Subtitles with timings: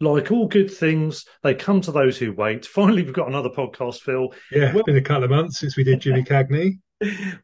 [0.00, 2.66] like all good things, they come to those who wait.
[2.66, 4.32] Finally, we've got another podcast, Phil.
[4.52, 6.78] Yeah, well, it's been a couple of months since we did Jimmy Cagney.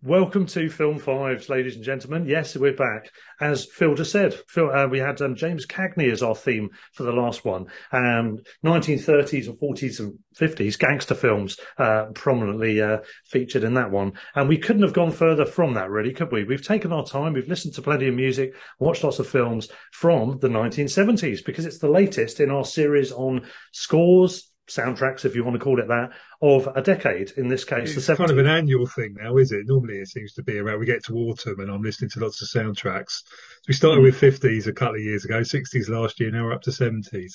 [0.02, 2.26] Welcome to Film Fives, ladies and gentlemen.
[2.26, 3.12] Yes, we're back.
[3.40, 7.04] As Phil just said, Phil, uh, we had um, James Cagney as our theme for
[7.04, 7.66] the last one.
[7.92, 14.14] Um, 1930s and 40s and 50s gangster films uh, prominently uh, featured in that one.
[14.34, 16.42] And we couldn't have gone further from that, really, could we?
[16.42, 20.40] We've taken our time, we've listened to plenty of music, watched lots of films from
[20.40, 25.54] the 1970s because it's the latest in our series on scores, soundtracks, if you want
[25.54, 26.10] to call it that,
[26.40, 27.32] of a decade.
[27.36, 29.66] In this case, it's kind of an annual thing now, is it?
[29.66, 30.80] Normally, it seems to be around.
[30.80, 33.10] We get to autumn, and I'm listening to lots of soundtracks.
[33.10, 34.04] So we started mm.
[34.04, 36.30] with 50s a couple of years ago, 60s last year.
[36.30, 37.34] Now we're up to 70s.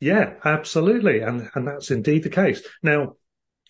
[0.00, 2.62] Yeah, absolutely, and and that's indeed the case.
[2.82, 3.16] Now,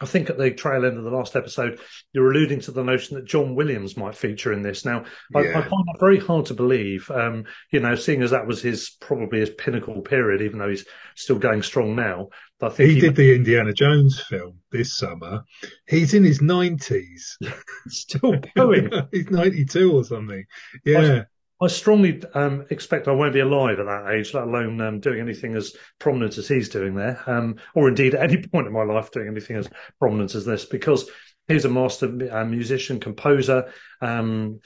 [0.00, 1.78] I think at the trail end of the last episode,
[2.12, 4.84] you're alluding to the notion that John Williams might feature in this.
[4.84, 5.04] Now,
[5.34, 5.40] yeah.
[5.40, 8.62] I, I, find that very hard to believe, um, you know, seeing as that was
[8.62, 10.86] his probably his pinnacle period, even though he's
[11.16, 12.28] still going strong now.
[12.62, 15.44] I think he, he did the Indiana Jones film this summer.
[15.86, 17.36] He's in his 90s.
[17.88, 18.90] still going.
[19.12, 20.44] he's 92 or something.
[20.84, 21.24] Yeah.
[21.62, 25.20] I strongly um, expect I won't be alive at that age, let alone um, doing
[25.20, 28.82] anything as prominent as he's doing there, um, or indeed at any point in my
[28.82, 31.10] life doing anything as prominent as this, because
[31.48, 34.60] he's a master uh, musician, composer, um,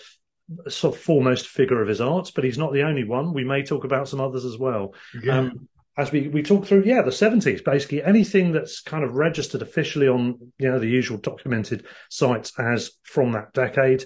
[0.69, 3.33] sort of foremost figure of his arts, but he's not the only one.
[3.33, 4.95] We may talk about some others as well.
[5.23, 5.39] Yeah.
[5.39, 9.63] Um, as we, we talk through, yeah, the 70s, basically anything that's kind of registered
[9.63, 14.05] officially on, you know, the usual documented sites as from that decade.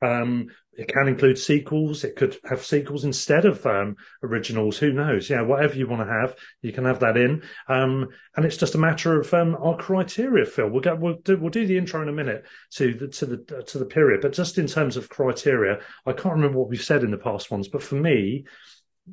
[0.00, 2.04] Um, it can include sequels.
[2.04, 4.78] It could have sequels instead of um, originals.
[4.78, 5.28] Who knows?
[5.28, 7.42] Yeah, whatever you want to have, you can have that in.
[7.68, 10.68] Um, and it's just a matter of um, our criteria, Phil.
[10.68, 13.64] We'll get, we'll do, we'll do the intro in a minute to the to the
[13.66, 17.02] to the period, but just in terms of criteria, I can't remember what we've said
[17.02, 17.66] in the past ones.
[17.66, 18.44] But for me,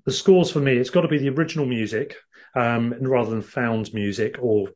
[0.06, 2.16] the scores for me, it's got to be the original music
[2.56, 4.70] um, rather than found music or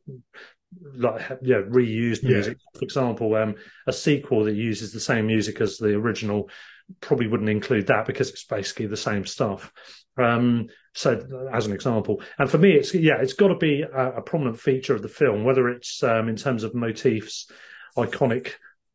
[0.94, 2.58] like yeah reused music.
[2.58, 2.78] Yeah.
[2.78, 3.56] For example, um,
[3.86, 6.48] a sequel that uses the same music as the original
[7.00, 9.72] probably wouldn't include that because it's basically the same stuff.
[10.16, 14.12] Um, so, as an example, and for me, it's yeah, it's got to be a,
[14.16, 17.50] a, prominent feature of the film, whether it's um, in terms of motifs,
[17.96, 18.52] iconic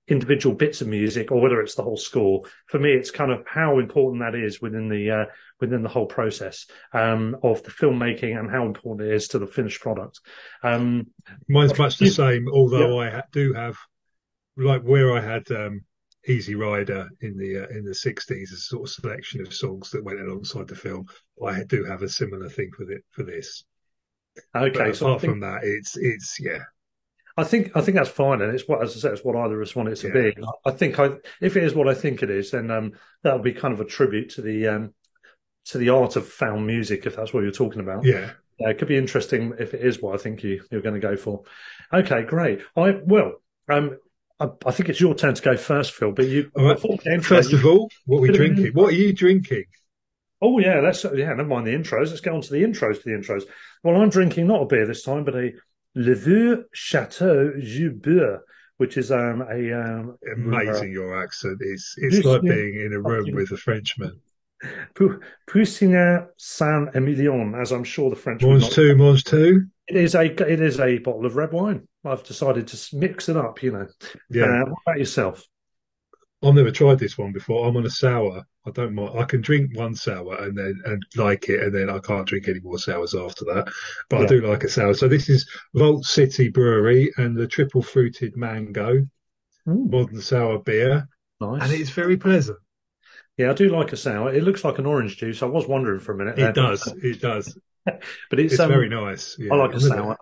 [0.08, 2.44] individual bits of music, or whether it's the whole score.
[2.68, 5.26] For me, it's kind of how important that is within the uh,
[5.60, 9.48] within the whole process um, of the filmmaking and how important it is to the
[9.48, 10.20] finished product.
[10.64, 11.08] Um,
[11.50, 13.18] Mine's much the same, although yeah.
[13.18, 13.78] I do have
[14.58, 15.82] like where I had um,
[16.28, 20.04] Easy Rider in the uh, in the sixties, a sort of selection of songs that
[20.04, 21.08] went alongside the film.
[21.46, 23.64] I do have a similar thing with it for this.
[24.56, 26.60] Okay, but so apart think, from that, it's it's yeah.
[27.38, 29.62] I think I think that's fine, and it's what as I said, it's what either
[29.62, 30.32] of us want it to yeah.
[30.32, 30.48] be.
[30.66, 33.54] I think I, if it is what I think it is, then um, that'll be
[33.54, 34.94] kind of a tribute to the um,
[35.66, 38.06] to the art of found music, if that's what you're talking about.
[38.06, 38.32] Yeah.
[38.58, 41.06] Yeah, it could be interesting if it is what I think you, you're going to
[41.06, 41.44] go for.
[41.94, 42.62] Okay, great.
[42.78, 43.34] I well,
[43.68, 43.98] um,
[44.40, 46.14] I, I, think it's your turn to go first, Phil.
[46.14, 46.80] But you, right.
[47.22, 48.72] first you, of all, what are we drinking?
[48.74, 49.66] What are you drinking?
[50.42, 51.34] Oh yeah, let's yeah.
[51.34, 52.10] Never mind the intros.
[52.10, 53.02] Let's get on to the intros.
[53.02, 53.44] To the intros.
[53.84, 55.52] Well, I'm drinking not a beer this time, but a
[55.96, 58.40] Le Vieux Chateau Jubeur,
[58.78, 60.90] which is um, a um, amazing.
[60.90, 64.20] Uh, your accent is it's like being in a room with a Frenchman.
[65.48, 68.42] Poussinat Saint Emilion, as I'm sure the French.
[68.44, 69.66] Mons two, Mons two.
[69.88, 71.88] It is a it is a bottle of red wine.
[72.04, 73.62] I've decided to mix it up.
[73.64, 73.88] You know.
[74.30, 74.46] Yeah.
[74.46, 75.46] Uh, what about yourself?
[76.46, 77.68] I've never tried this one before.
[77.68, 78.46] I'm on a sour.
[78.68, 79.18] I don't mind.
[79.18, 82.48] I can drink one sour and then and like it, and then I can't drink
[82.48, 83.72] any more sours after that.
[84.10, 84.24] But yeah.
[84.24, 84.94] I do like a sour.
[84.94, 89.08] So this is Vault City Brewery and the triple fruited mango
[89.68, 89.88] Ooh.
[89.90, 91.08] modern sour beer,
[91.42, 91.64] nice.
[91.64, 92.60] and it's very pleasant.
[93.38, 94.34] Yeah, I do like a sour.
[94.34, 95.44] It looks like an orange juice.
[95.44, 96.40] I was wondering for a minute.
[96.40, 96.94] It uh, does.
[97.04, 97.58] It does.
[98.30, 99.36] but it's, it's um, very nice.
[99.40, 99.54] Yeah.
[99.54, 100.18] I like a sour.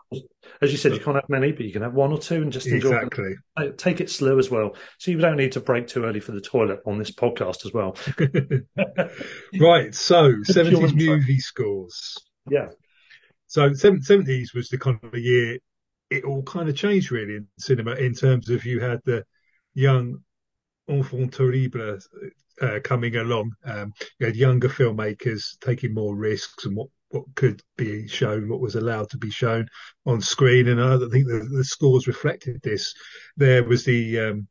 [0.61, 2.51] As you said, you can't have many, but you can have one or two and
[2.51, 3.35] just enjoy exactly.
[3.57, 3.77] It.
[3.77, 4.75] Take it slow as well.
[4.99, 7.73] So you don't need to break too early for the toilet on this podcast as
[7.73, 7.95] well.
[9.59, 9.93] right.
[9.95, 12.17] So, 70s movie scores.
[12.49, 12.69] Yeah.
[13.47, 15.57] So, 70s was the kind of year
[16.13, 19.23] it all kind of changed really in cinema in terms of you had the
[19.73, 20.19] young
[20.87, 21.97] enfant terrible
[22.61, 23.51] uh, coming along.
[23.65, 28.59] Um, you had younger filmmakers taking more risks and what, what could be shown, what
[28.59, 29.67] was allowed to be shown
[30.05, 30.67] on screen.
[30.67, 32.93] And I think the, the scores reflected this.
[33.37, 34.47] There was the um,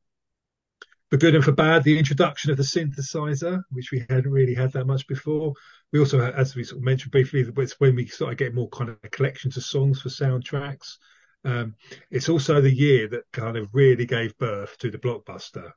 [1.10, 4.72] for good and for bad, the introduction of the synthesizer, which we hadn't really had
[4.72, 5.52] that much before.
[5.92, 8.88] We also, as we sort of mentioned briefly, it's when we started getting more kind
[8.88, 10.96] of collections of songs for soundtracks.
[11.44, 11.74] Um,
[12.10, 15.72] it's also the year that kind of really gave birth to the blockbuster.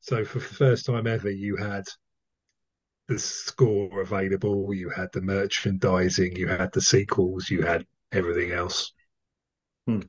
[0.00, 1.84] So for the first time ever, you had
[3.08, 8.92] the score available, you had the merchandising, you had the sequels, you had everything else.
[9.86, 10.00] Hmm.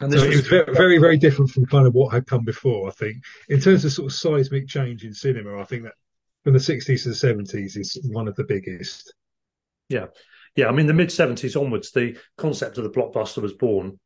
[0.00, 2.44] And so was, it was very, very, very different from kind of what had come
[2.44, 2.88] before.
[2.88, 5.94] I think in terms of sort of seismic change in cinema, I think that
[6.42, 9.14] from the 60s to the 70s is one of the biggest.
[9.88, 10.06] Yeah,
[10.56, 10.68] yeah.
[10.68, 14.00] I mean, the mid 70s onwards, the concept of the blockbuster was born,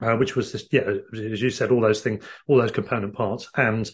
[0.00, 3.48] uh, which was this, yeah, as you said, all those things, all those component parts,
[3.56, 3.90] and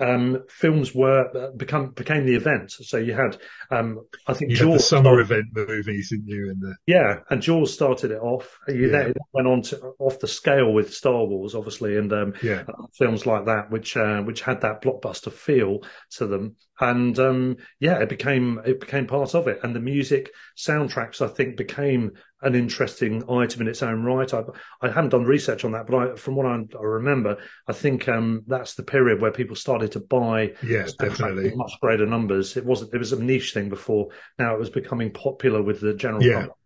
[0.00, 2.70] um, films were uh, become became the event.
[2.70, 3.36] So you had,
[3.70, 6.50] um, I think, you Jaws summer started, event movies, didn't you?
[6.50, 8.58] And the yeah, and Jaws started it off.
[8.68, 9.04] You yeah.
[9.04, 12.64] then went on to off the scale with Star Wars, obviously, and um, yeah.
[12.96, 16.56] films like that, which uh, which had that blockbuster feel to them.
[16.80, 19.60] And um, yeah, it became it became part of it.
[19.62, 22.12] And the music soundtracks, I think, became
[22.42, 24.32] an interesting item in its own right.
[24.32, 24.42] I,
[24.80, 28.08] I haven't done research on that, but I, from what I, I remember, I think
[28.08, 32.56] um, that's the period where people started to buy yes, definitely much greater numbers.
[32.56, 34.08] It wasn't it was a niche thing before.
[34.38, 36.34] Now it was becoming popular with the general yeah.
[36.34, 36.56] public.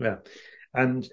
[0.00, 0.16] Yeah,
[0.72, 1.08] and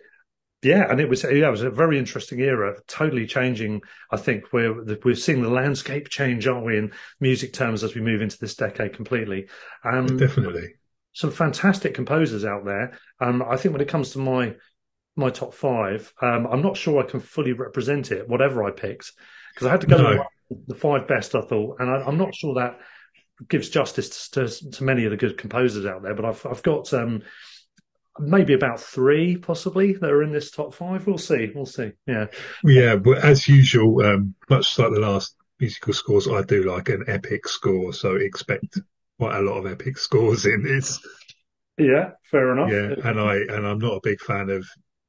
[0.62, 3.81] yeah, and it was yeah, it was a very interesting era, totally changing.
[4.10, 8.01] I think we're we're seeing the landscape change, aren't we, in music terms as we
[8.01, 9.48] move into this decade completely.
[9.83, 10.75] Um, Definitely
[11.15, 13.00] some fantastic composers out there.
[13.21, 14.56] Um, I think when it comes to my
[15.15, 19.13] my top five, um, I'm not sure I can fully represent it, whatever I picked,
[19.53, 20.25] because I had to go no.
[20.67, 21.33] the five best.
[21.33, 22.79] I thought, and I, am not sure that
[23.47, 26.15] gives justice to, to, many of the good composers out there.
[26.15, 27.23] But I've I've got um,
[28.19, 31.07] maybe about three, possibly that are in this top five.
[31.07, 31.50] We'll see.
[31.56, 31.94] We'll see.
[32.06, 32.25] Yeah,
[32.65, 32.97] yeah.
[32.97, 37.47] But as usual, um, much like the last musical scores, I do like an epic
[37.47, 38.79] score, so expect
[39.19, 41.00] quite a lot of epic scores in this.
[41.77, 42.71] Yeah, fair enough.
[42.71, 44.65] Yeah, and I and I'm not a big fan of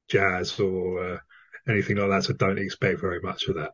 [0.08, 1.18] jazz or uh,
[1.68, 3.72] anything like that, so don't expect very much of that.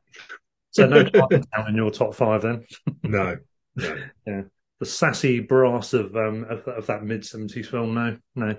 [0.70, 2.64] So no down in your top five then.
[3.02, 3.36] no,
[3.76, 3.96] no.
[4.26, 4.42] Yeah,
[4.80, 7.94] the sassy brass of um of, of that mid seventies film.
[7.94, 8.56] No, no,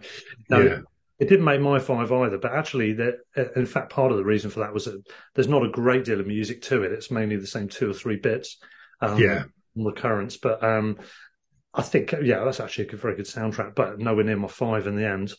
[0.49, 0.61] no.
[0.61, 0.79] Yeah.
[1.19, 3.19] It didn't make my five either, but actually, that
[3.55, 5.01] in fact, part of the reason for that was that
[5.35, 6.91] there's not a great deal of music to it.
[6.91, 8.57] It's mainly the same two or three bits.
[8.99, 9.43] Um, yeah,
[9.75, 10.97] recurrence, but um,
[11.75, 14.95] I think, yeah, that's actually a very good soundtrack, but nowhere near my five in
[14.95, 15.33] the end.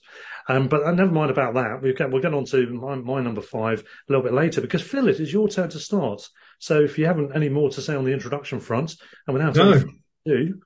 [0.49, 1.81] Um, but uh, never mind about that.
[1.81, 4.83] We'll get, we'll get on to my, my number five a little bit later because
[4.83, 6.29] Phil, it is your turn to start.
[6.59, 8.97] So if you haven't any more to say on the introduction front,
[9.27, 9.85] and without no.
[10.27, 10.61] do,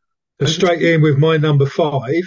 [0.46, 2.22] straight in with my number five,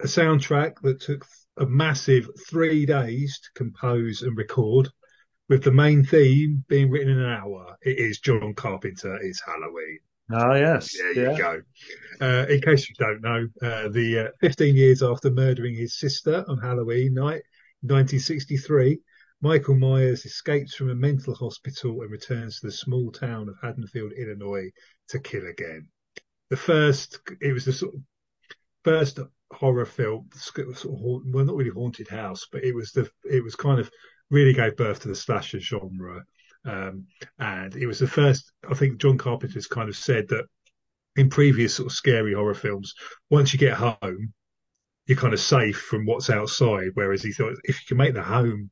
[0.00, 1.26] a soundtrack that took
[1.58, 4.88] a massive three days to compose and record,
[5.48, 7.76] with the main theme being written in an hour.
[7.82, 9.18] It is John Carpenter.
[9.22, 9.98] It's Halloween.
[10.32, 10.96] Ah, yes.
[10.96, 11.30] There yeah.
[11.32, 11.60] you go.
[12.20, 16.44] Uh, in case you don't know, uh, the uh, 15 years after murdering his sister
[16.48, 17.42] on Halloween night,
[17.82, 18.98] 1963,
[19.40, 24.12] Michael Myers escapes from a mental hospital and returns to the small town of Haddonfield,
[24.12, 24.70] Illinois,
[25.08, 25.88] to kill again.
[26.50, 28.00] The first, it was the sort of
[28.84, 29.20] first
[29.52, 33.54] horror film, sort of, well, not really haunted house, but it was the, it was
[33.54, 33.90] kind of
[34.30, 36.24] really gave birth to the slasher genre
[36.68, 37.06] um,
[37.38, 40.44] and it was the first, I think John Carpenter's kind of said that
[41.16, 42.94] in previous sort of scary horror films,
[43.30, 44.34] once you get home,
[45.06, 46.90] you're kind of safe from what's outside.
[46.92, 48.70] Whereas he thought if you can make the home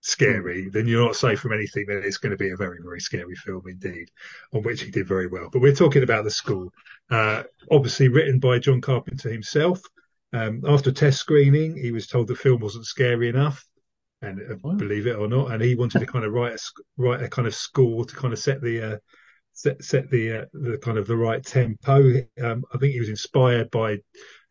[0.00, 0.72] scary, mm.
[0.72, 1.84] then you're not safe from anything.
[1.86, 4.08] Then it's going to be a very, very scary film indeed,
[4.54, 5.50] on which he did very well.
[5.52, 6.72] But we're talking about the school,
[7.10, 9.82] uh, obviously written by John Carpenter himself.
[10.32, 13.62] Um, after test screening, he was told the film wasn't scary enough
[14.22, 16.58] and uh, believe it or not, and he wanted to kind of write a
[16.96, 18.96] write a kind of score to kind of set the uh,
[19.56, 22.22] set set the uh, the kind of the right tempo.
[22.42, 23.98] Um, I think he was inspired by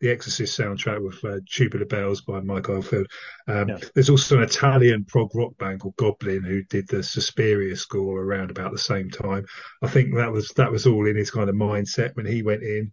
[0.00, 3.06] the Exorcist soundtrack with uh, Tubular Bells by Mike Oldfield.
[3.48, 3.78] Um, yeah.
[3.94, 8.50] There's also an Italian prog rock band called Goblin who did the Suspiria score around
[8.50, 9.46] about the same time.
[9.82, 12.62] I think that was that was all in his kind of mindset when he went
[12.62, 12.92] in,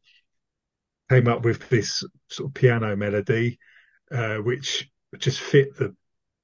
[1.09, 3.59] came up with this sort of piano melody,
[4.11, 5.95] uh, which just fit the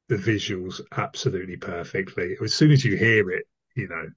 [0.10, 2.36] the visuals absolutely perfectly.
[2.44, 4.10] As soon as you hear it, you know,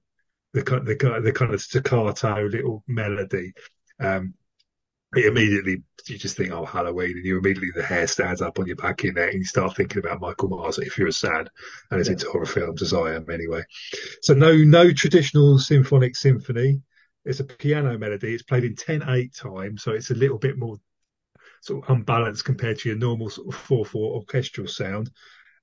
[0.53, 3.53] the the the kind of staccato little melody,
[3.99, 4.33] um,
[5.15, 8.65] it immediately you just think, oh, Halloween, and you immediately the hair stands up on
[8.65, 11.49] your back in there, and you start thinking about Michael Myers if you're a sad
[11.91, 12.13] and as yeah.
[12.13, 13.61] into horror films as I am anyway.
[14.21, 16.81] So no no traditional symphonic symphony.
[17.25, 18.33] It's a piano melody.
[18.33, 20.75] It's played in 10-8 time, so it's a little bit more
[21.61, 25.09] sort of unbalanced compared to your normal sort of four-four orchestral sound.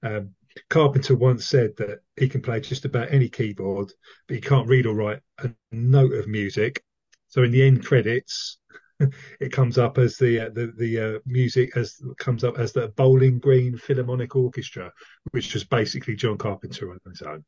[0.03, 0.35] Um,
[0.69, 3.93] Carpenter once said that he can play just about any keyboard,
[4.27, 6.83] but he can't read or write a note of music.
[7.29, 8.59] So in the end credits,
[9.41, 12.89] it comes up as the uh, the the uh, music as comes up as the
[12.89, 14.93] Bowling Green Philharmonic Orchestra,
[15.31, 17.45] which was basically John Carpenter on his own.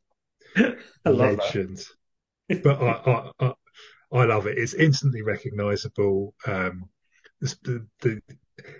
[1.04, 1.84] I love Legend.
[2.62, 3.52] but I, I,
[4.12, 4.58] I love it.
[4.58, 6.34] It's instantly recognisable.
[6.46, 6.88] Um,
[7.40, 8.20] the, the,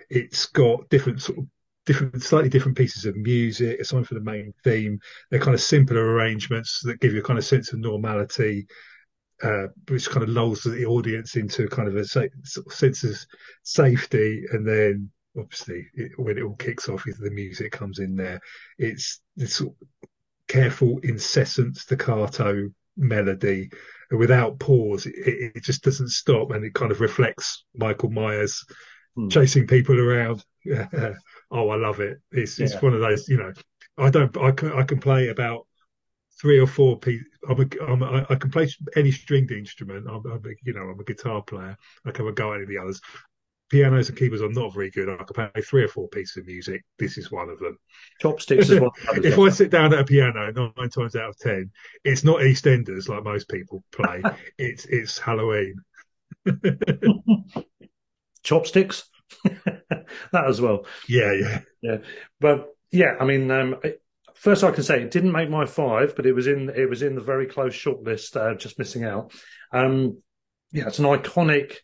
[0.09, 1.47] it's got different sort of
[1.85, 4.99] different, slightly different pieces of music aside for the main theme.
[5.29, 8.67] They're kind of simpler arrangements that give you a kind of sense of normality,
[9.41, 13.17] uh, which kind of lulls the audience into kind of a sense of
[13.63, 14.43] safety.
[14.51, 18.39] And then obviously it, when it all kicks off, the music comes in there.
[18.77, 20.09] It's this sort of
[20.47, 23.69] careful, incessant staccato melody
[24.11, 25.05] without pause.
[25.05, 28.63] It, it, just doesn't stop, and it kind of reflects Michael Myers
[29.15, 29.29] hmm.
[29.29, 30.43] chasing people around.
[31.51, 32.19] oh, I love it.
[32.31, 32.79] It's it's yeah.
[32.79, 33.53] one of those, you know.
[33.97, 34.35] I don't.
[34.37, 35.67] I can I can play about
[36.41, 37.27] three or four pieces.
[37.47, 40.07] I'm a, I'm a, I can play any stringed instrument.
[40.09, 41.77] I'm, I'm a, you know, I'm a guitar player.
[42.05, 43.01] I can go any of the others
[43.73, 45.09] pianos and keyboards are not very good.
[45.09, 46.83] I can play three or four pieces of music.
[46.99, 47.75] This is one of them.
[48.21, 48.93] Chopsticks as well.
[49.15, 51.71] if I sit down at a piano nine times out of ten,
[52.03, 54.21] it's not EastEnders like most people play.
[54.59, 55.75] it's it's Halloween.
[58.43, 59.09] Chopsticks.
[59.43, 60.85] that as well.
[61.07, 61.97] Yeah, yeah, yeah.
[62.39, 63.75] But yeah, I mean, um,
[64.35, 67.01] first I can say it didn't make my five, but it was in it was
[67.01, 69.33] in the very close shortlist, uh, just missing out.
[69.71, 70.21] Um,
[70.71, 71.77] yeah, it's an iconic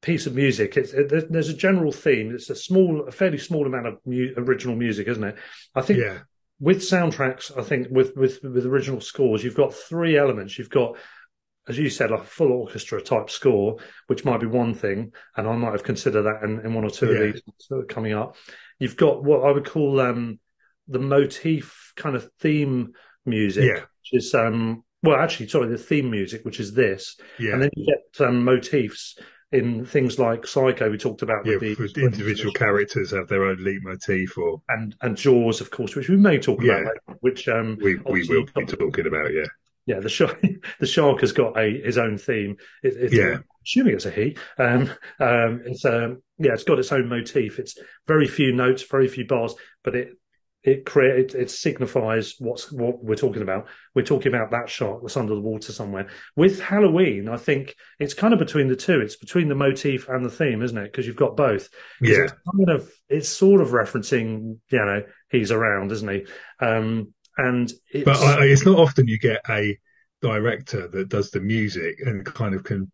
[0.00, 0.76] piece of music.
[0.76, 2.34] It's it, there's a general theme.
[2.34, 5.36] It's a small, a fairly small amount of mu- original music, isn't it?
[5.74, 6.18] I think yeah.
[6.60, 10.58] with soundtracks, I think with with with original scores, you've got three elements.
[10.58, 10.96] You've got
[11.68, 15.46] as you said, like a full orchestra type score, which might be one thing, and
[15.46, 17.20] I might have considered that in, in one or two yeah.
[17.20, 18.36] of these coming up.
[18.78, 20.38] You've got what I would call um,
[20.86, 22.92] the motif kind of theme
[23.26, 23.82] music, yeah.
[23.82, 27.52] which is um, well, actually, sorry, the theme music, which is this, yeah.
[27.52, 29.16] and then you get um, motifs
[29.52, 31.46] in things like Psycho, we talked about.
[31.46, 36.08] Yeah, the, individual characters have their own leitmotif, or and and Jaws, of course, which
[36.08, 36.72] we may talk yeah.
[36.72, 39.32] about, later, which um, we we will be talking about.
[39.32, 39.46] Yeah,
[39.88, 40.00] yeah.
[40.00, 40.40] The shark,
[40.80, 42.56] the shark has got a his own theme.
[42.82, 44.36] It, it's, yeah, assuming it's a he.
[44.58, 47.58] Um, um, it's um, yeah, it's got its own motif.
[47.58, 47.76] It's
[48.06, 50.10] very few notes, very few bars, but it
[50.64, 53.68] it create it, signifies what's what we're talking about.
[53.94, 56.08] We're talking about that shark that's under the water somewhere.
[56.36, 59.00] With Halloween, I think it's kind of between the two.
[59.00, 60.92] It's between the motif and the theme, isn't it?
[60.92, 61.68] Because you've got both.
[62.00, 66.26] Yeah, it's kind of it's sort of referencing, you know, he's around, isn't he?
[66.60, 68.04] Um, and it's...
[68.04, 69.78] but I, it's not often you get a
[70.20, 72.90] director that does the music and kind of can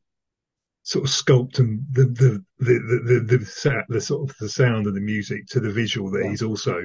[0.83, 2.75] sort of sculpt and the the the
[3.19, 6.31] the the, the, sort of the sound of the music to the visual that yeah.
[6.31, 6.83] he's also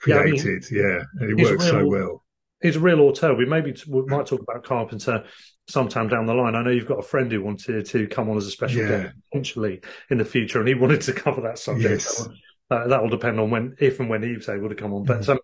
[0.00, 0.64] created.
[0.70, 1.02] Yeah, I mean, yeah.
[1.20, 2.24] and it works real, so well.
[2.60, 3.34] He's a real auteur.
[3.34, 5.24] We maybe we might talk about Carpenter
[5.68, 6.54] sometime down the line.
[6.54, 8.88] I know you've got a friend who wanted to come on as a special yeah.
[8.88, 12.04] guest potentially in the future, and he wanted to cover that subject.
[12.04, 12.28] Yes.
[12.70, 15.04] Uh, that will depend on when, if and when he's able to come on.
[15.04, 15.28] But mm.
[15.30, 15.38] um,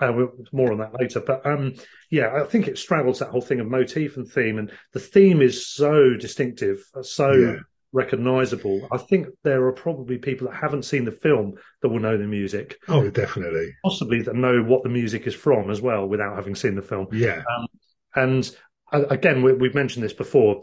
[0.00, 1.20] uh, we'll, more on that later.
[1.20, 1.74] But um,
[2.10, 5.42] yeah, I think it straddles that whole thing of motif and theme, and the theme
[5.42, 7.56] is so distinctive, so yeah
[7.94, 8.86] recognizable.
[8.92, 12.26] I think there are probably people that haven't seen the film that will know the
[12.26, 12.76] music.
[12.88, 13.72] Oh, definitely.
[13.84, 17.06] Possibly that know what the music is from as well without having seen the film.
[17.12, 17.42] Yeah.
[17.56, 17.66] Um,
[18.16, 18.56] and
[18.92, 20.62] uh, again, we, have mentioned this before.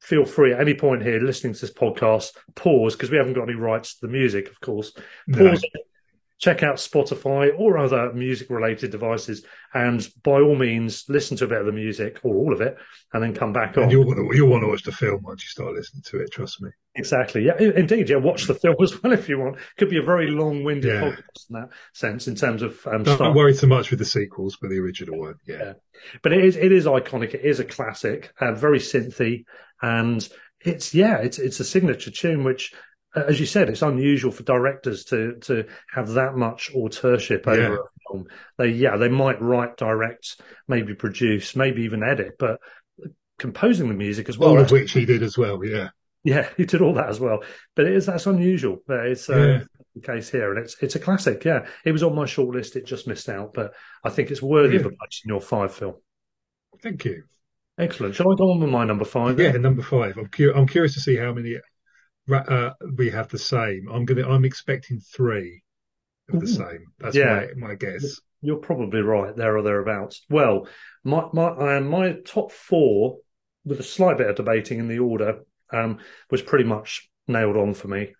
[0.00, 3.44] Feel free at any point here listening to this podcast, pause because we haven't got
[3.44, 4.92] any rights to the music, of course.
[5.32, 5.80] Pause no
[6.38, 9.44] check out Spotify or other music related devices.
[9.72, 12.76] And by all means, listen to a bit of the music or all of it
[13.12, 13.90] and then come back and on.
[13.90, 16.30] You'll want, to, you'll want to watch the film once you start listening to it,
[16.30, 16.70] trust me.
[16.94, 17.44] Exactly.
[17.44, 18.08] Yeah, indeed.
[18.08, 19.56] Yeah, watch the film as well if you want.
[19.78, 21.00] Could be a very long winded yeah.
[21.00, 22.86] podcast in that sense, in terms of.
[22.86, 23.34] Um, Don't start.
[23.34, 25.36] worry so much with the sequels, but the original one.
[25.46, 25.56] Yeah.
[25.58, 25.72] yeah.
[26.22, 27.34] But it is, it is iconic.
[27.34, 29.44] It is a classic, uh, very synthy.
[29.80, 30.26] And
[30.60, 32.72] it's, yeah, it's, it's a signature tune, which
[33.16, 37.74] as you said, it's unusual for directors to to have that much authorship over yeah.
[37.74, 38.26] a film.
[38.58, 42.60] They yeah, they might write, direct, maybe produce, maybe even edit, but
[43.38, 44.50] composing the music as well.
[44.50, 45.90] All of which he did as well, yeah.
[46.24, 47.42] Yeah, he did all that as well.
[47.74, 48.82] But it is that's unusual.
[48.88, 49.62] It's uh, yeah.
[49.94, 51.44] the case here, and it's it's a classic.
[51.44, 52.76] Yeah, it was on my shortlist.
[52.76, 54.80] It just missed out, but I think it's worthy yeah.
[54.80, 55.94] of a place in your five film.
[56.82, 57.24] Thank you.
[57.78, 58.14] Excellent.
[58.14, 59.38] Shall I go on with my number five?
[59.38, 60.16] Yeah, number five.
[60.16, 61.56] I'm, cu- I'm curious to see how many
[62.34, 63.88] uh, we have the same.
[63.90, 64.28] I'm gonna.
[64.28, 65.62] I'm expecting three
[66.32, 66.86] of the same.
[66.98, 67.46] That's yeah.
[67.56, 68.20] my, my guess.
[68.42, 70.22] You're probably right there or thereabouts.
[70.28, 70.68] Well,
[71.04, 73.18] my my uh, my top four,
[73.64, 75.40] with a slight bit of debating in the order,
[75.72, 75.98] um,
[76.30, 78.14] was pretty much nailed on for me.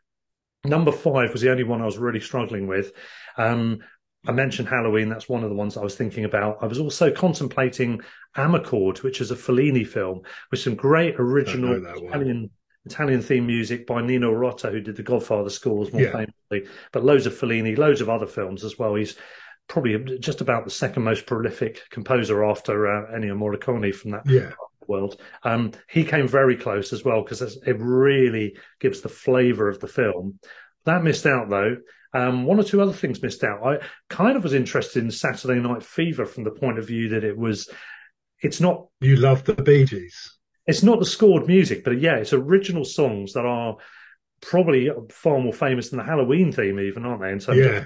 [0.64, 2.92] Number five was the only one I was really struggling with.
[3.36, 3.80] Um,
[4.26, 5.08] I mentioned Halloween.
[5.08, 6.58] That's one of the ones I was thinking about.
[6.60, 8.00] I was also contemplating
[8.36, 12.50] Amarcord, which is a Fellini film with some great original Italian
[12.86, 16.12] Italian theme music by Nino Rota, who did the Godfather scores more yeah.
[16.12, 18.94] famously, but loads of Fellini, loads of other films as well.
[18.94, 19.16] He's
[19.68, 24.52] probably just about the second most prolific composer after uh, Ennio Morricone from that yeah.
[24.86, 25.20] world.
[25.42, 29.88] Um, he came very close as well because it really gives the flavour of the
[29.88, 30.38] film.
[30.84, 31.78] That missed out though.
[32.14, 33.66] Um, one or two other things missed out.
[33.66, 37.24] I kind of was interested in Saturday Night Fever from the point of view that
[37.24, 37.68] it was,
[38.40, 38.86] it's not.
[39.00, 40.35] You love the Bee Gees.
[40.66, 43.76] It's not the scored music, but yeah, it's original songs that are
[44.40, 47.30] probably far more famous than the Halloween theme, even, aren't they?
[47.30, 47.84] And so, yeah.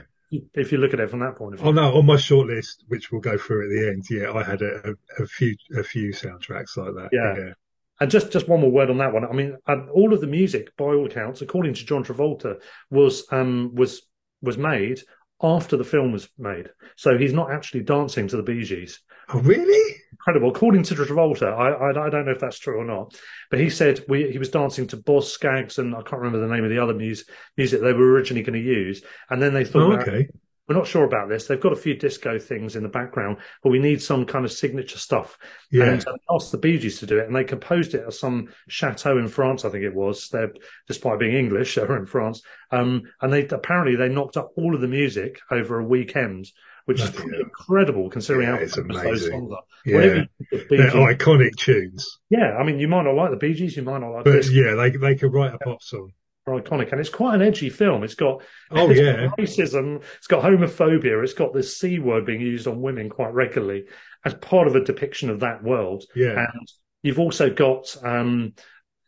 [0.55, 1.69] if you look at it from that point of view.
[1.69, 4.63] Oh no, on my shortlist, which we'll go through at the end, yeah, I had
[4.63, 7.09] a, a, a few a few soundtracks like that.
[7.13, 7.37] Yeah.
[7.37, 7.53] yeah.
[8.01, 9.27] And just, just one more word on that one.
[9.27, 9.59] I mean,
[9.93, 12.57] all of the music, by all accounts, according to John Travolta,
[12.91, 14.03] was um, was
[14.41, 15.01] was made
[15.43, 16.71] after the film was made.
[16.97, 19.01] So he's not actually dancing to the Bee Gees.
[19.29, 20.00] Oh, really?
[20.21, 20.51] Incredible.
[20.51, 23.19] According to Travolta, I, I, I don't know if that's true or not,
[23.51, 26.55] but he said we, he was dancing to Boz Scaggs and I can't remember the
[26.55, 29.03] name of the other music, music they were originally going to use.
[29.31, 30.29] And then they thought, oh, okay
[30.71, 31.49] we're not sure about this.
[31.49, 34.53] They've got a few disco things in the background, but we need some kind of
[34.53, 35.37] signature stuff.
[35.73, 35.87] Yeah.
[35.87, 38.51] And they asked the Bee Gees to do it, and they composed it at some
[38.69, 40.29] chateau in France, I think it was.
[40.29, 40.53] They're,
[40.87, 42.43] despite being English, they're in France.
[42.71, 46.49] Um, and they apparently they knocked up all of the music over a weekend,
[46.87, 49.31] which is pretty incredible considering yeah, how it's amazing.
[49.31, 49.63] songs are.
[49.85, 50.25] Yeah.
[50.51, 52.19] They're iconic tunes.
[52.29, 54.33] Yeah, I mean, you might not like the Bee Gees, you might not like but
[54.33, 54.51] this.
[54.51, 56.13] yeah, they they could write a pop song
[56.59, 58.03] iconic, and it's quite an edgy film.
[58.03, 62.27] It's got oh it's yeah got racism, it's got homophobia, it's got the c word
[62.27, 63.85] being used on women quite regularly
[64.25, 66.05] as part of a depiction of that world.
[66.15, 66.69] Yeah, and
[67.03, 68.55] you've also got um,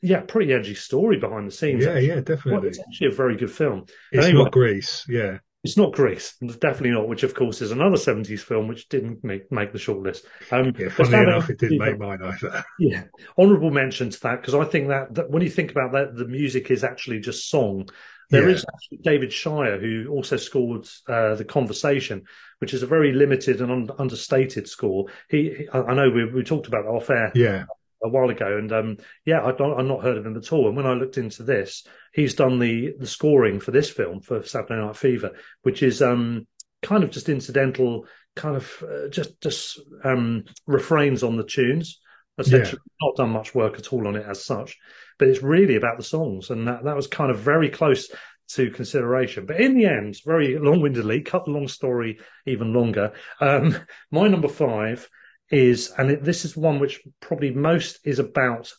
[0.00, 1.84] yeah, pretty edgy story behind the scenes.
[1.84, 2.08] Yeah, actually.
[2.08, 2.52] yeah, definitely.
[2.52, 3.86] Well, it's actually a very good film.
[4.10, 5.38] It's anyway, not Grease, yeah.
[5.64, 7.08] It's not Grease, definitely not.
[7.08, 10.24] Which, of course, is another seventies film which didn't make, make the shortlist.
[10.50, 12.64] Um, yeah, funny enough, it didn't make mine either.
[12.80, 13.04] Yeah,
[13.38, 16.26] honourable mention to that because I think that, that, when you think about that, the
[16.26, 17.88] music is actually just song.
[18.30, 18.56] There yeah.
[18.56, 22.24] is actually David Shire who also scored uh, the Conversation,
[22.58, 25.06] which is a very limited and un- understated score.
[25.28, 27.30] He, he I know we, we talked about off air.
[27.36, 27.64] Yeah
[28.02, 30.66] a while ago, and um, yeah, I've not, I've not heard of him at all.
[30.68, 34.42] And when I looked into this, he's done the the scoring for this film for
[34.42, 35.32] Saturday Night Fever,
[35.62, 36.46] which is um,
[36.82, 42.00] kind of just incidental, kind of uh, just just um, refrains on the tunes.
[42.38, 43.06] Essentially, yeah.
[43.06, 44.78] not done much work at all on it as such,
[45.18, 48.08] but it's really about the songs, and that that was kind of very close
[48.48, 49.46] to consideration.
[49.46, 53.12] But in the end, very long-windedly, cut the long story even longer.
[53.40, 53.76] Um,
[54.10, 55.08] my number five
[55.52, 58.72] is, and it, this is one which probably most is about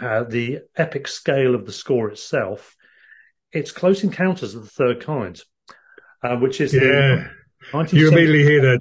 [0.00, 2.76] uh, the epic scale of the score itself.
[3.52, 5.42] It's Close Encounters of the Third Kind,
[6.22, 7.28] uh, which is yeah.
[7.90, 8.80] You immediately hear that.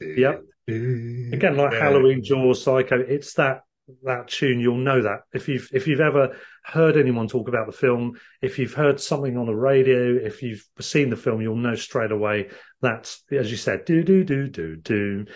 [0.00, 0.42] Yep.
[0.68, 1.78] Again, like yeah.
[1.78, 3.00] Halloween, Jaws, Psycho.
[3.00, 3.62] It's that
[4.02, 4.60] that tune.
[4.60, 8.58] You'll know that if you've if you've ever heard anyone talk about the film, if
[8.58, 12.48] you've heard something on the radio, if you've seen the film, you'll know straight away
[12.80, 15.26] that's as you said, do do do do do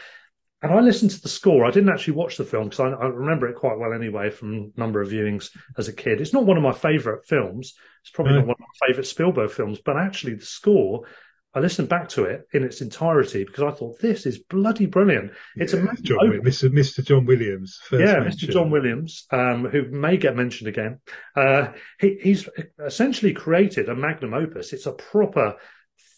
[0.62, 1.64] and I listened to the score.
[1.64, 4.72] I didn't actually watch the film because I, I, remember it quite well anyway from
[4.76, 6.20] a number of viewings as a kid.
[6.20, 7.74] It's not one of my favourite films.
[8.02, 11.06] It's probably not one of my favourite Spielberg films, but actually the score,
[11.54, 15.32] I listened back to it in its entirety because I thought this is bloody brilliant.
[15.56, 16.70] It's yeah, a John, Mr.
[16.70, 17.04] Mr.
[17.04, 17.80] John Williams.
[17.90, 18.48] yeah, mention.
[18.48, 18.52] Mr.
[18.52, 21.00] John Williams, um, who may get mentioned again.
[21.34, 21.68] Uh,
[21.98, 24.72] he, he's essentially created a magnum opus.
[24.72, 25.56] It's a proper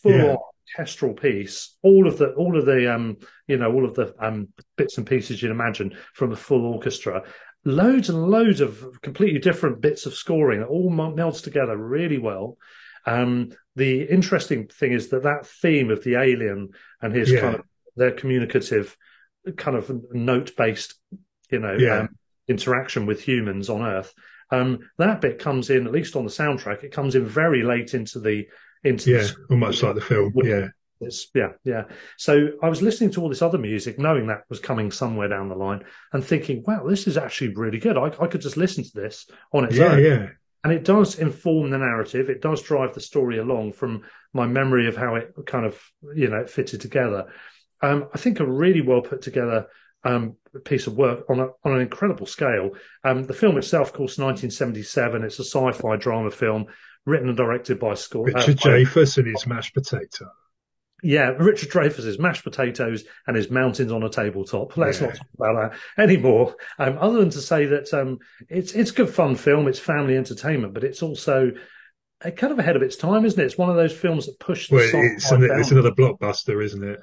[0.02, 0.36] full yeah
[0.78, 4.48] orchestral piece, all of the all of the um you know all of the um
[4.76, 7.22] bits and pieces you'd imagine from a full orchestra,
[7.64, 12.56] loads and loads of completely different bits of scoring that all melds together really well.
[13.06, 16.70] Um, the interesting thing is that that theme of the alien
[17.00, 17.40] and his yeah.
[17.40, 17.62] kind of
[17.96, 18.96] their communicative
[19.56, 20.94] kind of note based,
[21.50, 22.00] you know, yeah.
[22.00, 22.16] um,
[22.48, 24.14] interaction with humans on Earth.
[24.50, 27.94] Um, that bit comes in, at least on the soundtrack, it comes in very late
[27.94, 28.46] into the
[28.84, 30.32] into yeah, much like the film.
[30.36, 30.68] Yeah.
[31.00, 31.84] It's, yeah, yeah.
[32.16, 35.48] So I was listening to all this other music, knowing that was coming somewhere down
[35.48, 37.96] the line, and thinking, "Wow, this is actually really good.
[37.96, 40.28] I, I could just listen to this on its yeah, own." Yeah,
[40.64, 42.30] And it does inform the narrative.
[42.30, 45.80] It does drive the story along from my memory of how it kind of,
[46.14, 47.26] you know, fitted together.
[47.80, 49.66] Um, I think a really well put together
[50.04, 52.70] um, piece of work on a, on an incredible scale.
[53.04, 55.24] Um, the film itself, of course, 1977.
[55.24, 56.66] It's a sci-fi drama film
[57.06, 60.30] written and directed by Scott Richard uh, Dreyfuss and his mashed potato.
[61.04, 64.76] Yeah, Richard Dreyfuss's mashed potatoes and his mountains on a tabletop.
[64.76, 65.08] Let's yeah.
[65.08, 66.54] not talk about that anymore.
[66.78, 70.16] Um, other than to say that um, it's it's a good fun film, it's family
[70.16, 71.52] entertainment, but it's also
[72.30, 73.44] kind of ahead of its time, isn't it?
[73.44, 74.70] It's one of those films that push.
[74.70, 77.00] Well, it's, an, it's another blockbuster, isn't it?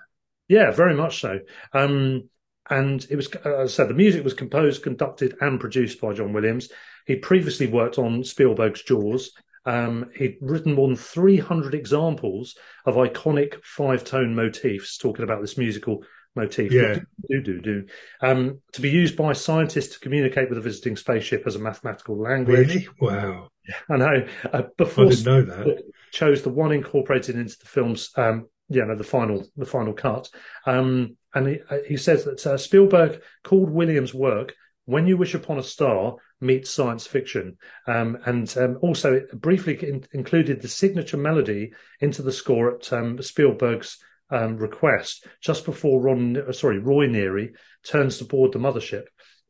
[0.47, 1.39] Yeah, very much so.
[1.73, 2.29] Um,
[2.69, 6.33] and it was, as I said, the music was composed, conducted, and produced by John
[6.33, 6.69] Williams.
[7.05, 9.31] He previously worked on Spielberg's Jaws,
[9.65, 15.57] um, he'd written more than 300 examples of iconic five tone motifs, talking about this
[15.57, 16.03] musical
[16.35, 16.71] motif.
[16.71, 16.99] Yeah.
[17.29, 17.85] Do, do, do.
[18.21, 22.17] Um, to be used by scientists to communicate with a visiting spaceship as a mathematical
[22.17, 22.69] language.
[22.69, 22.87] Really?
[22.99, 23.49] Wow.
[23.89, 24.27] I know.
[24.51, 25.83] Uh, I didn't know that.
[26.11, 30.29] chose the one incorporated into the film's, um, you know, the final, the final cut.
[30.65, 34.55] Um, and he, uh, he says that uh, Spielberg called Williams' work
[34.89, 39.75] "When You Wish Upon a Star" meets science fiction, um, and um, also it briefly
[39.87, 43.99] in- included the signature melody into the score at um, Spielberg's
[44.31, 47.51] um, request just before Ron, uh, sorry, Roy Neary
[47.83, 49.03] turns to board the mothership.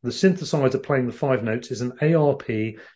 [0.04, 2.48] The synthesizer playing the five notes is an ARP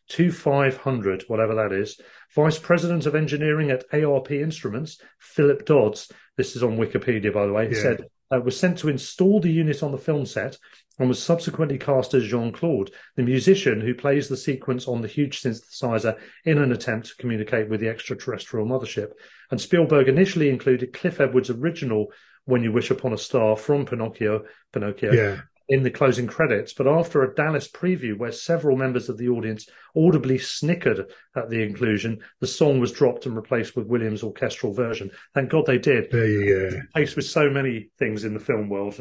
[0.09, 1.99] 2500, whatever that is.
[2.35, 7.53] Vice President of Engineering at ARP Instruments, Philip Dodds, this is on Wikipedia, by the
[7.53, 7.81] way, Yeah.
[7.81, 8.01] said,
[8.33, 10.57] uh, was sent to install the unit on the film set
[10.99, 15.07] and was subsequently cast as Jean Claude, the musician who plays the sequence on the
[15.07, 19.11] huge synthesizer in an attempt to communicate with the extraterrestrial mothership.
[19.49, 22.11] And Spielberg initially included Cliff Edwards' original
[22.45, 25.41] When You Wish Upon a Star from Pinocchio, Pinocchio Yeah.
[25.69, 29.67] In the closing credits, but after a Dallas preview where several members of the audience
[29.95, 35.09] audibly snickered at the inclusion, the song was dropped and replaced with Williams' orchestral version.
[35.33, 36.11] Thank God they did.
[36.11, 36.81] There you go.
[36.95, 38.99] Case with so many things in the film world,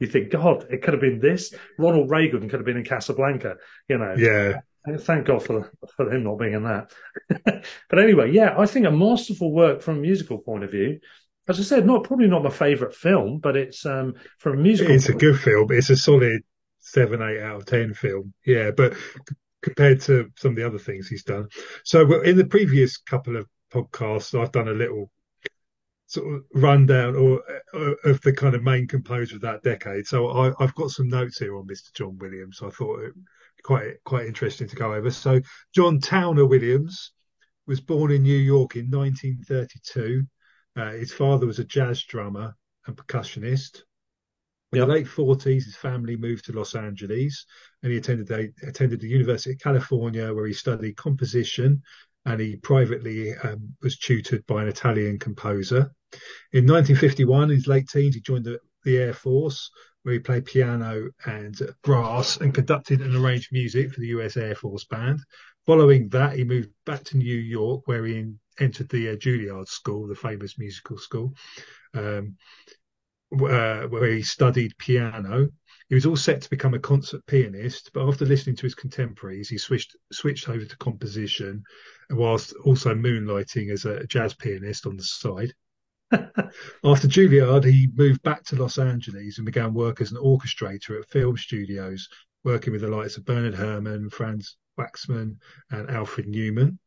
[0.00, 1.52] you think, God, it could have been this.
[1.78, 3.56] Ronald Reagan could have been in Casablanca,
[3.88, 4.14] you know.
[4.16, 4.60] Yeah.
[5.00, 6.92] Thank God for for him not being in that.
[7.90, 11.00] but anyway, yeah, I think a masterful work from a musical point of view.
[11.48, 14.94] As I said, not probably not my favourite film, but it's um from a musical.
[14.94, 15.68] It's a good film.
[15.70, 16.42] It's a solid
[16.78, 18.32] seven, eight out of ten film.
[18.44, 21.48] Yeah, but c- compared to some of the other things he's done.
[21.84, 25.10] So well, in the previous couple of podcasts, I've done a little
[26.06, 27.42] sort of rundown or
[27.74, 30.06] uh, of the kind of main composer of that decade.
[30.06, 31.92] So I, I've got some notes here on Mr.
[31.94, 32.60] John Williams.
[32.62, 33.12] I thought it
[33.62, 35.10] quite quite interesting to go over.
[35.10, 35.40] So
[35.74, 37.12] John Towner Williams
[37.66, 40.26] was born in New York in 1932.
[40.78, 43.82] Uh, his father was a jazz drummer and percussionist.
[44.72, 44.86] In Yep.
[44.86, 47.46] the late 40s, his family moved to Los Angeles
[47.82, 51.82] and he attended a, attended the University of California where he studied composition
[52.26, 55.90] and he privately um, was tutored by an Italian composer.
[56.52, 59.70] In 1951, in his late teens, he joined the, the Air Force
[60.02, 64.54] where he played piano and brass and conducted and arranged music for the US Air
[64.54, 65.18] Force Band.
[65.66, 70.06] Following that, he moved back to New York where he entered the uh, Juilliard School,
[70.06, 71.34] the famous musical school.
[71.94, 72.36] Um,
[73.32, 75.48] uh, where he studied piano.
[75.88, 79.48] He was all set to become a concert pianist, but after listening to his contemporaries,
[79.48, 81.62] he switched switched over to composition,
[82.10, 85.52] whilst also moonlighting as a jazz pianist on the side.
[86.10, 91.10] After Juilliard, he moved back to Los Angeles and began work as an orchestrator at
[91.10, 92.08] film studios,
[92.44, 95.36] working with the likes of Bernard Herrmann, Franz Waxman,
[95.70, 96.78] and Alfred Newman.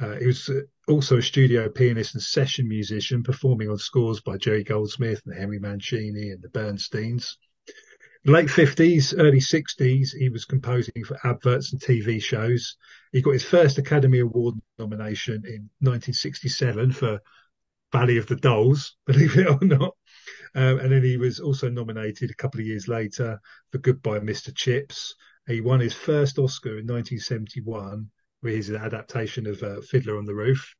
[0.00, 4.36] Uh, he was uh, also a studio pianist and session musician, performing on scores by
[4.36, 7.36] Jerry Goldsmith and Henry Mancini and the Bernsteins.
[8.24, 12.76] Late 50s, early 60s, he was composing for adverts and TV shows.
[13.12, 17.20] He got his first Academy Award nomination in 1967 for
[17.92, 19.94] Valley of the Dolls, believe it or not.
[20.54, 24.54] Um, and then he was also nominated a couple of years later for Goodbye Mr.
[24.54, 25.14] Chips.
[25.46, 28.10] He won his first Oscar in 1971
[28.46, 30.74] with his adaptation of uh, Fiddler on the Roof.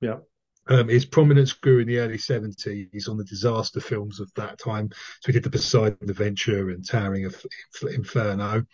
[0.00, 0.18] Yeah.
[0.68, 4.90] Um, his prominence grew in the early 70s on the disaster films of that time.
[5.20, 7.44] So he did The Poseidon Adventure and Towering of
[7.82, 8.64] Inferno.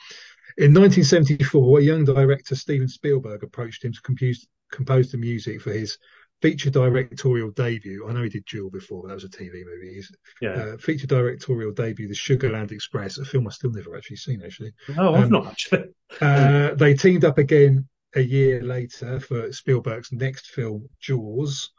[0.56, 5.72] In 1974, a young director, Steven Spielberg, approached him to compose, compose the music for
[5.72, 5.98] his
[6.42, 8.06] feature directorial debut.
[8.08, 9.94] I know he did Duel before, but that was a TV movie.
[9.94, 10.50] His Yeah.
[10.52, 14.72] uh, feature directorial debut, The Sugarland Express, a film I've still never actually seen, actually.
[14.88, 15.84] no, I've um, not actually.
[16.20, 21.70] Uh, they teamed up again a year later for Spielberg's next film, Jaws.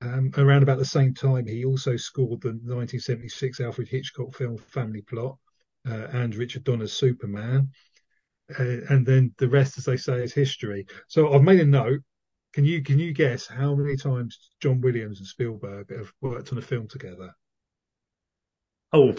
[0.00, 5.02] Um, around about the same time, he also scored the 1976 Alfred Hitchcock film Family
[5.02, 5.36] Plot
[5.88, 7.70] uh, and Richard Donner's Superman.
[8.58, 10.86] Uh, and then the rest, as they say, is history.
[11.08, 12.00] So I've made a note.
[12.54, 16.58] Can you can you guess how many times John Williams and Spielberg have worked on
[16.58, 17.34] a film together?
[18.92, 19.16] Oh,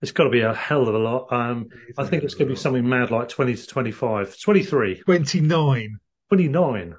[0.00, 1.32] it's got to be a hell of a lot.
[1.32, 1.66] Um,
[1.98, 5.98] I think it's going to be something mad like 20 to 25, 23, 29.
[6.28, 6.94] 29.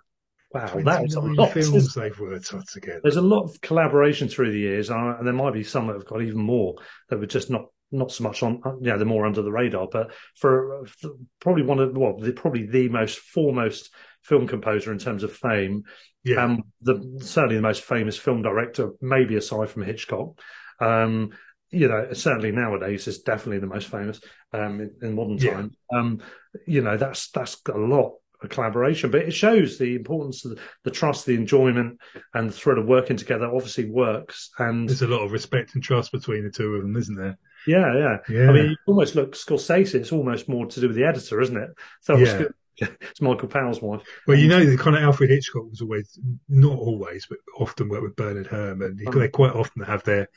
[0.51, 1.53] Wow, that is a lot.
[1.53, 2.99] films they've worked on together.
[3.01, 5.93] There's a lot of collaboration through the years, uh, and there might be some that
[5.93, 6.75] have got even more
[7.10, 8.62] that were just not not so much on.
[8.81, 9.88] Yeah, they're more under the radar.
[9.89, 13.91] But for, for probably one of well, the, probably the most foremost
[14.27, 15.83] film composer in terms of fame,
[16.23, 16.43] Yeah.
[16.43, 20.39] um, the certainly the most famous film director, maybe aside from Hitchcock.
[20.79, 21.31] Um,
[21.69, 24.19] you know, certainly nowadays is definitely the most famous
[24.53, 25.53] um, in, in modern Yeah.
[25.53, 25.71] time.
[25.93, 26.21] Um,
[26.65, 30.61] you know, that's that's a lot of collaboration, but it shows the importance of the,
[30.83, 31.99] the, trust, the enjoyment,
[32.33, 33.47] and the thrill of working together.
[33.47, 36.95] Obviously, works, and there's a lot of respect and trust between the two of them,
[36.95, 37.37] isn't there?
[37.65, 38.17] Yeah, yeah.
[38.29, 38.49] yeah.
[38.49, 39.95] I mean, you almost look Scorsese.
[39.95, 41.69] It's almost more to do with the editor, isn't it?
[42.01, 42.43] So yeah.
[43.01, 44.01] it's Michael Powell's wife.
[44.27, 48.03] Well, you know, the kind of Alfred Hitchcock was always not always, but often worked
[48.03, 48.99] with Bernard Herrmann.
[49.07, 49.11] Oh.
[49.11, 50.29] They quite often have their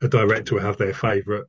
[0.00, 1.44] a director will have their favourite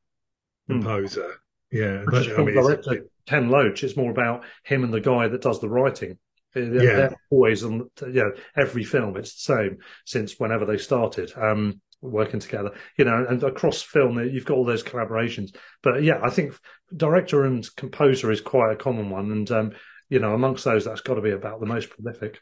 [0.67, 0.73] hmm.
[0.81, 1.35] composer.
[1.71, 3.83] Yeah, that, I mean, director Ken Loach.
[3.83, 6.17] It's more about him and the guy that does the writing.
[6.53, 6.95] They're, yeah.
[6.95, 7.89] they're always on.
[8.01, 11.31] You know, every film it's the same since whenever they started.
[11.35, 15.53] Um, working together, you know, and across film, you've got all those collaborations.
[15.83, 16.57] But yeah, I think
[16.95, 19.31] director and composer is quite a common one.
[19.31, 19.71] And, um,
[20.09, 22.39] you know, amongst those, that's got to be about the most prolific.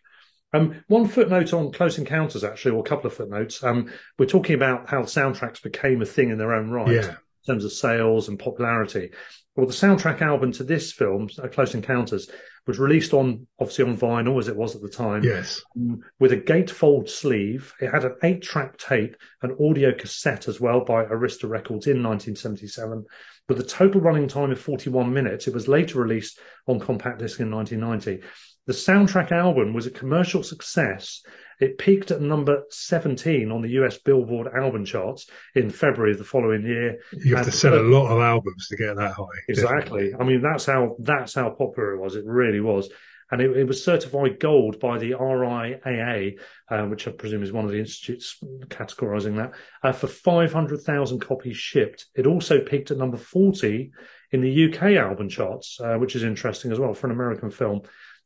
[0.54, 3.64] Um, one footnote on Close Encounters, actually, or a couple of footnotes.
[3.64, 7.10] Um, we're talking about how soundtracks became a thing in their own right yeah.
[7.10, 9.12] in terms of sales and popularity.
[9.56, 12.30] Well, the soundtrack album to this film, Close Encounters,
[12.68, 15.24] was released on obviously on vinyl as it was at the time.
[15.24, 17.74] Yes, um, with a gatefold sleeve.
[17.82, 23.06] It had an eight-track tape, an audio cassette as well by Arista Records in 1977,
[23.48, 25.48] with a total running time of 41 minutes.
[25.48, 28.26] It was later released on compact disc in 1990.
[28.66, 31.22] The soundtrack album was a commercial success
[31.60, 36.24] it peaked at number 17 on the US Billboard album charts in February of the
[36.24, 37.00] following year.
[37.12, 39.26] You have and, to sell a lot of albums to get that high.
[39.50, 40.12] Exactly.
[40.12, 40.14] Definitely.
[40.20, 42.16] I mean, that's how that's how popular it was.
[42.16, 42.90] It really was.
[43.32, 47.66] And it, it was certified gold by the RIAA, uh, which I presume is one
[47.66, 48.38] of the institutes
[48.68, 49.52] categorizing that,
[49.84, 52.06] uh, for 500,000 copies shipped.
[52.16, 53.92] It also peaked at number 40
[54.32, 57.82] in the UK album charts, uh, which is interesting as well for an American film.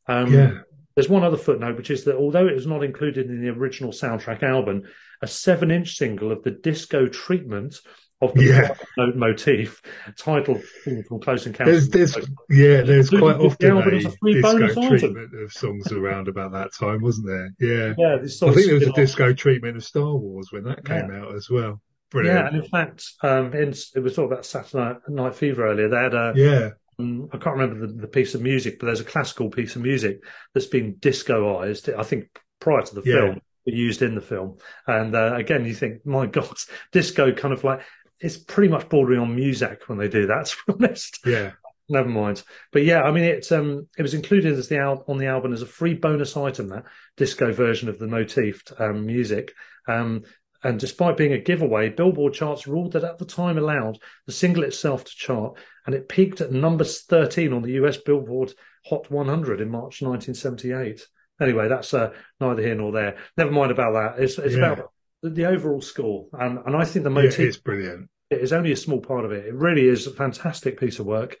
[0.06, 0.52] Um, yeah.
[0.94, 3.92] There's one other footnote, which is that although it was not included in the original
[3.92, 4.82] soundtrack album,
[5.22, 7.80] a seven inch single of the disco treatment
[8.22, 9.06] of the yeah.
[9.14, 9.82] motif
[10.16, 11.88] titled from Close Encounters.
[11.88, 16.70] There's, there's yeah, there's quite often a, a disco treatment of songs around about that
[16.78, 17.50] time, wasn't there?
[17.58, 18.14] Yeah, yeah.
[18.14, 21.20] I think there was a disco treatment of Star Wars when that came yeah.
[21.20, 21.80] out as well.
[22.10, 22.38] Brilliant.
[22.38, 25.88] Yeah, and in fact, um, in, it was talked about Saturday Night Fever earlier.
[25.88, 29.00] They had a yeah um, I can't remember the, the, piece of music, but there's
[29.00, 31.92] a classical piece of music that's been discoized.
[31.98, 33.14] I think prior to the yeah.
[33.14, 34.58] film, used in the film.
[34.86, 36.54] And uh, again, you think, my God,
[36.90, 37.82] disco kind of like
[38.22, 40.46] it's pretty much bordering on music when they do that.
[40.66, 41.52] To be honest, yeah.
[41.88, 45.18] Never mind, but yeah, I mean, it's um, it was included as the al- on
[45.18, 46.68] the album as a free bonus item.
[46.68, 46.84] That
[47.16, 49.52] disco version of the motifed um, music,
[49.88, 50.22] um,
[50.62, 54.62] and despite being a giveaway, Billboard charts ruled that at the time allowed the single
[54.62, 58.54] itself to chart, and it peaked at number 13 on the US Billboard
[58.86, 61.06] Hot 100 in March 1978.
[61.40, 63.16] Anyway, that's uh, neither here nor there.
[63.36, 64.22] Never mind about that.
[64.22, 64.72] It's, it's yeah.
[64.72, 68.08] about the, the, overall score, and and I think the motif yeah, is brilliant.
[68.30, 69.46] It is only a small part of it.
[69.46, 71.36] It really is a fantastic piece of work.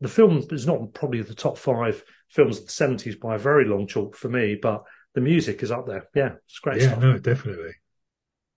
[0.00, 3.66] The film is not probably the top five films of the 70s by a very
[3.66, 4.82] long chalk for me, but
[5.14, 6.08] the music is up there.
[6.14, 7.02] Yeah, it's great yeah, stuff.
[7.02, 7.72] no, definitely.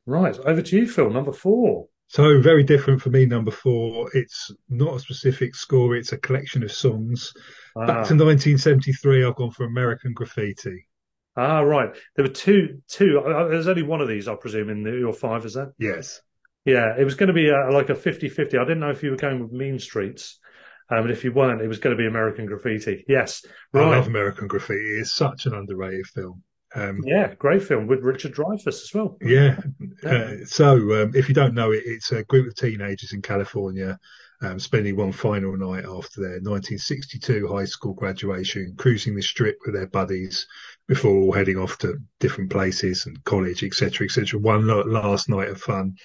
[0.06, 1.10] Right, over to you, Phil.
[1.10, 1.88] Number four.
[2.08, 3.26] So very different for me.
[3.26, 4.10] Number four.
[4.14, 5.96] It's not a specific score.
[5.96, 7.34] It's a collection of songs.
[7.76, 7.88] Ah.
[7.88, 9.26] Back to 1973.
[9.26, 10.88] I've gone for American Graffiti.
[11.36, 11.96] Ah, right.
[12.16, 12.82] There were two.
[12.88, 13.20] Two.
[13.20, 15.46] Uh, there's only one of these, I presume, in your five.
[15.46, 15.74] Is that?
[15.80, 16.22] Yes.
[16.66, 18.58] Yeah, it was going to be a, like a 50-50.
[18.58, 20.40] I didn't know if you were going with Mean Streets.
[20.90, 23.06] Um, and if you weren't, it was going to be American Graffiti.
[23.08, 23.86] Yes, right.
[23.86, 25.00] I love American Graffiti.
[25.00, 26.44] It's such an underrated film.
[26.76, 29.18] Um, yeah, great film with Richard Dreyfuss as well.
[29.22, 29.60] Yeah.
[30.04, 30.10] yeah.
[30.10, 34.00] Uh, so, um, if you don't know it, it's a group of teenagers in California
[34.42, 39.76] um, spending one final night after their 1962 high school graduation, cruising the strip with
[39.76, 40.48] their buddies
[40.88, 44.40] before all heading off to different places and college, etc., etc.
[44.40, 45.96] One last night of fun.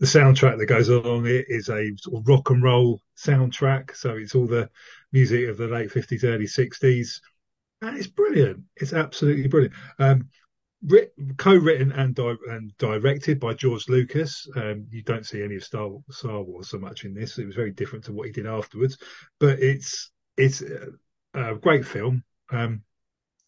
[0.00, 1.90] The soundtrack that goes along it is a
[2.26, 3.96] rock and roll soundtrack.
[3.96, 4.68] So it's all the
[5.12, 7.20] music of the late 50s, early 60s
[7.82, 8.62] and it's brilliant.
[8.76, 9.74] It's absolutely brilliant.
[9.98, 10.28] Um,
[10.86, 14.48] writ- co-written and, di- and directed by George Lucas.
[14.56, 17.38] Um, you don't see any of Star Star Wars so much in this.
[17.38, 18.98] It was very different to what he did afterwards,
[19.38, 20.88] but it's it's a,
[21.34, 22.24] a great film.
[22.50, 22.82] Um,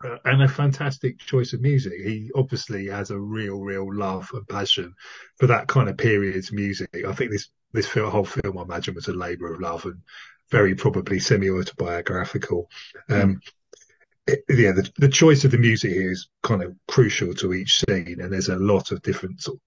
[0.04, 1.94] uh, and a fantastic choice of music.
[1.94, 4.92] He obviously has a real, real love and passion
[5.38, 6.90] for that kind of period's music.
[7.06, 10.00] I think this this whole film, I imagine, was a labour of love and
[10.50, 12.68] very probably semi autobiographical.
[13.08, 13.40] Um,
[14.26, 18.20] yeah, the, the choice of the music here is kind of crucial to each scene,
[18.20, 19.60] and there's a lot of different sort of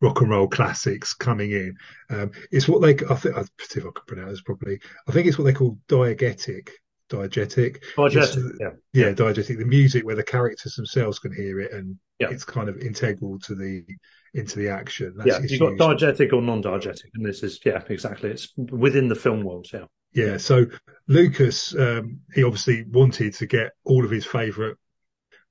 [0.00, 1.76] rock and roll classics coming in.
[2.10, 4.80] Um, it's what they, I think, I see if I can pronounce this properly.
[5.08, 6.70] I think it's what they call diegetic.
[7.10, 9.58] Diegetic, diegetic, yeah, yeah, diegetic.
[9.58, 12.30] The music where the characters themselves can hear it, and yeah.
[12.30, 13.84] it's kind of integral to the
[14.32, 15.12] into the action.
[15.14, 18.30] That's yeah, you've got diegetic or non-diegetic, and this is yeah, exactly.
[18.30, 19.68] It's within the film world.
[19.70, 20.36] Yeah, Yeah.
[20.36, 20.66] So
[21.08, 24.76] Lucas, um, he obviously wanted to get all of his favourite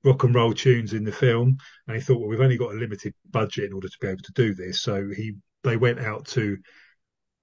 [0.03, 2.77] rock and roll tunes in the film, and he thought, well, we've only got a
[2.77, 4.81] limited budget in order to be able to do this.
[4.81, 6.57] So he they went out to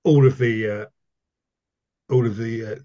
[0.04, 0.86] all of the uh,
[2.10, 2.76] all of the uh,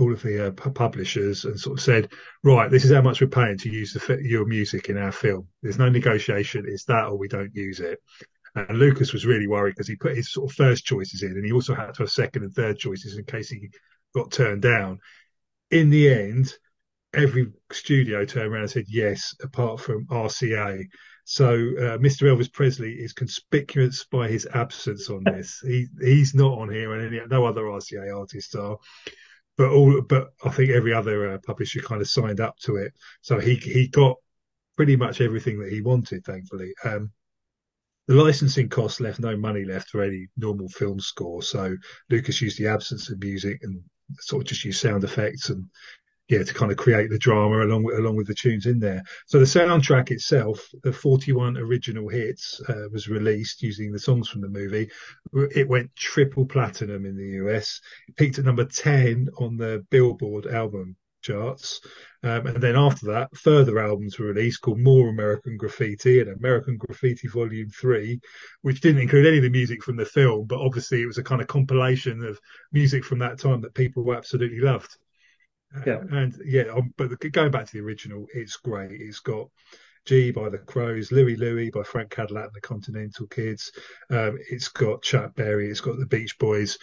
[0.00, 2.10] all of the uh, publishers and sort of said,
[2.42, 5.46] right, this is how much we're paying to use the, your music in our film.
[5.62, 6.64] There's no negotiation.
[6.66, 8.00] It's that or we don't use it.
[8.54, 11.44] And Lucas was really worried because he put his sort of first choices in and
[11.44, 13.68] he also had to have second and third choices in case he
[14.14, 15.00] got turned down.
[15.70, 16.54] In the end,
[17.14, 20.84] every studio turned around and said yes, apart from RCA.
[21.24, 22.28] So uh, Mr.
[22.28, 25.58] Elvis Presley is conspicuous by his absence on this.
[25.66, 28.76] he he's not on here, and any, no other RCA artists are.
[29.56, 32.92] But all, but I think every other uh, publisher kind of signed up to it.
[33.22, 34.16] So he he got
[34.76, 36.74] pretty much everything that he wanted, thankfully.
[36.84, 37.10] Um,
[38.06, 41.42] the licensing costs left no money left for any normal film score.
[41.42, 41.76] So
[42.10, 43.80] Lucas used the absence of music and
[44.20, 45.66] sort of just used sound effects and
[46.28, 49.02] yeah, to kind of create the drama along with along with the tunes in there.
[49.26, 54.40] So the soundtrack itself, the 41 original hits, uh, was released using the songs from
[54.40, 54.88] the movie.
[55.34, 57.80] It went triple platinum in the US.
[58.08, 61.80] It peaked at number 10 on the Billboard album charts.
[62.22, 66.76] Um, and then after that, further albums were released called More American Graffiti and American
[66.76, 68.20] Graffiti Volume 3,
[68.62, 71.24] which didn't include any of the music from the film, but obviously it was a
[71.24, 72.38] kind of compilation of
[72.72, 74.96] music from that time that people absolutely loved.
[75.86, 75.94] Yeah.
[75.94, 78.92] Uh, and yeah, um, but going back to the original, it's great.
[78.92, 79.48] It's got
[80.06, 83.72] Gee by the Crows, Louie Louie by Frank Cadillac and the Continental Kids.
[84.10, 85.70] Um, it's got Chuck Berry.
[85.70, 86.78] It's got the Beach Boys.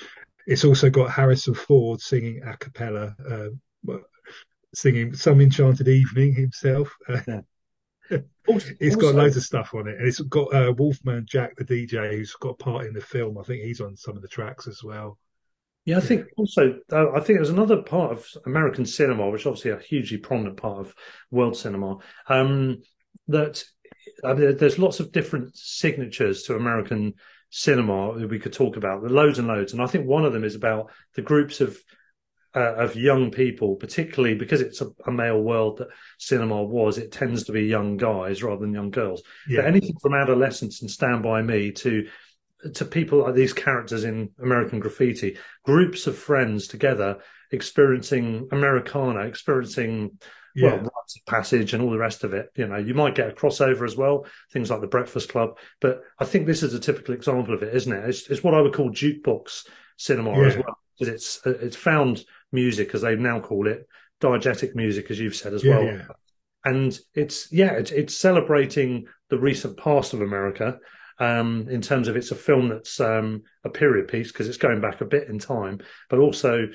[0.47, 3.93] It's also got Harrison Ford singing a cappella, uh,
[4.73, 6.95] singing Some Enchanted Evening himself.
[8.07, 8.19] Yeah.
[8.81, 12.17] it's got loads of stuff on it, and it's got uh, Wolfman Jack, the DJ,
[12.17, 13.38] who's got a part in the film.
[13.38, 15.17] I think he's on some of the tracks as well.
[15.86, 19.47] Yeah, I think also uh, I think there's another part of American cinema, which is
[19.47, 20.95] obviously a hugely prominent part of
[21.29, 21.99] world cinema.
[22.27, 22.81] Um,
[23.29, 23.63] that
[24.23, 27.13] I mean, there's lots of different signatures to American
[27.49, 29.73] cinema that we could talk about, loads and loads.
[29.73, 31.77] And I think one of them is about the groups of
[32.55, 35.87] uh, of young people, particularly because it's a, a, male world that
[36.17, 36.97] cinema was.
[36.97, 39.21] It tends to be young guys rather than young girls.
[39.47, 39.61] Yeah.
[39.61, 42.07] But anything from adolescence and Stand by Me to
[42.75, 47.17] to people like these characters in American Graffiti, groups of friends together
[47.51, 50.19] experiencing Americana, experiencing
[50.55, 50.69] yeah.
[50.69, 52.49] well, rites of passage and all the rest of it.
[52.55, 55.57] You know, you might get a crossover as well, things like the Breakfast Club.
[55.79, 58.09] But I think this is a typical example of it, isn't it?
[58.09, 60.47] It's, it's what I would call jukebox cinema yeah.
[60.47, 63.87] as well, because it's it's found music, as they now call it,
[64.21, 66.01] diegetic music, as you've said as yeah, well.
[66.63, 70.77] And it's yeah, it's, it's celebrating the recent past of America
[71.19, 74.81] um, in terms of it's a film that's um, a period piece because it's going
[74.81, 76.67] back a bit in time, but also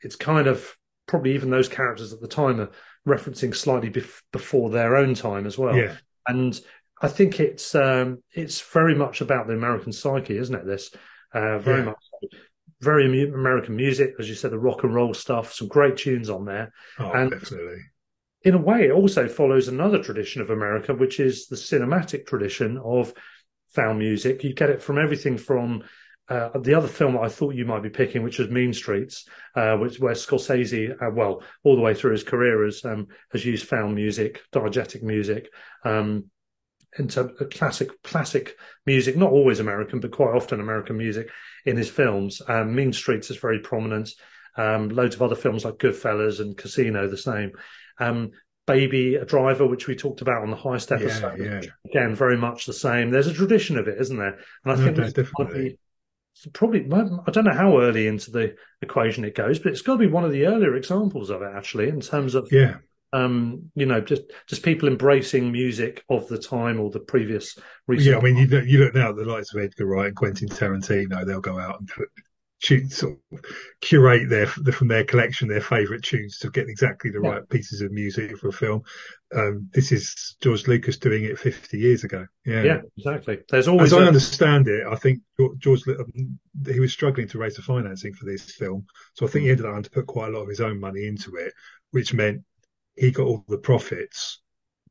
[0.00, 2.70] it's kind of probably even those characters at the time are
[3.06, 5.76] referencing slightly bef- before their own time as well.
[5.76, 5.96] Yeah.
[6.26, 6.58] And
[7.02, 10.66] I think it's um, it's very much about the American psyche, isn't it?
[10.66, 10.90] This
[11.32, 11.86] uh, very yeah.
[11.86, 12.04] much
[12.80, 16.44] very American music, as you said, the rock and roll stuff, some great tunes on
[16.44, 16.72] there.
[16.98, 17.78] Oh, and definitely.
[18.42, 22.78] In a way, it also follows another tradition of America, which is the cinematic tradition
[22.82, 23.12] of
[23.68, 24.42] found music.
[24.42, 25.84] You get it from everything from
[26.30, 29.76] uh, the other film I thought you might be picking, which was Mean Streets, uh,
[29.76, 33.66] which where Scorsese, uh, well, all the way through his career has um, has used
[33.66, 35.50] found music, diegetic music,
[35.84, 36.26] um,
[36.98, 41.28] into classic classic music, not always American, but quite often American music
[41.64, 42.42] in his films.
[42.48, 44.10] Um, mean Streets is very prominent.
[44.56, 47.52] Um, loads of other films like Goodfellas and Casino, the same.
[47.98, 48.32] Um,
[48.66, 51.38] Baby a Driver, which we talked about on the heist episode.
[51.38, 51.70] Yeah, yeah.
[51.86, 53.10] Again, very much the same.
[53.10, 54.38] There's a tradition of it, isn't there?
[54.64, 55.78] And I no, think definitely.
[56.52, 59.98] probably I don't know how early into the equation it goes, but it's got to
[59.98, 62.76] be one of the earlier examples of it actually, in terms of yeah,
[63.12, 67.58] um, you know, just just people embracing music of the time or the previous.
[67.88, 70.16] Yeah, I mean, you look, you look now at the likes of Edgar Wright and
[70.16, 72.08] Quentin Tarantino; they'll go out and put
[72.60, 73.40] sort of
[73.80, 77.30] curate their from their collection their favourite tunes to get exactly the yeah.
[77.30, 78.82] right pieces of music for a film.
[79.34, 82.26] Um, this is George Lucas doing it 50 years ago.
[82.44, 83.38] Yeah, yeah, exactly.
[83.48, 84.02] There's always, as a...
[84.02, 85.20] I understand it, I think
[85.58, 89.44] George um, he was struggling to raise the financing for this film, so I think
[89.44, 91.54] he ended up having to put quite a lot of his own money into it,
[91.92, 92.42] which meant
[92.96, 94.40] he got all the profits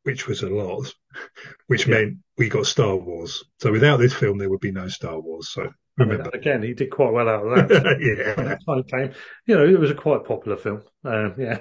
[0.03, 0.93] which was a lot,
[1.67, 1.95] which yeah.
[1.95, 3.43] meant we got Star Wars.
[3.59, 5.49] So without this film, there would be no Star Wars.
[5.49, 6.29] So remember.
[6.33, 7.97] Again, he did quite well out of that.
[7.99, 8.55] yeah.
[8.65, 9.13] time came.
[9.45, 10.81] You know, it was a quite popular film.
[11.03, 11.59] Um, yeah.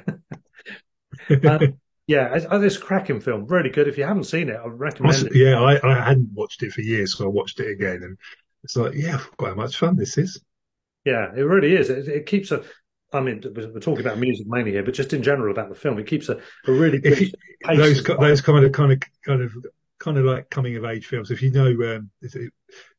[1.31, 1.59] uh,
[2.07, 3.47] yeah, it's, it's cracking film.
[3.47, 3.89] Really good.
[3.89, 5.35] If you haven't seen it, I recommend it.
[5.35, 8.03] Yeah, I, I hadn't watched it for years, so I watched it again.
[8.03, 8.19] And
[8.65, 10.41] it's like, yeah, quite how much fun this is.
[11.05, 11.91] Yeah, it really is.
[11.91, 12.63] It, it keeps a.
[13.13, 15.99] I mean, we're talking about music mainly here, but just in general about the film,
[15.99, 16.37] it keeps a,
[16.67, 17.33] a really good.
[17.67, 19.53] Those those kind of kind of kind of
[19.99, 21.31] kind of like coming of age films.
[21.31, 22.53] If you know, um, it,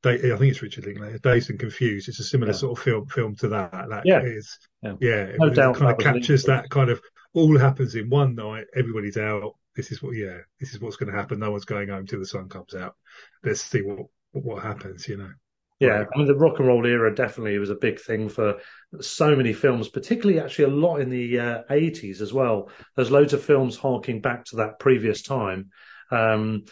[0.04, 2.10] I think it's Richard Linklater, Dazed and Confused.
[2.10, 2.58] It's a similar yeah.
[2.58, 3.72] sort of film film to that.
[3.72, 4.22] That yeah.
[4.22, 7.00] is, yeah, yeah no it, doubt kind of captures that kind of
[7.34, 8.66] all happens in one night.
[8.76, 9.54] Everybody's out.
[9.76, 11.40] This is what, yeah, this is what's going to happen.
[11.40, 12.96] No one's going home till the sun comes out.
[13.44, 15.08] Let's see what what happens.
[15.08, 15.32] You know.
[15.80, 18.58] Yeah, I mean the rock and roll era definitely was a big thing for
[19.00, 22.70] so many films, particularly actually a lot in the uh, 80s as well.
[22.96, 25.70] There's loads of films harking back to that previous time.
[26.12, 26.66] Um,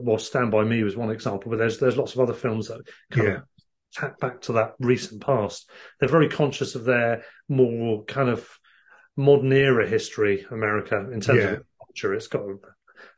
[0.00, 2.80] well, Stand by Me was one example, but there's there's lots of other films that
[3.10, 3.34] kind yeah.
[3.34, 3.42] of
[3.92, 5.70] tap back to that recent past.
[6.00, 8.48] They're very conscious of their more kind of
[9.16, 11.50] modern era history, America, in terms yeah.
[11.50, 12.14] of culture.
[12.14, 12.42] It's got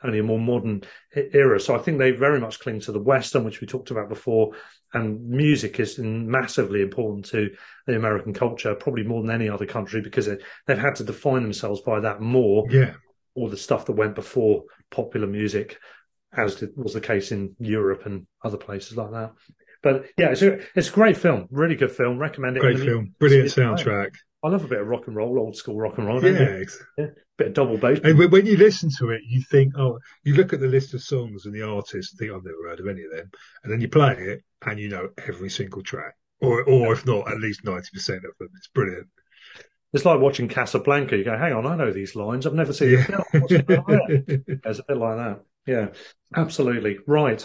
[0.03, 0.83] only a more modern
[1.15, 1.59] era.
[1.61, 4.53] So I think they very much cling to the Western, which we talked about before.
[4.97, 7.51] And music is massively important to
[7.87, 10.27] the American culture, probably more than any other country, because
[10.67, 12.65] they've had to define themselves by that more.
[12.71, 12.95] Yeah.
[13.35, 15.79] All the stuff that went before popular music,
[16.33, 19.33] as was the case in Europe and other places like that.
[19.83, 22.19] But yeah, it's a, it's a great film, really good film.
[22.19, 22.61] Recommend it.
[22.61, 24.15] Great film, brilliant soundtrack.
[24.43, 26.23] I love a bit of rock and roll, old school rock and roll.
[26.23, 26.63] Yeah,
[26.99, 27.07] yeah.
[27.39, 28.01] bit of double bass.
[28.05, 31.03] And when you listen to it, you think, oh, you look at the list of
[31.03, 33.31] songs and the artists, think I've never heard of any of them,
[33.65, 37.31] and then you play it and you know every single track, or or if not,
[37.31, 38.51] at least ninety percent of them.
[38.57, 39.09] It's brilliant.
[39.93, 41.17] It's like watching Casablanca.
[41.17, 42.47] You go, hang on, I know these lines.
[42.47, 43.05] I've never seen yeah.
[43.05, 43.25] film.
[43.33, 45.41] it's a bit like that.
[45.67, 45.89] Yeah,
[46.35, 47.45] absolutely right.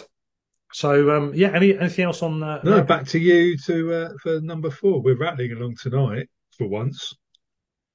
[0.74, 2.64] So um, yeah, any anything else on that?
[2.64, 5.00] No, back to you to uh, for number four.
[5.00, 7.14] We're rattling along tonight for once.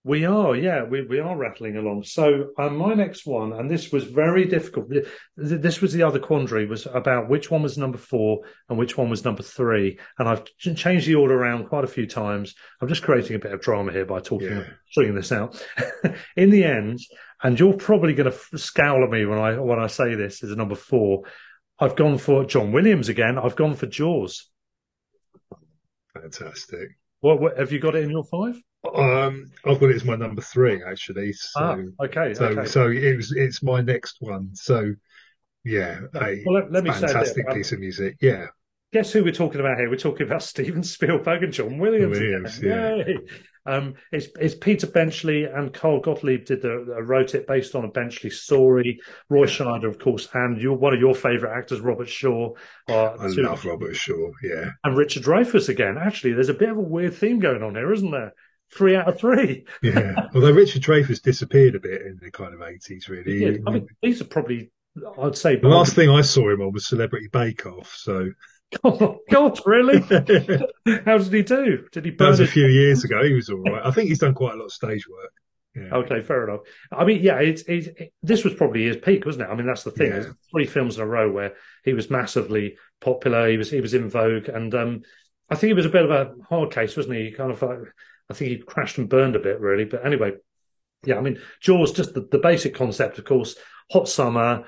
[0.03, 2.03] We are, yeah, we, we are rattling along.
[2.03, 4.89] So um, my next one, and this was very difficult.
[5.35, 8.39] This was the other quandary was about which one was number four
[8.69, 9.99] and which one was number three.
[10.17, 12.55] And I've changed the order around quite a few times.
[12.79, 14.63] I'm just creating a bit of drama here by talking, yeah.
[14.89, 15.61] stringing this out.
[16.37, 16.99] In the end,
[17.43, 20.55] and you're probably going to scowl at me when I when I say this is
[20.55, 21.23] number four.
[21.79, 23.37] I've gone for John Williams again.
[23.37, 24.49] I've gone for Jaws.
[26.13, 26.97] Fantastic.
[27.27, 28.55] What, what, have you got it in your five?
[28.95, 31.33] Um, I've got it as my number three actually.
[31.33, 32.33] So, ah, okay.
[32.33, 32.65] So, okay.
[32.65, 33.33] so it was.
[33.33, 34.51] It's my next one.
[34.53, 34.93] So,
[35.65, 38.15] yeah, a well, let, let me fantastic say piece of music.
[38.21, 38.45] Yeah.
[38.93, 39.89] Guess who we're talking about here?
[39.89, 42.17] We're talking about Steven Spielberg and John Williams.
[42.17, 43.03] Williams yeah.
[43.67, 47.83] Um, it's, it's Peter Benchley and Carl Gottlieb did the uh, wrote it based on
[47.83, 48.99] a Benchley story.
[49.29, 52.53] Roy Scheider, of course, and you one of your favourite actors, Robert Shaw.
[52.87, 54.31] I two, love Robert Shaw.
[54.41, 55.97] Yeah, and Richard Dreyfuss again.
[55.99, 58.33] Actually, there's a bit of a weird theme going on here, isn't there?
[58.73, 59.65] Three out of three.
[59.83, 63.61] yeah, although Richard Dreyfuss disappeared a bit in the kind of eighties, really.
[63.67, 64.71] I mean, these are probably
[65.21, 67.93] I'd say the last thing I saw him on was Celebrity Bake Off.
[67.95, 68.31] So
[68.83, 69.99] Oh God, really?
[71.05, 71.87] How did he do?
[71.91, 72.11] Did he?
[72.11, 73.23] That was a few years ago.
[73.23, 73.85] He was all right.
[73.85, 75.31] I think he's done quite a lot of stage work.
[75.73, 75.97] Yeah.
[75.99, 76.61] Okay, fair enough.
[76.91, 79.51] I mean, yeah, it's, it's, it, this was probably his peak, wasn't it?
[79.51, 80.11] I mean, that's the thing.
[80.11, 80.31] Yeah.
[80.51, 81.53] Three films in a row where
[81.85, 83.47] he was massively popular.
[83.47, 85.01] He was he was in vogue, and um,
[85.49, 87.25] I think he was a bit of a hard case, wasn't he?
[87.25, 87.77] he kind of, uh,
[88.29, 89.85] I think he crashed and burned a bit, really.
[89.85, 90.33] But anyway,
[91.05, 93.55] yeah, I mean, Jaws, just the, the basic concept, of course,
[93.91, 94.65] hot summer,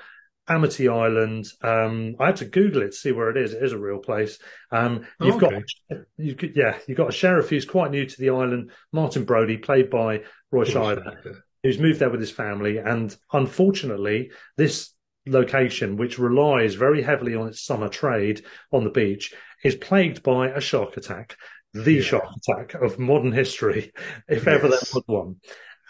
[0.50, 1.46] Amity Island.
[1.62, 3.54] Um, I had to Google it to see where it is.
[3.54, 4.38] It is a real place.
[4.72, 5.62] Um, you've okay.
[5.88, 9.24] got, you could, yeah, you've got a sheriff who's quite new to the island, Martin
[9.24, 12.78] Brody, played by Roy Scheider, who's moved there with his family.
[12.78, 14.92] And unfortunately, this
[15.24, 19.32] location, which relies very heavily on its summer trade on the beach,
[19.62, 21.36] is plagued by a shark attack,
[21.74, 22.02] the yeah.
[22.02, 23.92] shark attack of modern history,
[24.28, 24.48] if yes.
[24.48, 25.36] ever there was one.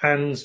[0.02, 0.42] And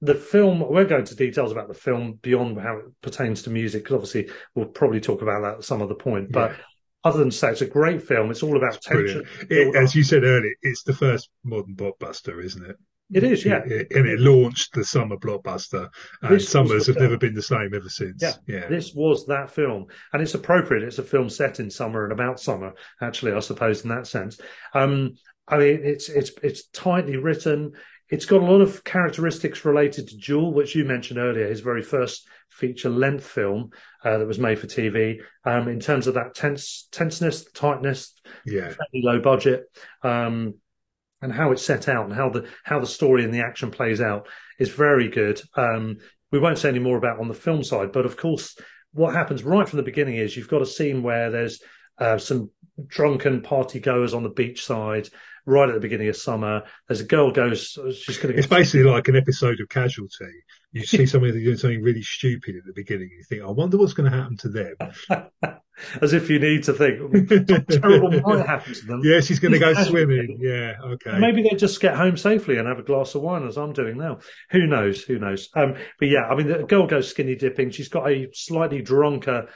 [0.00, 3.82] the film we're going to details about the film beyond how it pertains to music
[3.82, 6.56] because obviously we'll probably talk about that at some other point but yeah.
[7.04, 10.02] other than say it's a great film it's all about it's tension it, as you
[10.02, 12.76] said earlier it's the first modern blockbuster isn't it
[13.12, 13.62] it is, yeah.
[13.64, 15.88] It, and it launched the summer blockbuster,
[16.22, 18.20] and this summers have never been the same ever since.
[18.20, 18.32] Yeah.
[18.48, 20.82] yeah, this was that film, and it's appropriate.
[20.82, 24.40] It's a film set in summer and about summer, actually, I suppose, in that sense.
[24.74, 25.14] Um,
[25.46, 27.74] I mean, it's it's it's tightly written.
[28.08, 31.82] It's got a lot of characteristics related to Duel, which you mentioned earlier, his very
[31.82, 33.70] first feature length film
[34.04, 35.20] uh, that was made for TV.
[35.44, 38.12] Um, in terms of that tense, tenseness, tightness,
[38.44, 39.64] yeah, low budget,
[40.02, 40.54] um,
[41.20, 44.00] and how it's set out and how the how the story and the action plays
[44.00, 44.28] out
[44.58, 45.40] is very good.
[45.56, 45.96] Um,
[46.30, 48.56] we won't say any more about on the film side, but of course,
[48.92, 51.60] what happens right from the beginning is you've got a scene where there's
[51.98, 52.50] uh, some
[52.86, 55.08] drunken party goers on the beach side
[55.46, 56.64] right at the beginning of summer.
[56.88, 58.38] There's a girl goes, she's going to.
[58.38, 60.26] It's basically like an episode of Casualty.
[60.72, 63.94] You see somebody doing something really stupid at the beginning, you think, I wonder what's
[63.94, 64.76] going to happen to them.
[66.00, 66.98] As if you need to think,
[67.70, 69.02] terrible might happen to them.
[69.04, 70.38] Yeah, she's going to go swimming.
[70.40, 71.18] Yeah, okay.
[71.18, 73.98] Maybe they just get home safely and have a glass of wine, as I'm doing
[73.98, 74.20] now.
[74.52, 75.02] Who knows?
[75.02, 75.50] Who knows?
[75.54, 77.70] Um, but yeah, I mean, the girl goes skinny dipping.
[77.70, 79.48] She's got a slightly drunker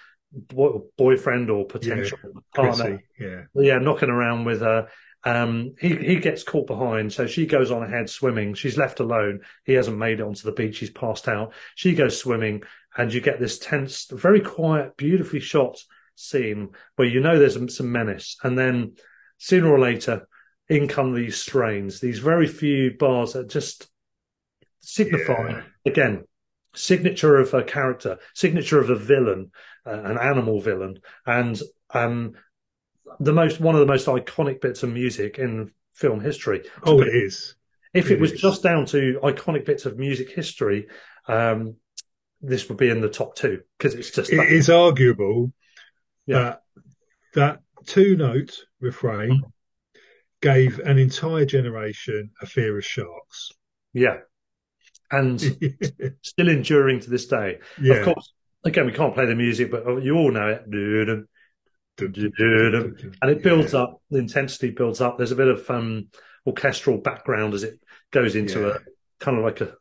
[0.96, 2.18] boyfriend or potential
[2.54, 2.84] partner.
[2.84, 3.42] Chrissy, yeah.
[3.54, 4.88] yeah, knocking around with her.
[5.24, 8.54] Um, he he gets caught behind, so she goes on ahead swimming.
[8.54, 9.40] She's left alone.
[9.64, 10.78] He hasn't made it onto the beach.
[10.78, 11.52] He's passed out.
[11.74, 12.62] She goes swimming,
[12.96, 15.78] and you get this tense, very quiet, beautifully shot
[16.14, 18.94] scene where you know there's some, menace, and then
[19.38, 20.26] sooner or later,
[20.68, 23.88] in come these strains, these very few bars that just
[24.80, 25.62] signify Yeah.
[25.84, 26.24] again
[26.74, 29.50] signature of a character, signature of a villain,
[29.84, 31.60] uh, an animal villain, and
[31.92, 32.34] um,
[33.18, 36.62] the most one of the most iconic bits of music in film history.
[36.84, 37.54] Oh, it is.
[37.92, 38.40] If it, it was is.
[38.40, 40.86] just down to iconic bits of music history,
[41.26, 41.76] um,
[42.40, 45.52] this would be in the top two because it's just It that- is arguable
[46.26, 46.38] Yeah.
[46.38, 46.62] that
[47.34, 49.42] that two note refrain
[50.40, 53.52] gave an entire generation a fear of sharks.
[53.92, 54.18] yeah,
[55.10, 55.38] and
[56.22, 57.58] still enduring to this day.
[57.80, 57.94] yeah.
[57.96, 58.32] Of course,
[58.64, 60.62] again, we can't play the music, but you all know it.
[63.22, 66.08] And it builds up the intensity builds up there's a bit of um
[66.46, 67.78] orchestral background as it
[68.10, 68.66] goes into Yeah.
[68.76, 68.78] a
[69.24, 69.74] kind of like a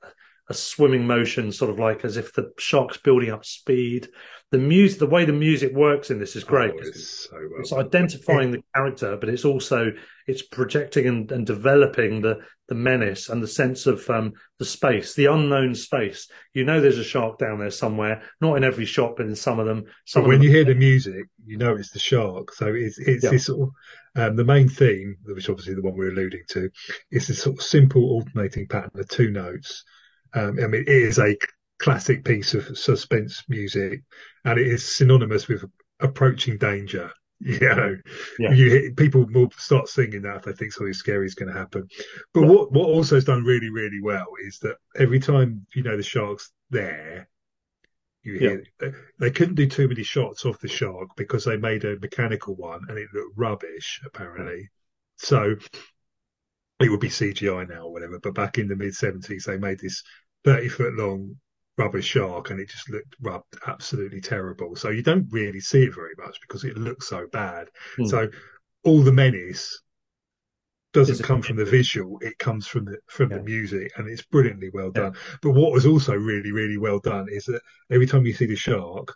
[0.49, 4.07] a swimming motion sort of like as if the shark's building up speed
[4.51, 7.59] the music the way the music works in this is great Oh, it's so well.
[7.59, 9.91] it's identifying the character but it's also
[10.27, 15.13] it's projecting and, and developing the the menace and the sense of um the space
[15.13, 19.15] the unknown space you know there's a shark down there somewhere not in every shot
[19.17, 21.75] but in some of them some But when them you hear the music, you know
[21.75, 22.51] it's the shark.
[22.53, 23.31] So it's it's Yeah.
[23.31, 23.69] this sort of
[24.15, 26.69] um, the main theme, which obviously the one we're alluding to,
[27.11, 29.83] is this sort of simple alternating pattern of two notes.
[30.33, 31.35] Um, I mean, it is a
[31.79, 34.01] classic piece of suspense music,
[34.45, 35.63] and it is synonymous with
[35.99, 37.11] approaching danger.
[37.41, 37.95] You know,
[38.37, 38.51] Yeah.
[38.51, 41.87] you people will start singing that if they think something scary is going to happen.
[42.33, 45.95] But what what also is done really really well is that every time you know
[45.95, 47.29] the shark's there,
[48.23, 51.85] you hear they, they couldn't do too many shots of the shark because they made
[51.85, 54.69] a mechanical one and it looked rubbish apparently.
[55.15, 55.55] So
[56.79, 58.19] it would be CGI now or whatever.
[58.19, 60.03] But back in the mid seventies, they made this
[60.43, 61.35] thirty foot long
[61.77, 64.75] rubber shark and it just looked rubbed absolutely terrible.
[64.75, 67.69] So you don't really see it very much because it looks so bad.
[67.95, 68.05] Hmm.
[68.05, 68.29] So
[68.83, 69.81] all the menace
[70.93, 73.37] doesn't come from the visual; it comes from the from Yeah.
[73.37, 75.15] the music, and it's brilliantly well done.
[75.41, 77.61] But what was also really, really well done is that
[77.91, 79.13] every time you see the shark,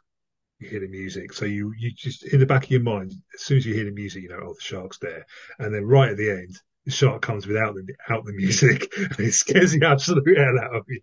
[0.59, 1.33] you hear the music.
[1.33, 3.85] So you you just in the back of your mind, as soon as you hear
[3.85, 5.25] the music, you know, oh, the shark's there.
[5.59, 9.19] And then right at the end, the shark comes without the out the music, and
[9.19, 10.99] it scares the absolute hell out of you.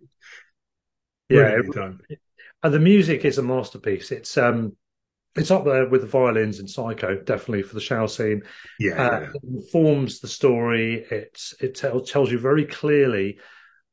[1.28, 2.18] yeah it-
[2.62, 4.10] And the music is a masterpiece.
[4.10, 4.76] It's um,
[5.36, 8.42] it's up there with the violins in Psycho, definitely for the shower scene.
[8.78, 11.06] Yeah, Uh, it informs the story.
[11.10, 13.38] It's it tell, tells you very clearly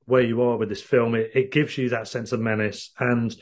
[0.06, 1.16] where you are with this film.
[1.16, 3.34] It, it gives you that sense of menace, and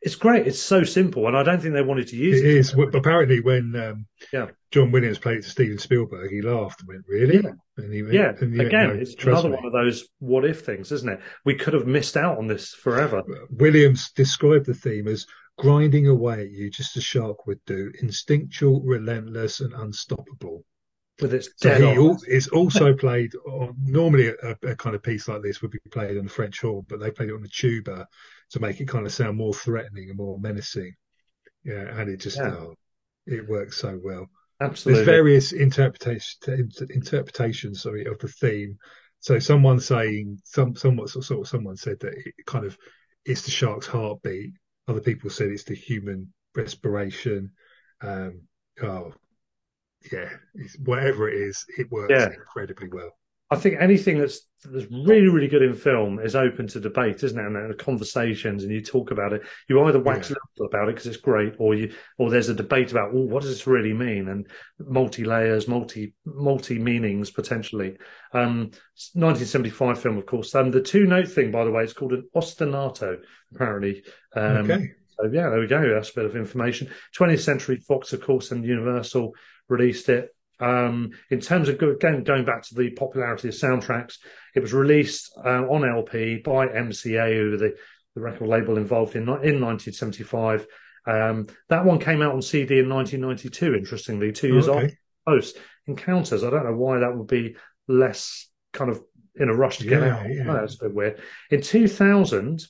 [0.00, 0.46] it's great.
[0.46, 2.56] It's so simple, and I don't think they wanted to use it it.
[2.56, 2.74] is.
[2.76, 4.46] Well, Apparently, when um, Yeah.
[4.70, 7.50] John Williams played it to Steven Spielberg, he laughed and went, "Really?" Yeah.
[7.78, 10.08] And he went, Yeah, and he went, again, "No, it's another me." one of those
[10.18, 11.20] what if things, isn't it?
[11.44, 13.22] We could have missed out on this forever.
[13.50, 15.26] Williams described the theme as
[15.58, 20.64] grinding away at you just as shark would do, instinctual, relentless, and unstoppable.
[21.20, 21.96] With its So dead he on.
[21.96, 25.80] al- it's also played on normally a, a kind of piece like this would be
[25.90, 28.06] played on the French horn, but they played it on the tuba
[28.50, 30.94] to make it kind of sound more threatening and more menacing.
[31.64, 32.50] Yeah, and it just Yeah.
[32.52, 32.74] oh,
[33.26, 34.28] it works so well.
[34.60, 35.04] Absolutely.
[35.04, 36.38] There's various interpretations
[36.90, 38.78] interpretations sorry of the theme.
[39.20, 42.76] So someone saying some somewhat sort of someone said that it kind of
[43.24, 44.52] it's the shark's heartbeat.
[44.86, 47.52] Other people said it's the human respiration.
[48.00, 48.42] Um,
[48.82, 49.12] oh,
[50.12, 52.32] yeah, it's, whatever it is, it works Yeah.
[52.32, 53.17] incredibly well.
[53.50, 57.38] I think anything that's that's really really good in film is open to debate, isn't
[57.38, 57.46] it?
[57.46, 59.42] And, and conversations, and you talk about it.
[59.68, 60.36] You either wax Yeah.
[60.36, 63.42] lyrical about it because it's great, or you or there's a debate about, well, what
[63.42, 64.28] does this really mean?
[64.28, 64.46] And
[64.78, 67.96] multi layers, multi multi meanings potentially.
[68.32, 68.70] Um,
[69.14, 70.54] 1975 film, of course.
[70.54, 73.18] Um, the two note thing, by the way, it's called an ostinato.
[73.54, 74.04] Apparently,
[74.36, 75.94] um, okay, so yeah, there we go.
[75.94, 76.90] That's a bit of information.
[77.16, 79.34] 20th Century Fox, of course, and Universal
[79.68, 80.34] released it.
[80.60, 84.18] Um, in terms of again going back to the popularity of soundtracks,
[84.54, 87.74] it was released uh, on LP by MCA, who were the,
[88.14, 90.66] the record label involved in in 1975.
[91.06, 93.74] Um, that one came out on CD in 1992.
[93.74, 94.84] Interestingly, two years okay.
[94.84, 95.54] after Close
[95.86, 96.44] Encounters.
[96.44, 97.56] I don't know why that would be
[97.86, 99.00] less kind of
[99.36, 100.28] in a rush to get Yeah, out.
[100.28, 100.42] yeah.
[100.42, 101.20] No, that's a bit weird.
[101.50, 102.66] In 2000,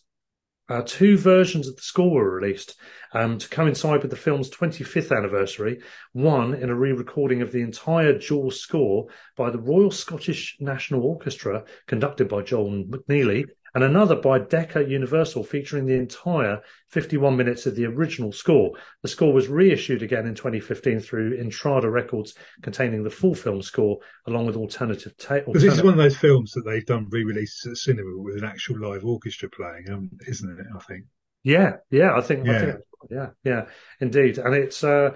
[0.69, 2.77] uh, two versions of the score were released
[3.13, 5.81] um, to coincide with the film's 25th anniversary.
[6.13, 9.07] One in a re recording of the entire Jaws score
[9.37, 15.45] by the Royal Scottish National Orchestra, conducted by Joel McNeely, and another by Decca Universal
[15.45, 18.73] featuring the entire 51 minutes of the original score.
[19.03, 23.99] The score was reissued again in 2015 through Intrada Records, containing the full film score
[24.27, 25.17] along with alternative.
[25.19, 28.37] Ta- Because this is one of those films that they've done re-releases at cinema with
[28.37, 30.67] an actual live orchestra playing, um, isn't it?
[30.75, 31.05] I think.
[31.45, 32.61] Yeah, yeah, I think, I Yeah.
[32.61, 33.67] think, yeah, yeah,
[34.01, 35.11] indeed, and it's uh,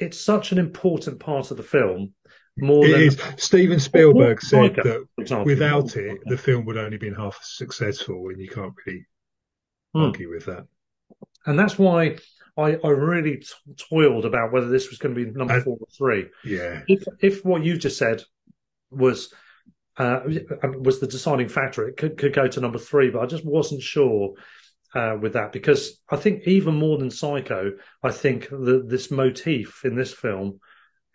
[0.00, 2.12] it's such an important part of the film.
[2.60, 3.22] More It than is.
[3.36, 5.46] Steven Spielberg said Psycho, that example.
[5.46, 9.06] without it, the film would only been half successful, and you can't really
[9.94, 10.00] Hmm.
[10.02, 10.66] argue with that.
[11.46, 12.16] and that's why
[12.58, 13.46] I, I really t-
[13.88, 16.28] toiled about whether this was going to be number And- four or three.
[16.44, 18.22] Yeah, If if what you just said
[18.90, 19.32] was
[19.96, 20.20] uh,
[20.78, 23.82] was the deciding factor, it could could go to number three, but I just wasn't
[23.82, 24.34] sure
[24.94, 29.84] uh, with that because I think even more than Psycho, I think that this motif
[29.84, 30.60] in this film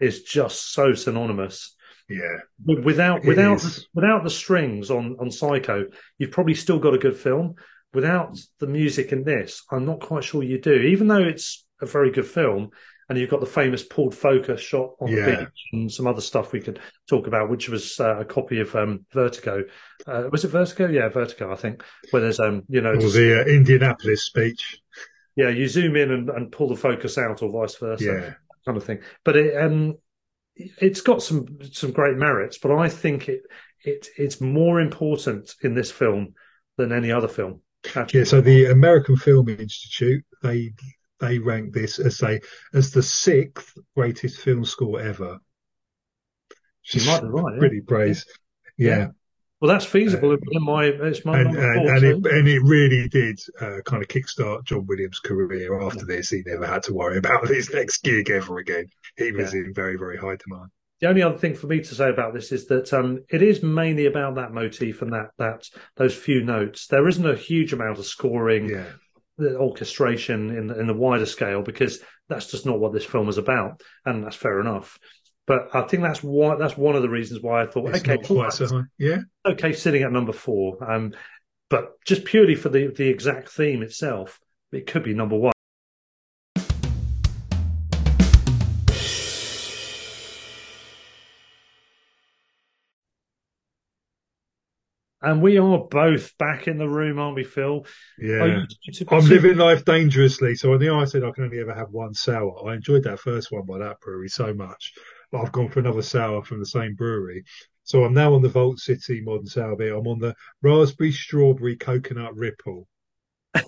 [0.04, 1.76] is just so synonymous.
[2.10, 3.88] yeah, But Without without is.
[3.94, 5.86] without the strings on on Psycho,
[6.18, 7.56] you've probably still got a good film.
[7.94, 10.74] Without the music in this, I'm not quite sure you do.
[10.74, 12.72] Even though it's a very good film,
[13.08, 15.26] and you've got the famous pulled focus shot on Yeah.
[15.26, 18.60] the beach and some other stuff we could talk about, which was uh, a copy
[18.62, 19.64] of um, Vertigo.
[20.08, 20.88] Uh, was it Vertigo?
[20.88, 21.52] Yeah, Vertigo.
[21.52, 24.80] I think where there's um, you know, or just- the uh, Indianapolis speech.
[25.36, 28.34] yeah, you zoom in and, and pull the focus out, or vice versa Yeah,
[28.66, 29.00] kind of thing.
[29.24, 29.96] But it, um,
[30.56, 32.58] it's got some some great merits.
[32.58, 33.42] But I think it
[33.84, 36.34] it it's more important in this film
[36.78, 37.62] than any other film.
[37.96, 38.20] Actually.
[38.20, 38.26] yeah.
[38.26, 40.74] So the American Film Institute they
[41.20, 42.40] they rank this as a
[42.74, 45.40] as the sixth greatest film score ever.
[46.92, 47.60] You might be right, yeah.
[47.60, 48.26] Pretty praise.
[48.78, 48.98] Yeah.
[48.98, 49.08] Yeah.
[49.64, 53.08] Well, that's feasible Uh, in my it's my and and, and it and it really
[53.08, 55.80] did uh, kind of kickstart John Williams' career.
[55.80, 58.88] After this, he never had to worry about his next gig ever again.
[59.16, 60.70] He was in very very high demand.
[61.00, 63.64] The only other thing for me to say about this is that um, it is
[63.64, 66.88] mainly about that motif and that that those few notes.
[66.88, 68.68] There isn't a huge amount of scoring.
[68.70, 68.92] Yeah,
[69.38, 73.30] the orchestration in the, in the wider scale because that's just not what this film
[73.30, 75.00] is about, and that's fair enough.
[75.46, 78.18] But I think that's why that's one of the reasons why I thought, it's okay,
[78.18, 78.82] quite so high.
[78.98, 80.78] Yeah, okay, sitting at number four.
[80.90, 81.14] Um,
[81.70, 84.40] but just purely for the the exact theme itself,
[84.72, 85.52] it could be number one.
[95.22, 97.86] And we are both back in the room, aren't we, Phil?
[98.20, 98.36] yeah.
[98.36, 100.56] Are you- you- I'm living life dangerously.
[100.56, 102.68] So I know I said I can only ever have one sour.
[102.70, 104.94] I enjoyed that first one by that brewery so much,
[105.34, 107.44] but I've gone for another sour from the same brewery.
[107.84, 109.98] So I'm now on the Vault City Modern Sour Beer.
[109.98, 112.88] I'm on the Raspberry Strawberry Coconut Ripple.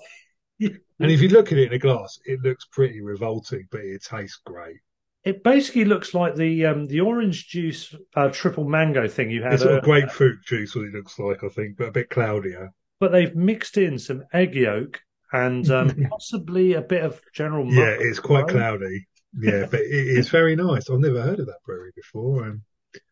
[0.97, 4.01] And if you look at it in a glass, it looks pretty revolting, but it
[4.01, 4.77] tastes great.
[5.25, 9.55] It basically looks like the um, the orange juice uh, triple mango thing you had,
[9.55, 12.71] It's sort of grapefruit juice, what it looks like, I think, but a bit cloudier.
[13.01, 15.01] but they've mixed in some egg yolk
[15.33, 17.69] and um, possibly a bit of general.
[17.73, 19.05] Yeah, it's quite cloudy.
[19.41, 20.89] Yeah, but it is very nice.
[20.89, 22.43] I've never heard of that brewery before.
[22.45, 22.63] I'm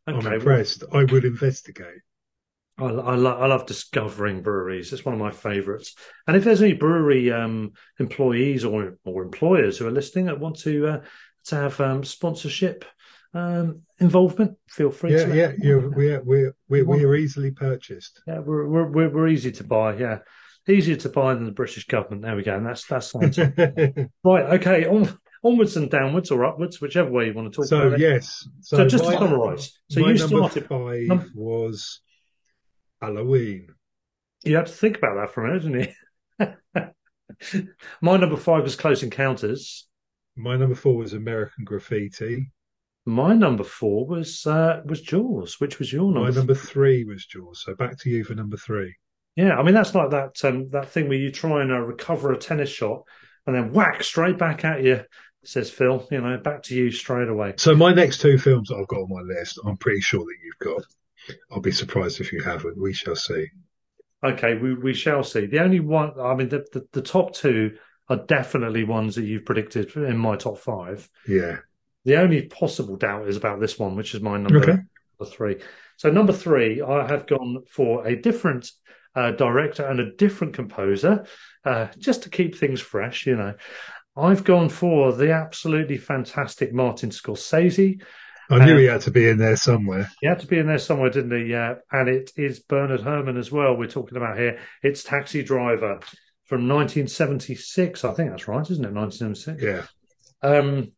[0.08, 0.84] Okay, well, impressed.
[0.92, 2.02] I would investigate.
[2.78, 4.92] I, I, lo- I love discovering breweries.
[4.92, 5.96] It's one of my favourites.
[6.28, 10.60] And if there's any brewery um, employees or or employers who are listening that want
[10.60, 11.02] to uh,
[11.46, 12.86] to have um, sponsorship
[13.34, 15.14] um, involvement, feel free.
[15.14, 18.22] Yeah, to yeah, we're, we're, we're, we're easily purchased.
[18.28, 19.96] Yeah, we're, we're we're we're easy to buy.
[19.96, 20.20] Yeah,
[20.68, 22.24] easier to buy than the British government.
[22.24, 22.56] There we go.
[22.56, 24.10] And that's that's right.
[24.24, 27.94] Okay, on, onwards and downwards or upwards, whichever way you want to talk so, about
[27.94, 28.00] it.
[28.00, 28.48] yes.
[28.62, 30.68] So, So just to summarise, so my you number started.
[30.68, 32.02] five num- was
[33.02, 33.68] Halloween.
[34.44, 35.96] You had to think about that for a minute,
[36.40, 36.86] didn't you?
[38.02, 39.88] My number five was Close Encounters.
[40.36, 42.52] My number four was American Graffiti.
[43.06, 46.20] My number four was uh, was Jaws, which was your number.
[46.20, 46.40] My number.
[46.40, 47.62] number three was Jaws.
[47.66, 48.96] So back to you for number three.
[49.36, 52.32] Yeah, I mean that's like that um, that thing where you try and uh, recover
[52.32, 53.04] a tennis shot
[53.46, 55.02] and then whack straight back at you.
[55.46, 57.54] Says Phil, you know, back to you straight away.
[57.58, 60.38] So my next two films that I've got on my list, I'm pretty sure that
[60.44, 60.86] you've got.
[61.52, 62.82] I'll be surprised if you haven't.
[62.82, 63.48] We shall see.
[64.24, 65.46] Okay, we, we shall see.
[65.46, 67.78] The only one, I mean, the, the, the top two
[68.08, 71.10] are definitely ones that you've predicted in my top five.
[71.28, 71.58] Yeah.
[72.06, 74.72] The only possible doubt is about this one, which is my number, Okay.
[74.72, 75.58] number three.
[75.98, 78.72] So, number three, I have gone for a different
[79.16, 81.26] uh, director and a different composer,
[81.66, 83.54] uh, just to keep things fresh, you know.
[84.16, 88.02] I've gone for the absolutely fantastic Martin Scorsese.
[88.50, 90.10] I knew he had to be in there somewhere.
[90.22, 91.52] He had to be in there somewhere, didn't he?
[91.52, 91.76] Yeah.
[91.92, 93.76] And it is Bernard Herrmann as well.
[93.76, 94.60] We're talking about here.
[94.84, 96.00] It's Taxi Driver.
[96.46, 98.04] from 1976.
[98.04, 98.94] I think that's right, isn't it?
[98.94, 99.64] 1976.
[99.64, 99.86] Yeah.
[100.48, 100.92] Um,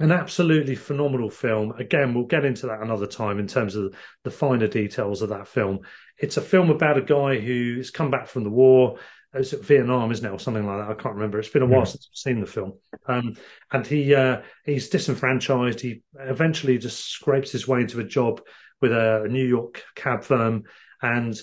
[0.00, 1.72] an absolutely phenomenal film.
[1.78, 3.94] Again, we'll get into that another time in terms of
[4.24, 5.80] the finer details of that film.
[6.18, 8.98] It's a film about a guy who's come back from the war.
[9.32, 10.90] It's Vietnam, isn't it, or something like that?
[10.90, 11.38] I can't remember.
[11.38, 12.72] It's been a while since I've seen the film.
[13.06, 13.36] Um,
[13.70, 15.80] and he uh, he's disenfranchised.
[15.80, 18.40] He eventually just scrapes his way into a job
[18.80, 20.64] with a New York cab firm,
[21.00, 21.40] and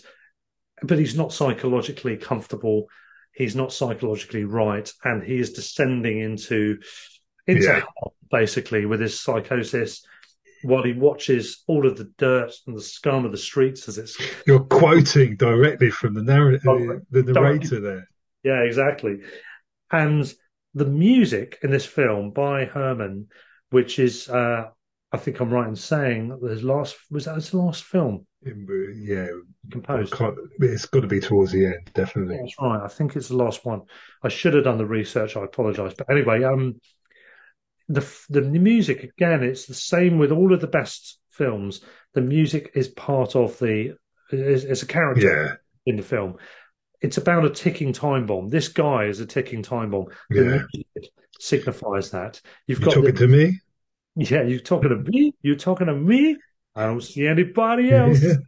[0.84, 2.88] but he's not psychologically comfortable.
[3.34, 6.80] He's not psychologically right, and he is descending into
[7.46, 7.82] into Yeah.
[8.30, 10.06] basically with his psychosis.
[10.64, 14.18] While he watches all of the dirt and the scum of the streets as it's
[14.48, 18.08] You're quoting directly from the narrator, Oh, the narrator there.
[18.44, 19.20] Yeah, exactly.
[19.92, 20.32] And
[20.74, 23.28] the music in this film by Herrmann,
[23.72, 24.70] which is, uh,
[25.12, 29.28] I think I'm right in saying that his last was that his last film Yeah,
[29.72, 30.14] composed.
[30.60, 32.38] it's got to be towards the end, definitely.
[32.38, 32.82] That's right.
[32.84, 33.82] I think it's the last one.
[34.24, 35.38] I should have done the research.
[35.38, 36.80] I apologise, but anyway, um,
[37.90, 39.44] the the music again.
[39.44, 41.82] It's the same with all of the best films.
[42.14, 43.96] The music is part of the
[44.32, 46.38] is, is a character Yeah, in the film.
[47.02, 48.50] It's about a ticking time bomb.
[48.50, 50.08] This guy is a ticking time bomb.
[50.30, 50.64] The Yeah.
[50.74, 52.42] music signifies that.
[52.66, 53.60] You've you got talking the, to me?
[54.16, 54.44] yeah.
[54.44, 55.34] You're talking to me.
[55.42, 56.38] You're talking to me.
[56.76, 58.22] I don't see anybody else.
[58.22, 58.34] Yeah.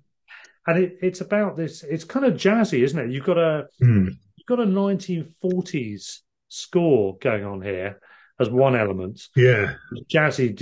[0.68, 1.82] And it, it's about this.
[1.84, 3.10] It's kind of jazzy, isn't it?
[3.12, 4.10] You've got a Hmm.
[4.36, 8.00] you've got a 1940s score going on here
[8.40, 9.28] as one element.
[9.36, 9.76] Yeah,
[10.14, 10.54] Jazzy,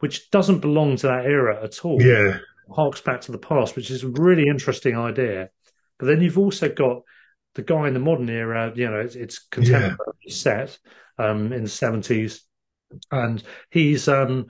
[0.00, 2.00] which doesn't belong to that era at all.
[2.02, 2.38] yeah,
[2.70, 5.50] harks back to the past, which is a really interesting idea.
[5.98, 7.02] But then you've also got
[7.54, 10.76] the guy in the modern era, you know, it's, it's contemporary set
[11.18, 12.42] um, in the seventies,
[13.10, 14.46] and he's um,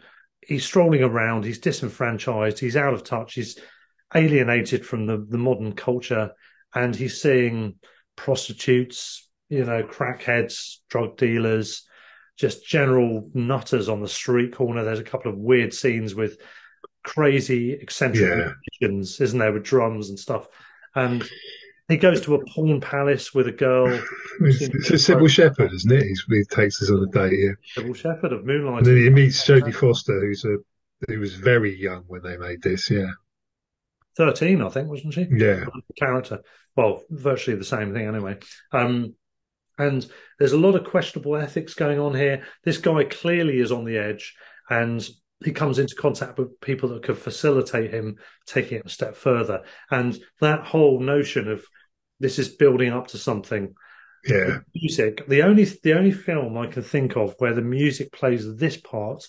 [0.47, 3.59] he's strolling around, he's disenfranchised, he's out of touch, he's
[4.15, 6.31] alienated from the, the modern culture,
[6.75, 7.75] and he's seeing
[8.17, 11.83] prostitutes, you know, crackheads, drug dealers,
[12.37, 14.85] just general nutters on the street corner.
[14.85, 16.39] There's a couple of weird scenes with
[17.05, 18.53] crazy eccentric Yeah.
[18.81, 20.47] musicians, isn't there, with drums and stuff.
[20.95, 21.23] And
[21.89, 23.87] he goes to a porn palace with a girl,
[24.41, 26.03] it's, it's a Cybill Shepherd, isn't it?
[26.03, 28.79] He's, he takes us on a date here, Cybill Shepherd of Moonlight.
[28.79, 30.57] and then he meets Jodie Foster, who's a
[31.09, 32.91] who was very young when they made this.
[32.91, 33.11] Yeah,
[34.17, 35.27] 13, I think, wasn't she?
[35.31, 35.67] yeah,
[35.97, 36.41] character.
[36.77, 38.39] Well, virtually the same thing anyway.
[38.73, 39.15] Um,
[39.79, 40.07] and
[40.39, 42.45] there's a lot of questionable ethics going on here.
[42.65, 44.35] This guy clearly is on the edge,
[44.71, 45.07] and
[45.45, 48.17] he comes into contact with people that could facilitate him
[48.47, 49.63] taking it a step further.
[49.91, 51.65] And that whole notion of
[52.21, 53.75] this is building up to something.
[54.27, 55.27] yeah, Music.
[55.29, 59.25] The only the only film I can think of where the music plays this part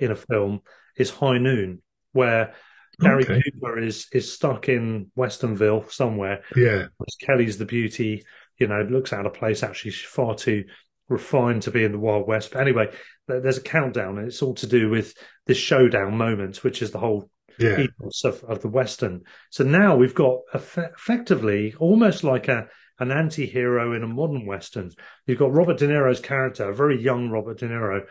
[0.00, 0.62] in a film
[0.96, 1.82] is High Noon,
[2.12, 2.54] where
[3.00, 3.42] Gary Okay.
[3.42, 6.42] Cooper is is stuck in Westernville somewhere.
[6.56, 6.86] yeah,
[7.20, 8.24] Kelly's the beauty,
[8.62, 9.62] you know, looks out of place.
[9.62, 10.64] Actually, she's far too
[11.08, 12.52] refined to be in the Wild West.
[12.52, 12.90] But anyway,
[13.26, 15.14] there's a countdown, and it's all to do with
[15.46, 19.22] this showdown moment, which is the whole yeah, ethos of, of the Western.
[19.50, 24.90] So now we've got effe- effectively almost like a an anti-hero in a modern Western.
[25.26, 28.02] You've got Robert De Niro's character, a very young Robert De Niro,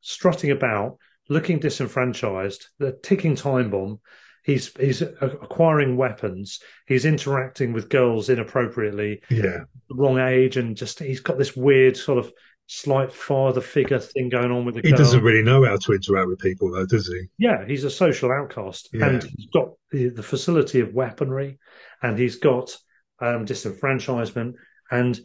[0.00, 0.96] strutting about,
[1.28, 4.00] looking disenfranchised, the ticking time bomb.
[4.44, 6.60] He's he's acquiring weapons.
[6.86, 9.60] He's interacting with girls inappropriately, yeah.
[9.90, 12.32] wrong age, and just he's got this weird sort of
[12.66, 14.98] slight father figure thing going on with the He girl.
[14.98, 17.24] doesn't really know how to interact with people, though, does he?
[17.36, 19.08] Yeah, he's a social outcast, Yeah.
[19.08, 21.58] and he's got the, the facility of weaponry,
[22.02, 22.76] and he's got
[23.20, 24.54] um, disenfranchisement,
[24.90, 25.20] and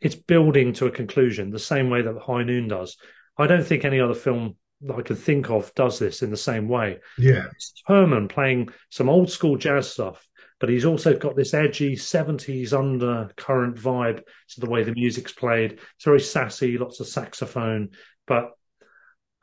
[0.00, 2.96] it's building to a conclusion the same way that High Noon does.
[3.36, 6.36] I don't think any other film that I can think of does this in the
[6.36, 6.98] same way.
[7.18, 10.26] Yeah, It's Herrmann playing some old school jazz stuff,
[10.60, 15.72] but he's also got this edgy 70s undercurrent vibe to the way the music's played.
[15.96, 17.90] It's very sassy, lots of saxophone,
[18.26, 18.52] but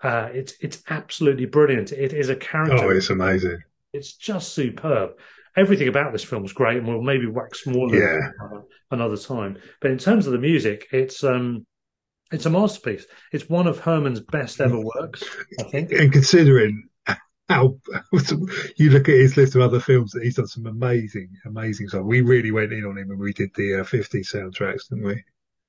[0.03, 1.91] uh, it's it's absolutely brilliant.
[1.91, 2.77] It is a character.
[2.85, 3.59] oh, it's amazing.
[3.93, 5.11] It's just superb.
[5.57, 8.19] Everything about this film is great, and we'll maybe wax more Yeah.
[8.91, 9.57] another time.
[9.79, 11.65] But in terms of the music, it's um,
[12.31, 13.05] it's a masterpiece.
[13.31, 15.23] It's one of Herrmann's best ever works,
[15.59, 15.91] I think.
[15.91, 16.89] And considering
[17.49, 17.77] how
[18.77, 22.03] you look at his list of other films, that he's done some amazing, amazing stuff.
[22.03, 25.23] We really went in on him when we did the uh, 50 soundtracks, didn't we?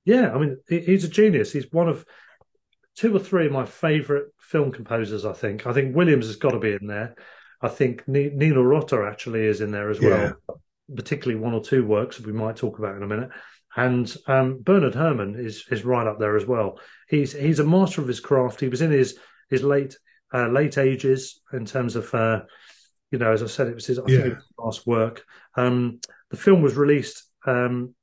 [0.05, 1.53] Yeah, I mean, he's a genius.
[1.53, 2.07] He's one of
[2.95, 5.25] two or three of my favourite film composers.
[5.25, 5.67] I think.
[5.67, 7.17] I think Williams has got to be in there.
[7.61, 10.35] I think Ni- Nino Rota actually is in there as well,
[10.95, 13.31] particularly one or two works that we might talk about in a minute.
[13.77, 16.81] And um, Bernard Herrmann is is right up there as well.
[17.09, 18.61] He's he's a master of his craft.
[18.61, 19.19] He was in his
[19.51, 19.97] his late
[20.33, 22.43] uh, late ages in terms of uh,
[23.11, 24.27] you know, as I said, it was his I think Yeah.
[24.27, 25.25] it was his last work.
[25.57, 26.01] Um,
[26.31, 27.95] the film was released um,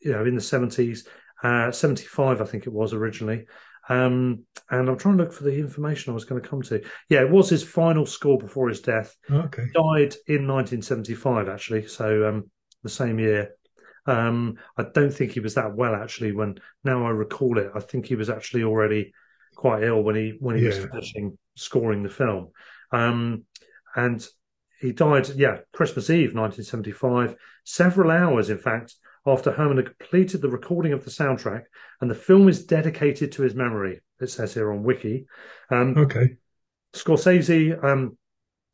[0.00, 1.06] you know, in the seventies,
[1.42, 3.46] uh, seventy five, I think it was originally.
[3.88, 6.82] Um, and I'm trying to look for the information I was going to come to.
[7.08, 9.14] Yeah, it was his final score before his death.
[9.30, 9.62] Okay.
[9.66, 11.86] He died in 1975, actually.
[11.86, 12.50] So um,
[12.82, 13.52] the same year.
[14.06, 16.32] Um, I don't think he was that well actually.
[16.32, 19.12] When now I recall it, I think he was actually already
[19.56, 20.68] quite ill when he when he yeah.
[20.68, 22.50] was finishing scoring the film.
[22.92, 23.44] Um,
[23.94, 24.26] and
[24.80, 27.34] he died, yeah, Christmas Eve, 1975,
[27.64, 28.94] several hours, in fact,
[29.26, 31.64] after Herrmann had completed the recording of the soundtrack,
[32.00, 34.00] and the film is dedicated to his memory.
[34.20, 35.26] It says here on Wiki.
[35.70, 36.36] Um, okay.
[36.94, 38.16] Scorsese, um,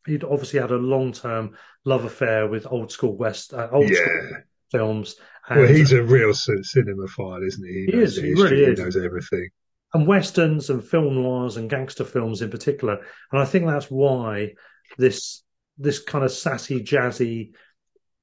[0.07, 3.97] he'd obviously had a long-term love affair with old school West, uh, old yeah.
[3.97, 4.43] school
[4.73, 5.15] films.
[5.49, 7.87] And, well, he's a real cinemaphile, isn't he?
[7.87, 8.17] He, he is.
[8.17, 8.79] He really is.
[8.79, 9.49] He knows everything.
[9.95, 12.99] And westerns and film noirs and gangster films in particular.
[13.31, 14.55] And I think that's why
[14.99, 15.43] this
[15.79, 17.53] this kind of sassy, jazzy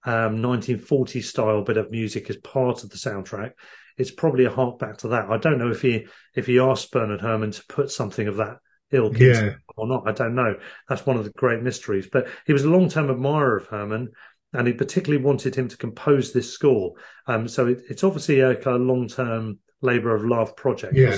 [0.06, 3.52] um, 1940s style bit of music is part of the soundtrack.
[3.98, 5.30] It's probably a hark back to that.
[5.30, 8.58] I don't know if he if he asked Bernard Herrmann to put something of that
[8.92, 9.56] ilk yeah.
[9.76, 10.08] or not.
[10.08, 10.56] I don't know.
[10.88, 12.08] That's one of the great mysteries.
[12.12, 14.10] But he was a long term admirer of Herrmann,
[14.54, 16.94] and he particularly wanted him to compose this score.
[17.28, 20.96] Um, so it, it's obviously a kind of long term labour of love project.
[20.96, 21.18] Yeah.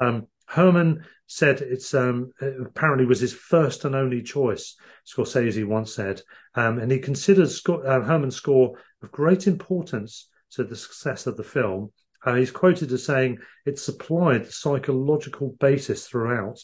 [0.00, 4.76] Um, Herrmann said it's um, it apparently was his first and only choice.
[5.06, 6.20] Scorsese once said,
[6.54, 11.36] um, and he considered Scott, uh, Herrmann's score of great importance to the success of
[11.36, 11.90] the film.
[12.24, 16.60] Uh, he's quoted as saying it supplied the psychological basis throughout,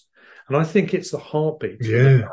[0.49, 1.79] and I think it's the heartbeat.
[1.81, 2.29] Yeah,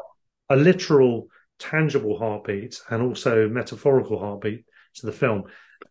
[0.49, 1.27] a literal,
[1.59, 5.43] tangible heartbeat, and also metaphorical heartbeat to the film.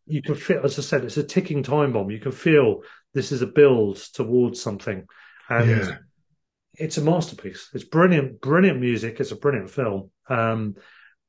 [0.07, 2.11] You can feel, as I said, it's a ticking time bomb.
[2.11, 5.07] You can feel this is a build towards something,
[5.49, 5.97] and yeah.
[6.75, 7.69] it's a masterpiece.
[7.75, 9.21] It's brilliant, brilliant music.
[9.21, 10.11] It's a brilliant film.
[10.29, 10.77] Um,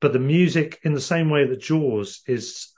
[0.02, 2.74] but the music, in the same way that Jaws is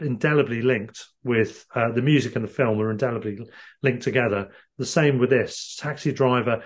[0.00, 3.38] indelibly linked with uh, the music and the film are indelibly
[3.82, 4.50] linked together.
[4.78, 6.62] The same with this Taxi Driver.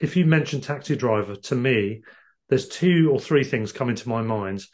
[0.00, 2.02] If you mention Taxi Driver to me,
[2.48, 4.64] there's two or three things coming to my mind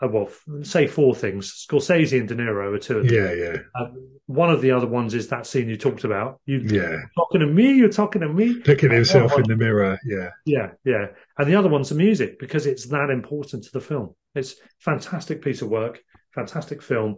[0.00, 0.28] uh, well,
[0.62, 1.66] say four things.
[1.68, 3.14] Scorsese and De Niro are two of them.
[3.14, 3.56] Yeah, yeah.
[3.74, 3.88] Uh,
[4.26, 6.40] one of the other ones is that scene you talked about.
[6.46, 6.98] You, yeah.
[7.16, 8.62] Talking to me, you're talking to me.
[8.64, 9.98] Looking at himself in the mirror.
[10.04, 10.30] Yeah.
[10.44, 11.06] Yeah, yeah.
[11.36, 14.14] And the other one's the music because it's that important to the film.
[14.34, 16.00] It's fantastic piece of work,
[16.32, 17.16] fantastic film.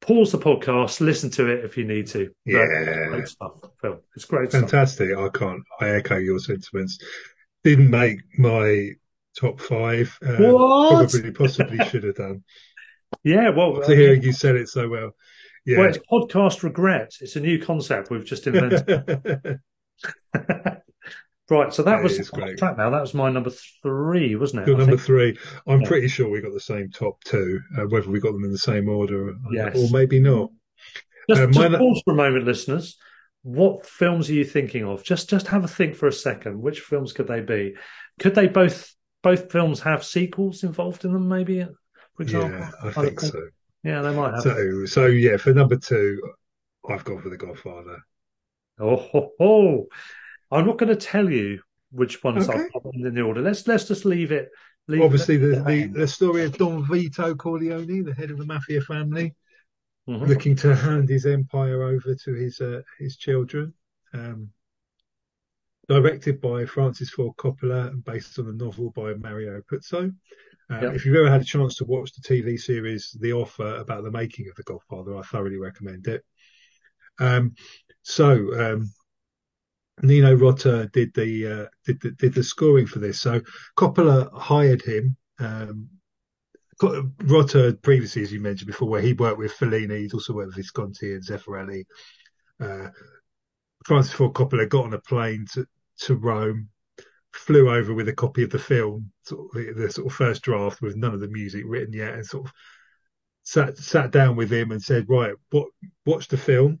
[0.00, 2.30] Pause the podcast, listen to it if you need to.
[2.44, 2.64] Yeah.
[3.08, 3.98] Great stuff, Phil.
[4.14, 5.10] It's great Fantastic.
[5.10, 5.32] Stuff.
[5.34, 7.00] I can't, I echo your sentiments.
[7.64, 8.92] Didn't make my
[9.36, 10.16] top five.
[10.24, 12.44] Um, probably, possibly should have done.
[13.24, 15.12] Yeah, well, after hearing you said it so well.
[15.64, 15.78] Yeah.
[15.78, 17.12] Well, it's podcast regret.
[17.20, 18.88] It's a new concept we've just invented.
[21.50, 22.58] right, so that was great.
[22.58, 22.90] track now.
[22.90, 23.50] That was my number
[23.82, 24.68] three, wasn't it?
[24.68, 25.06] Your number think?
[25.06, 25.38] three.
[25.66, 25.88] I'm yeah.
[25.88, 27.60] pretty sure we got the same top two.
[27.76, 29.76] Uh, whether we got them in the same order, yes.
[29.76, 30.50] or maybe not.
[31.28, 32.96] Just, uh, just pause for a moment, listeners.
[33.42, 35.04] What films are you thinking of?
[35.04, 36.60] Just, just have a think for a second.
[36.60, 37.74] Which films could they be?
[38.18, 41.66] Could they both both films have sequels involved in them, maybe,
[42.14, 42.58] for example?
[42.58, 43.48] Yeah, I think, so.
[43.82, 44.42] Yeah, they might have.
[44.42, 46.20] So, so yeah, for number two,
[46.88, 47.98] I've gone for The Godfather.
[48.78, 49.86] Oh, ho, ho.
[50.50, 51.60] I'm not going to tell you
[51.90, 52.58] which ones okay.
[52.58, 53.40] I've in the order.
[53.40, 54.50] Let's let's just leave it.
[54.86, 58.80] Leave Obviously, the, the, the story of Don Vito Corleone, the head of the mafia
[58.80, 59.34] family,
[60.08, 60.24] mm-hmm.
[60.24, 63.74] looking to hand his empire over to his uh, his children.
[64.14, 64.50] Um,
[65.88, 70.14] directed by Francis Ford Coppola and based on a novel by Mario Puzo.
[70.70, 70.94] Um, yep.
[70.94, 74.10] If you've ever had a chance to watch the TV series The Offer about the
[74.10, 76.24] making of The Godfather, I thoroughly recommend it.
[77.18, 77.54] Um,
[78.02, 78.32] so
[78.74, 78.92] um,
[80.02, 83.20] Nino Rota did the, uh, did the did the scoring for this.
[83.20, 83.40] So
[83.76, 85.16] Coppola hired him.
[85.38, 85.88] Um,
[86.80, 90.56] Rota previously, as you mentioned before, where he worked with Fellini, he's also worked with
[90.56, 91.84] Visconti and Zeffirelli.
[92.60, 92.90] Uh,
[93.84, 95.66] Francis Ford Coppola got on a plane to,
[95.98, 96.68] to Rome,
[97.32, 100.42] flew over with a copy of the film, sort of the, the, sort of first
[100.42, 102.52] draft with none of the music written yet, and sort of
[103.42, 105.68] sat sat down with him and said, right, what
[106.04, 106.80] watch the film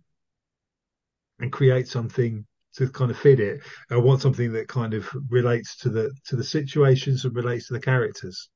[1.40, 2.44] and create something
[2.74, 3.60] to kind of fit it.
[3.90, 7.74] I want something that kind of relates to the to the situations and relates to
[7.74, 8.48] the characters.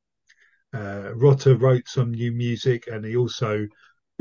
[0.75, 3.67] Uh, Rota wrote some new music, and he also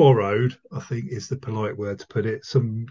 [0.02, 2.88] borrowed, I think is the polite word to put it, some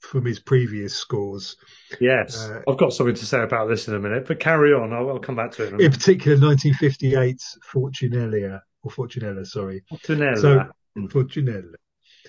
[0.00, 1.56] from his previous scores.
[2.00, 4.94] Yes, uh, I've got something to say about this in a minute, but carry on.
[4.94, 5.74] I'll, I'll come back to it.
[5.74, 9.84] In, in particular, 1958's Fortunella or Fortunella, sorry.
[9.92, 10.38] Fortunella.
[10.38, 10.66] So,
[10.96, 11.74] Fortunella.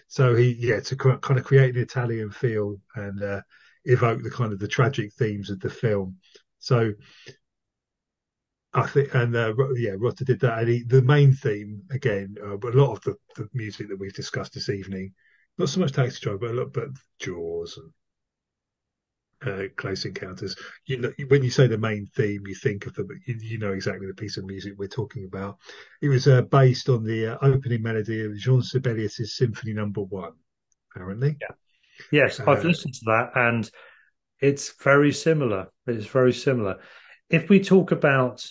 [0.08, 3.42] So he, yeah, to kind of create an Italian feel and uh,
[3.86, 6.18] evoke the kind of the tragic themes of the film.
[6.60, 6.92] So
[8.74, 10.60] I think, and uh, yeah, Rota did that.
[10.60, 14.00] And he, the main theme again, uh, but a lot of the, the music that
[14.00, 15.14] we've discussed this evening,
[15.58, 16.88] not so much Taxi Driver, but a lot, but
[17.20, 17.80] Jaws
[19.44, 20.56] and uh, Close Encounters.
[20.86, 23.74] You know, when you say the main theme, you think of the, you, you know
[23.74, 25.58] exactly the piece of music we're talking about.
[26.02, 30.34] It was uh, based on the uh, opening melody of Jean Sibelius's Symphony Number One,
[30.92, 31.38] apparently.
[31.40, 31.56] Yeah.
[32.12, 33.70] Yes, I've uh, listened to that, and
[34.40, 35.68] it's very similar.
[35.86, 36.80] It's very similar.
[37.30, 38.44] If we talk about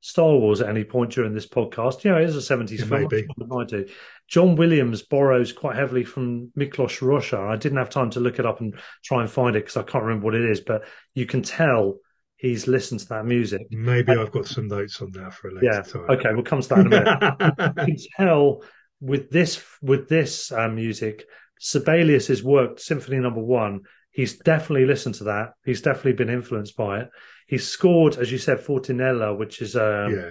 [0.00, 2.04] Star Wars at any point during this podcast.
[2.04, 3.02] You know, it is a 70s film.
[3.02, 3.26] Maybe.
[3.52, 3.86] I do.
[4.28, 7.38] John Williams borrows quite heavily from Miklos Rozsa.
[7.38, 8.74] I didn't have time to look it up and
[9.04, 10.84] try and find it because I can't remember what it is, but
[11.14, 11.98] you can tell
[12.36, 13.66] he's listened to that music.
[13.70, 16.06] Maybe and, I've got some notes on that for a later yeah, time.
[16.08, 17.88] Okay, we'll come to that in a minute.
[17.88, 17.96] you can
[18.26, 18.62] tell
[19.00, 21.26] with this with this uh, music,
[21.58, 23.82] Sibelius work, Symphony Number One.
[24.12, 25.52] He's definitely listened to that.
[25.64, 27.10] He's definitely been influenced by it.
[27.46, 30.30] He scored, as you said, Fortunella, which is um, yeah.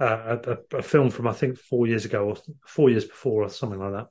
[0.00, 0.38] a,
[0.72, 3.78] a, a, film from I think four years ago or four years before or something
[3.78, 4.06] like that,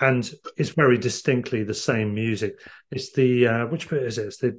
[0.00, 2.58] and it's very distinctly the same music.
[2.90, 4.26] It's the uh, which bit is it?
[4.26, 4.50] It's the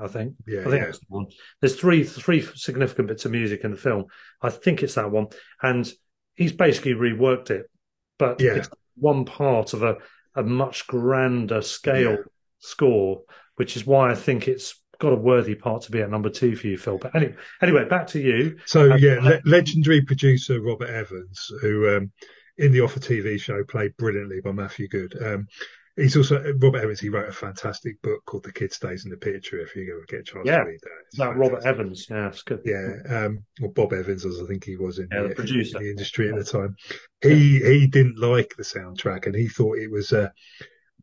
[0.00, 0.34] I think.
[0.46, 0.84] Yeah, I think yeah.
[0.84, 1.26] that's the one.
[1.60, 4.04] There's three three significant bits of music in the film.
[4.40, 5.28] I think it's that one,
[5.62, 5.90] and
[6.34, 7.70] he's basically reworked it,
[8.18, 8.54] but yeah.
[8.54, 9.96] it's one part of a
[10.34, 12.16] a much grander scale yeah.
[12.58, 13.22] score,
[13.56, 16.54] which is why I think it's got a worthy part to be at number two
[16.54, 16.98] for you, Phil.
[16.98, 18.58] But anyway, anyway back to you.
[18.66, 22.12] So um, yeah, le- legendary producer Robert Evans, who um,
[22.58, 25.16] in the Offer TV show played brilliantly by Matthew Goode.
[25.20, 25.48] Um,
[25.96, 27.00] he's also Robert Evans.
[27.00, 29.60] He wrote a fantastic book called The Kid Stays in the Picture.
[29.60, 30.58] If you ever get a chance yeah.
[30.58, 32.06] to read that, it's that Robert Evans.
[32.10, 32.60] Yeah, it's good.
[32.64, 35.78] Yeah, um, or Bob Evans, as I think he was in, yeah, the, the, producer.
[35.78, 36.76] in the industry at the time.
[37.20, 40.32] He he didn't like the soundtrack, and he thought it was a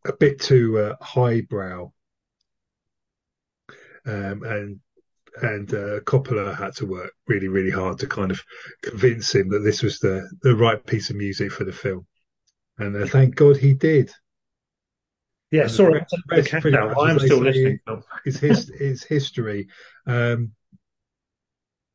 [0.06, 1.92] a bit too uh, highbrow
[4.06, 4.80] um, and
[5.42, 8.42] and uh, Coppola had to work really, really hard to kind of
[8.82, 12.06] convince him that this was the the right piece of music for the film.
[12.78, 14.10] And uh, thank God he did.
[15.50, 17.80] Yeah, and sorry, rest, rest I'm still listening.
[18.24, 19.68] It's his, his history.
[20.06, 20.52] Um,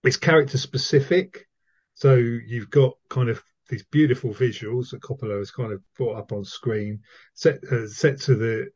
[0.03, 1.47] it's character specific,
[1.93, 6.31] so you've got kind of these beautiful visuals that Coppola has kind of brought up
[6.31, 6.99] on screen,
[7.33, 8.69] set uh, set to the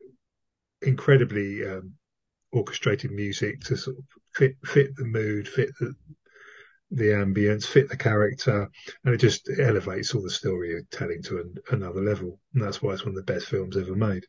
[0.82, 1.92] incredibly um,
[2.52, 4.04] orchestrated music to sort of
[4.34, 5.94] fit fit the mood, fit the
[6.90, 8.68] the ambience, fit the character,
[9.04, 12.40] and it just elevates all the story you're telling to an, another level.
[12.54, 14.24] And that's why it's one of the best films ever made.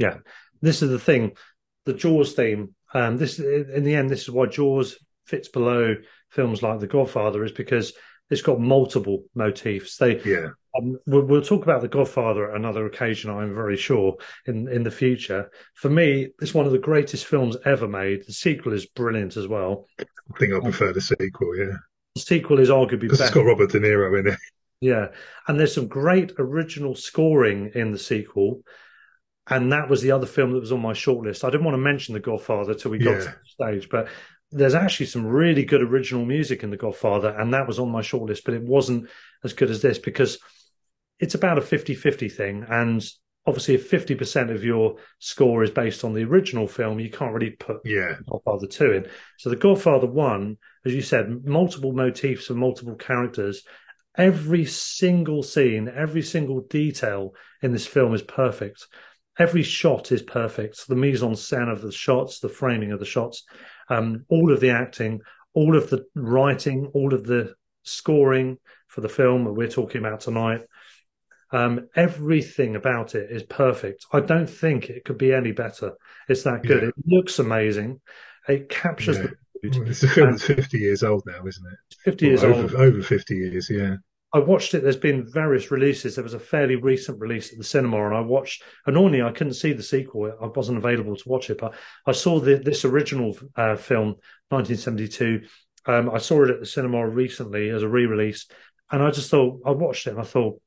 [0.00, 0.16] Yeah,
[0.62, 1.32] this is the thing.
[1.84, 2.74] The Jaws theme.
[2.92, 5.96] Um, this in the end, this is why Jaws fits below
[6.30, 7.92] films like The Godfather, is because
[8.30, 9.96] it's got multiple motifs.
[9.96, 10.48] They yeah.
[10.78, 14.84] Um, we'll, we'll, talk about The Godfather at another occasion, I'm very sure, in, in
[14.84, 15.50] the future.
[15.74, 18.24] For me, it's one of the greatest films ever made.
[18.24, 19.88] The sequel is brilliant as well.
[19.98, 21.76] I think I prefer the sequel, yeah.
[22.14, 24.38] The sequel is arguably because it's got Robert De Niro in it.
[24.80, 25.08] Yeah,
[25.46, 28.62] and there's some great original scoring in the sequel,
[29.50, 31.44] and that was the other film that was on my shortlist.
[31.44, 33.18] I didn't want to mention The Godfather till we got yeah.
[33.18, 34.08] to the stage, but
[34.52, 38.00] there's actually some really good original music in The Godfather, and that was on my
[38.00, 39.08] shortlist, but it wasn't
[39.44, 40.38] as good as this because
[41.18, 42.64] it's about a 50 50 thing.
[42.68, 43.04] And
[43.46, 47.50] obviously, if 50% of your score is based on the original film, you can't really
[47.50, 48.14] put yeah.
[48.28, 49.06] Godfather 2 in.
[49.38, 53.62] So, The Godfather 1, as you said, multiple motifs and multiple characters.
[54.16, 58.86] Every single scene, every single detail in this film is perfect.
[59.38, 60.86] Every shot is perfect.
[60.86, 63.44] The mise en scène of the shots, the framing of the shots,
[63.88, 65.20] um, all of the acting,
[65.54, 68.58] all of the writing, all of the scoring
[68.88, 70.62] for the film that we're talking about tonight.
[71.52, 74.06] Um, everything about it is perfect.
[74.12, 75.92] I don't think it could be any better.
[76.28, 76.82] It's that good.
[76.82, 76.88] Yeah.
[76.88, 78.00] It looks amazing.
[78.48, 79.28] It captures yeah.
[79.62, 79.88] the mood.
[79.88, 81.96] It's a film that's 50 years old now, isn't it?
[82.04, 82.74] 50 years over, old.
[82.74, 83.96] Over 50 years, yeah.
[84.32, 84.82] I watched it.
[84.82, 86.14] There's been various releases.
[86.14, 88.62] There was a fairly recent release at the cinema, and I watched.
[88.86, 90.32] Annoyingly, I couldn't see the sequel.
[90.40, 91.74] I wasn't available to watch it, but
[92.06, 94.16] I saw the, this original uh, film,
[94.50, 95.42] 1972.
[95.86, 98.46] Um, I saw it at the cinema recently as a re-release,
[98.92, 100.60] and I just thought I watched it and I thought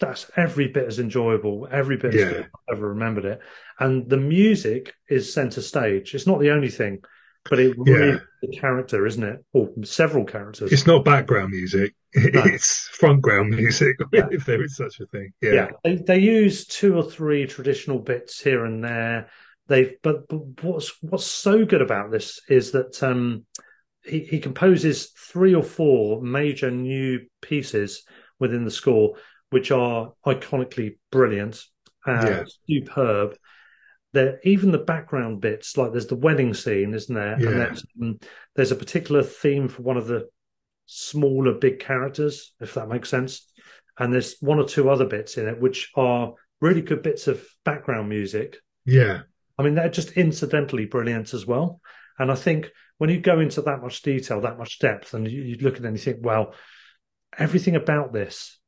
[0.00, 2.22] that's every bit as enjoyable, every bit yeah.
[2.22, 3.40] as good I ever remembered it.
[3.78, 6.14] And the music is center stage.
[6.14, 7.02] It's not the only thing,
[7.48, 8.18] but it really yeah.
[8.40, 9.44] the character, isn't it?
[9.52, 10.72] Or several characters.
[10.72, 11.94] It's not background music.
[12.14, 12.42] No.
[12.44, 14.28] It's front ground music, yeah.
[14.30, 15.32] if there is such a thing.
[15.40, 15.52] Yeah.
[15.52, 15.68] yeah.
[15.82, 19.28] They, they use two or three traditional bits here and there.
[19.68, 23.46] They've but, but what's what's so good about this is that um,
[24.04, 28.04] he, he composes three or four major new pieces
[28.38, 29.14] within the score,
[29.50, 31.64] which are iconically brilliant,
[32.04, 32.44] and yeah.
[32.68, 33.36] superb.
[34.12, 37.36] There even the background bits like there's the wedding scene isn't there?
[37.40, 37.48] Yeah.
[37.48, 38.18] and there's, um,
[38.54, 40.28] there's a particular theme for one of the
[40.86, 43.46] smaller big characters if that makes sense.
[43.98, 47.44] And there's one or two other bits in it which are really good bits of
[47.64, 48.56] background music.
[48.84, 49.22] Yeah.
[49.58, 51.80] i mean they're just incidentally brilliant as well.
[52.18, 55.42] And i think when you go into that much detail that much depth and you,
[55.42, 56.54] you look at it and you think well
[57.38, 58.58] everything about this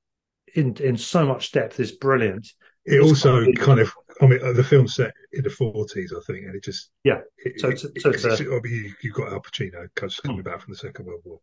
[0.55, 2.49] in in so much depth is brilliant.
[2.84, 6.47] It also kind of, I mean, uh, the film set in the 40s, I think,
[6.47, 6.91] and it just.
[7.05, 7.21] Yeah.
[7.39, 10.23] It, So it's- so it's it's- a- I mean, you, you've got Al Pacino just
[10.23, 11.41] coming back from the Second World War.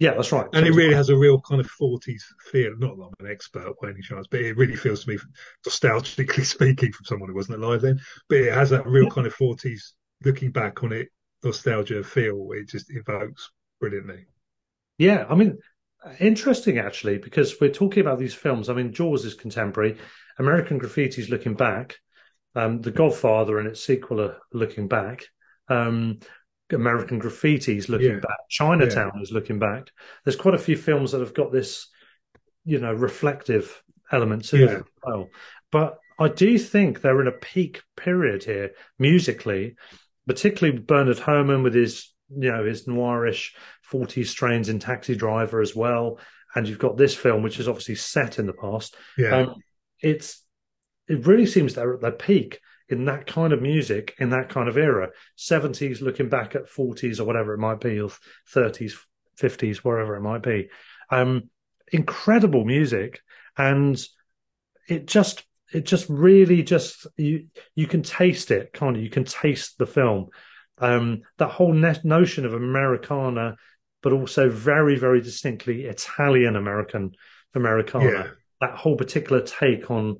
[0.00, 2.72] yeah that's right And So it really has a real kind of 40s feel.
[2.78, 5.18] Not that I'm an expert by any chance, but it really feels to me,
[5.66, 9.34] nostalgically speaking, from someone who wasn't alive then, but it has that real kind of
[9.34, 9.92] 40s,
[10.24, 11.08] looking back on it,
[11.42, 12.48] nostalgia feel.
[12.52, 13.50] It just evokes
[13.80, 14.26] brilliantly.
[14.98, 15.58] Yeah, I mean,
[16.20, 18.68] interesting actually, because we're talking about these films.
[18.68, 19.96] I mean, Jaws is contemporary,
[20.38, 21.96] American Graffiti is looking back,
[22.54, 25.24] um, The Godfather and its sequel are looking back,
[25.68, 26.20] um,
[26.72, 28.20] American is looking Yeah.
[28.20, 29.90] back, Chinatown is looking back.
[30.24, 31.88] There's quite a few films that have got this,
[32.64, 34.66] you know, reflective element to Yeah.
[34.66, 35.30] them as well.
[35.70, 39.76] But I do think they're in a peak period here musically,
[40.26, 45.74] particularly Bernard Herrmann with his, you know, his noirish 40s strains in Taxi Driver as
[45.74, 46.18] well.
[46.54, 48.96] And you've got this film, which is obviously set in the past.
[49.18, 49.38] Yeah.
[49.38, 49.54] Um,
[50.04, 50.42] it's
[51.08, 54.68] it really seems they're at their peak in that kind of music in that kind
[54.68, 55.10] of era.
[55.38, 58.10] 70s looking back at 40s or whatever it might be, or
[58.54, 58.94] 30s,
[59.40, 60.68] 50s, wherever it might be.
[61.10, 61.50] Um,
[61.92, 63.20] incredible music,
[63.56, 64.02] and
[64.88, 69.02] it just it just really just you you can taste it, can't you?
[69.02, 70.28] You can taste the film.
[70.78, 73.56] Um, that whole notion of Americana,
[74.02, 77.12] but also very very distinctly Italian American
[77.54, 78.26] Americana yeah.
[78.64, 80.18] That whole particular take on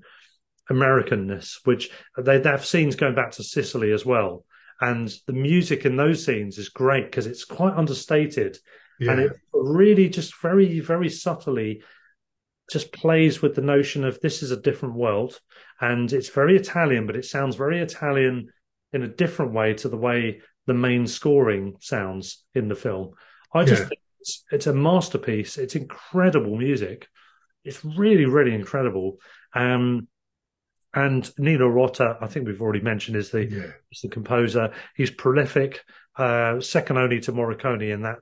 [0.71, 4.45] Americanness, which they, they have scenes going back to Sicily as well.
[4.81, 8.59] And the music in those scenes is great because it's quite understated
[8.99, 9.13] Yeah.
[9.13, 11.83] and it really just very, very subtly
[12.73, 15.39] just plays with the notion of this is a different world
[15.81, 18.49] and it's very Italian, but it sounds very Italian
[18.93, 23.11] in a different way to the way the main scoring sounds in the film.
[23.53, 23.89] I just Yeah.
[23.89, 25.59] think it's, it's a masterpiece.
[25.59, 27.07] It's incredible music.
[27.65, 29.19] It's really, really incredible.
[29.55, 30.09] Um,
[30.95, 33.73] and Nino Rota, I think we've already mentioned, is the yeah.
[33.91, 34.73] is the composer.
[34.95, 35.81] He's prolific,
[36.17, 38.19] uh, second only to Morricone in that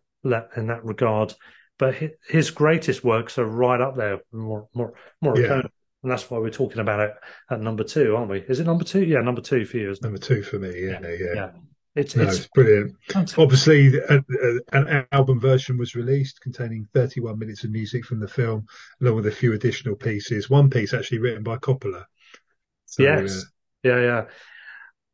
[0.57, 1.35] in that regard.
[1.79, 1.97] But
[2.29, 5.69] his, greatest works are right up there, with Mor, Mor, Morricone, Yeah.
[6.03, 7.13] and that's why we're talking about it
[7.51, 8.41] at number two, aren't we?
[8.41, 9.03] Is it number two?
[9.05, 9.91] Yeah, number two for you.
[9.91, 10.09] Isn't it?
[10.09, 10.87] Number two for me.
[10.87, 11.01] Yeah.
[11.03, 11.35] Yeah.
[11.35, 11.51] Yeah.
[11.95, 12.97] It's No, it's it's brilliant.
[13.09, 13.39] fantastic.
[13.39, 18.29] Obviously, a, a, an album version was released containing 31 minutes of music from the
[18.29, 18.67] film,
[19.01, 20.49] along with a few additional pieces.
[20.49, 22.05] One piece actually written by Coppola.
[22.87, 23.45] So, yes.
[23.85, 24.25] uh, Yeah, yeah.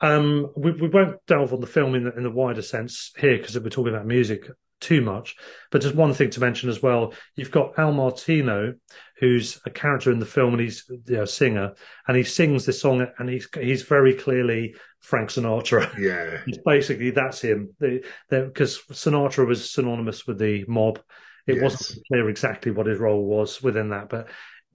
[0.01, 3.37] Um, we, we won't delve on the film in the, in the wider sense here
[3.37, 4.49] because we're talking about music
[4.81, 5.37] too much.
[5.71, 8.75] But just one thing to mention as well: you've got Al Martino,
[9.19, 11.75] who's a character in the film, and he's you know, a singer,
[12.07, 15.91] and he sings this song, and he's he's very clearly Frank Sinatra.
[15.99, 21.01] yeah, It's basically that's him because Sinatra was synonymous with the mob.
[21.47, 21.63] It Yes.
[21.63, 24.29] wasn't clear exactly what his role was within that, but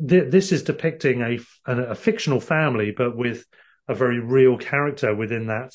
[0.07, 3.45] th- this is depicting a, a a fictional family, but with
[3.87, 5.73] a very real character within that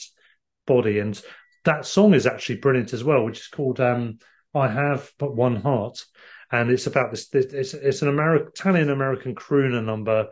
[0.66, 1.20] body, and
[1.68, 4.18] that song is actually brilliant as well, which is called um,
[4.54, 6.02] "I Have But One Heart,"
[6.50, 7.28] and it's about this.
[7.28, 10.28] this it's it's an American Italian American crooner number,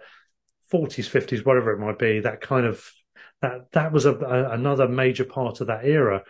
[0.71, 2.21] forties, fifties, whatever it might be.
[2.21, 2.91] That kind of
[3.43, 6.23] that that was a, a, another major part of that era.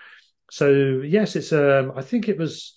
[0.51, 0.71] So
[1.05, 2.77] yes, it's um, I think it was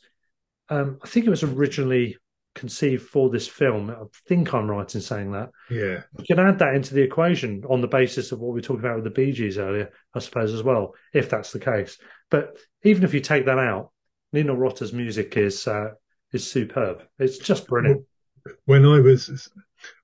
[0.70, 2.16] um, I think it was originally
[2.54, 3.90] conceived for this film.
[3.90, 5.50] I think I'm right in saying that.
[5.70, 8.82] yeah, You can add that into the equation on the basis of what we talked
[8.82, 11.98] about with the Bee Gees earlier, I suppose as well, if that's the case.
[12.30, 13.92] But even if you take that out,
[14.32, 15.92] Nino Rota's music is uh,
[16.32, 17.04] is superb.
[17.18, 18.06] It's just brilliant.
[18.66, 19.50] when I was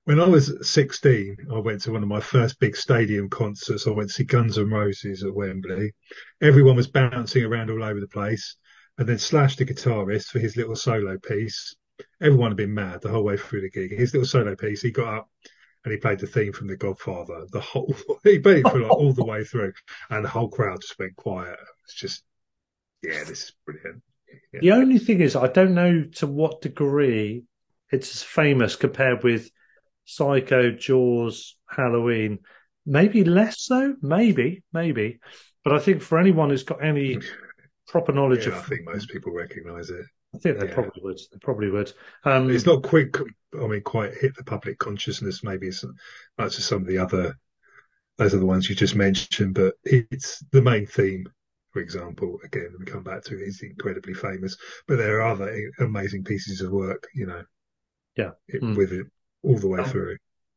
[0.04, 3.86] when I was 16, I went to one of my first big stadium concerts.
[3.86, 5.92] I went to see Guns N' Roses at Wembley.
[6.40, 8.56] Everyone was bouncing around all over the place,
[8.98, 11.74] and then Slash, the guitarist, for his little solo piece.
[12.20, 13.96] Everyone had been mad the whole way through the gig.
[13.96, 15.30] His little solo piece, he got up
[15.86, 17.46] and he played the theme from The Godfather.
[17.52, 17.94] The whole
[18.24, 19.72] he played it for like all the way through,
[20.10, 21.56] and the whole crowd just went quiet.
[21.84, 22.24] It's just,
[23.04, 24.02] yeah, this is brilliant.
[24.52, 24.60] Yeah.
[24.62, 27.44] The only thing is, I don't know to what degree
[27.92, 29.48] it's as famous compared with
[30.06, 32.40] Psycho, Jaws, Halloween.
[32.84, 35.20] Maybe less so, maybe, maybe.
[35.62, 37.18] But I think for anyone who's got any
[37.86, 40.04] proper knowledge Yeah, of, I think most people recognise it.
[40.36, 40.74] I think they yeah.
[40.74, 41.18] probably would.
[41.32, 41.92] They probably would.
[42.24, 43.16] Um, It's not quick.
[43.60, 45.84] I mean, quite hit the public consciousness maybe as
[46.38, 47.36] much as some of the other
[48.18, 51.26] those are the ones you just mentioned, but it's the main theme.
[51.72, 54.56] For example, again, we come back to is incredibly famous,
[54.88, 57.44] but there are other amazing pieces of work, you know,
[58.16, 58.74] yeah, it, mm.
[58.74, 59.06] with it
[59.42, 60.16] all the way um, through.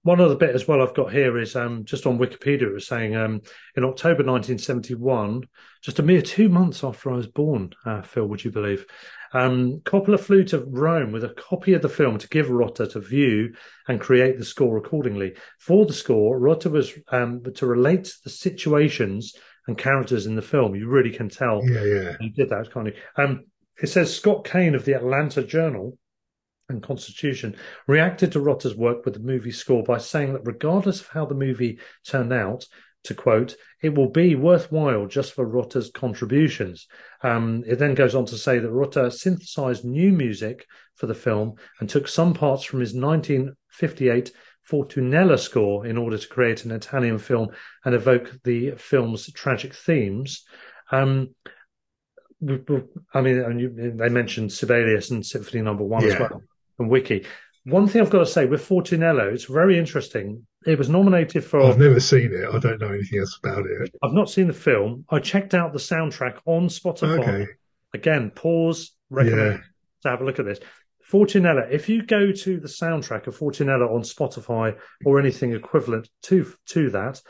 [0.10, 2.88] One other bit as well I've got here is um, just on Wikipedia, it was
[2.88, 3.42] saying um,
[3.76, 5.44] in October 1971,
[5.84, 8.88] just a mere two months after I was born, uh, Phil, would you believe?
[9.34, 13.00] Um, Coppola flew to Rome with a copy of the film to give Rota to
[13.00, 13.54] view
[13.88, 15.36] and create the score accordingly.
[15.60, 19.36] For the score, Rota was um, to relate the situations
[19.68, 20.74] and characters in the film.
[20.74, 22.16] You really can tell yeah, yeah.
[22.20, 22.94] he did that, can't you?
[23.16, 23.46] Um,
[23.80, 26.00] it says Scott Cain of the Atlanta Journal
[26.70, 27.56] and Constitution
[27.88, 31.36] reacted to Rota's work with the movie score by saying that regardless of how the
[31.36, 32.66] movie turned out,
[33.06, 36.88] to quote, it will be worthwhile just for Rota's contributions.
[37.24, 40.66] Um, it then goes on to say that Rota synthesized new music
[40.96, 44.32] for the film and took some parts from his 1958
[44.70, 47.50] Fortunella score in order to create an Italian film
[47.86, 50.46] and evoke the film's tragic themes.
[50.92, 51.34] Um,
[53.14, 56.14] I mean, they mentioned Sibelius and Symphony Number One yeah.
[56.14, 56.44] as well
[56.80, 57.26] and Wiki.
[57.66, 60.46] One thing I've got to say with Fortunella, it's very interesting.
[60.66, 61.62] It was nominated for.
[61.62, 62.54] I've never seen it.
[62.54, 63.94] I don't know anything else about it.
[64.02, 65.06] I've not seen the film.
[65.10, 67.20] I checked out the soundtrack on Spotify.
[67.20, 67.52] Okay.
[67.94, 69.62] Again, pause, recommend yeah.
[70.04, 70.60] to have a look at this.
[71.10, 76.54] Fortunella, if you go to the soundtrack of Fortunella on Spotify or anything equivalent to
[76.68, 77.22] to that,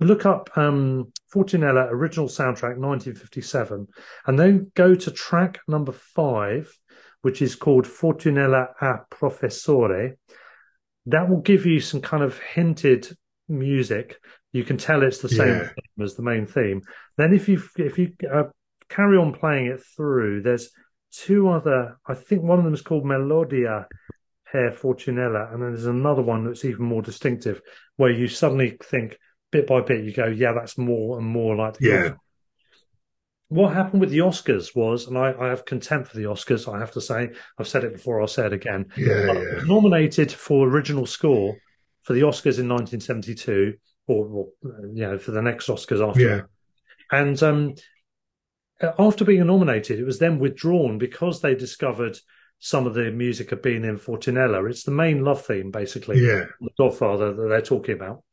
[0.00, 3.86] look up um, Fortunella original soundtrack 1957,
[4.26, 6.70] and then go to track number five
[7.26, 10.14] which is called Fortunella a Professore.
[11.06, 13.08] That will give you some kind of hinted
[13.48, 14.20] music.
[14.52, 15.68] You can tell it's the same yeah.
[15.70, 16.82] theme as the main theme.
[17.16, 18.44] Then, if you if you uh,
[18.88, 20.70] carry on playing it through, there's
[21.10, 21.98] two other.
[22.06, 23.88] I think one of them is called Melodia
[24.52, 27.60] per Fortunella, and then there's another one that's even more distinctive,
[27.96, 29.18] where you suddenly think
[29.50, 32.10] bit by bit, you go, yeah, that's more and more like yeah
[33.48, 36.80] what happened with the Oscars was, and I, I, have contempt for the Oscars, I
[36.80, 38.86] have to say, I've said it before, I'll say it again.
[38.96, 39.60] Yeah, yeah.
[39.64, 41.56] Nominated for original score
[42.02, 43.74] for the Oscars in 1972,
[44.08, 44.48] or, or
[44.92, 46.20] you know, for the next Oscars after.
[46.20, 46.40] Yeah.
[47.12, 47.74] And um,
[48.98, 52.18] after being nominated, it was then withdrawn because they discovered
[52.58, 54.68] some of the music had been in Fortunella.
[54.68, 56.18] It's the main love theme, basically.
[56.18, 56.46] Yeah.
[56.60, 58.24] The Godfather that they're talking about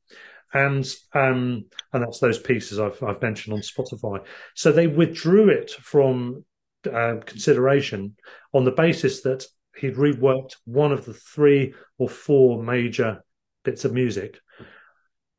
[0.53, 4.23] and um, and that's those pieces I've, I've mentioned on Spotify.
[4.55, 6.45] So they withdrew it from
[6.85, 8.15] uh, consideration
[8.53, 13.23] on the basis that he'd reworked one of the three or four major
[13.63, 14.39] bits of music.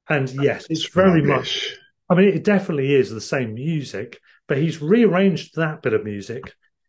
[0.09, 1.77] And yes, it's very much.
[2.11, 6.43] I mean, it definitely is the same music, but he's rearranged that bit of music.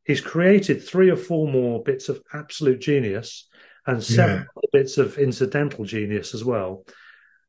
[0.03, 3.47] He's created three or four more bits of absolute genius
[3.87, 4.61] and seven yeah.
[4.73, 6.85] bits of incidental genius as well.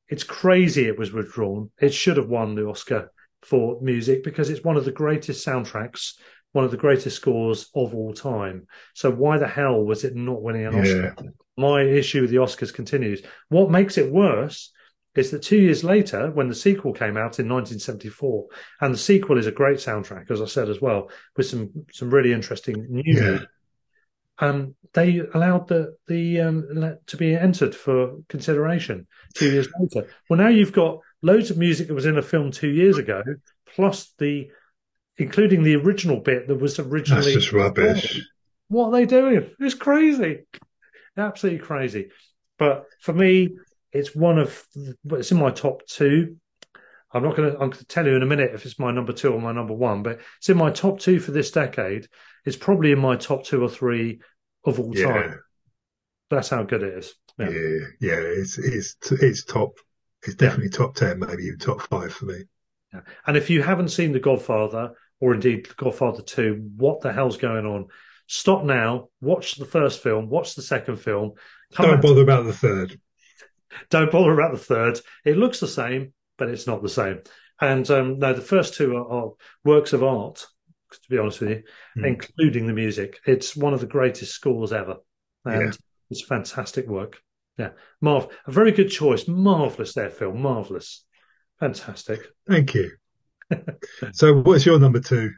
[0.08, 1.70] It's crazy it was withdrawn.
[1.80, 3.10] It should have won the Oscar
[3.42, 6.14] for music because it's one of the greatest soundtracks,
[6.52, 8.66] one of the greatest scores of all time.
[8.94, 11.14] So why the hell was it not winning an Oscar?
[11.56, 13.22] My issue with the Oscars continues.
[13.48, 14.72] What makes it worse
[15.14, 18.46] is that two years later, when the sequel came out in 1974,
[18.82, 22.10] and the sequel is a great soundtrack, as I said as well, with some some
[22.10, 23.38] really interesting new yeah.
[24.38, 30.08] Um, they allowed the the um, to be entered for consideration two years later.
[30.28, 33.22] Well, now you've got loads of music that was in a film two years ago,
[33.74, 34.48] plus the
[35.18, 37.32] including the original bit that was originally.
[37.32, 38.26] That's just rubbish.
[38.68, 39.50] What are they doing?
[39.60, 40.44] It's crazy,
[41.16, 42.08] absolutely crazy.
[42.58, 43.56] But for me,
[43.92, 44.66] it's one of
[45.12, 46.36] it's in my top two.
[47.12, 47.54] I'm not going to.
[47.54, 49.52] I'm going to tell you in a minute if it's my number two or my
[49.52, 52.08] number one, but it's in my top two for this decade
[52.46, 54.20] it's probably in my top two or three
[54.64, 55.12] of all yeah.
[55.12, 55.40] time.
[56.30, 57.14] That's how good it is.
[57.38, 59.72] Yeah, yeah, yeah it's it's it's top.
[60.22, 60.78] It's definitely yeah.
[60.78, 62.44] top ten, maybe even top five for me.
[62.94, 63.00] Yeah.
[63.26, 67.36] And if you haven't seen The Godfather or indeed The Godfather Two, what the hell's
[67.36, 67.88] going on?
[68.28, 69.08] Stop now.
[69.20, 70.28] Watch the first film.
[70.28, 71.32] Watch the second film.
[71.72, 72.20] Don't bother to...
[72.20, 72.98] about the third.
[73.90, 75.00] Don't bother about the third.
[75.24, 77.20] It looks the same, but it's not the same.
[77.60, 79.30] And um, no, the first two are, are
[79.64, 80.46] works of art
[80.92, 81.62] to be honest with you,
[81.98, 82.06] mm.
[82.06, 83.20] including the music.
[83.26, 84.96] It's one of the greatest scores ever,
[85.44, 85.78] and yeah.
[86.10, 87.20] it's fantastic work.
[87.58, 89.26] Yeah, Marv, a very good choice.
[89.26, 90.32] Marvelous there, Phil.
[90.32, 91.04] Marvelous,
[91.58, 92.20] fantastic.
[92.48, 92.90] Thank you.
[94.12, 95.32] so, what's your number two?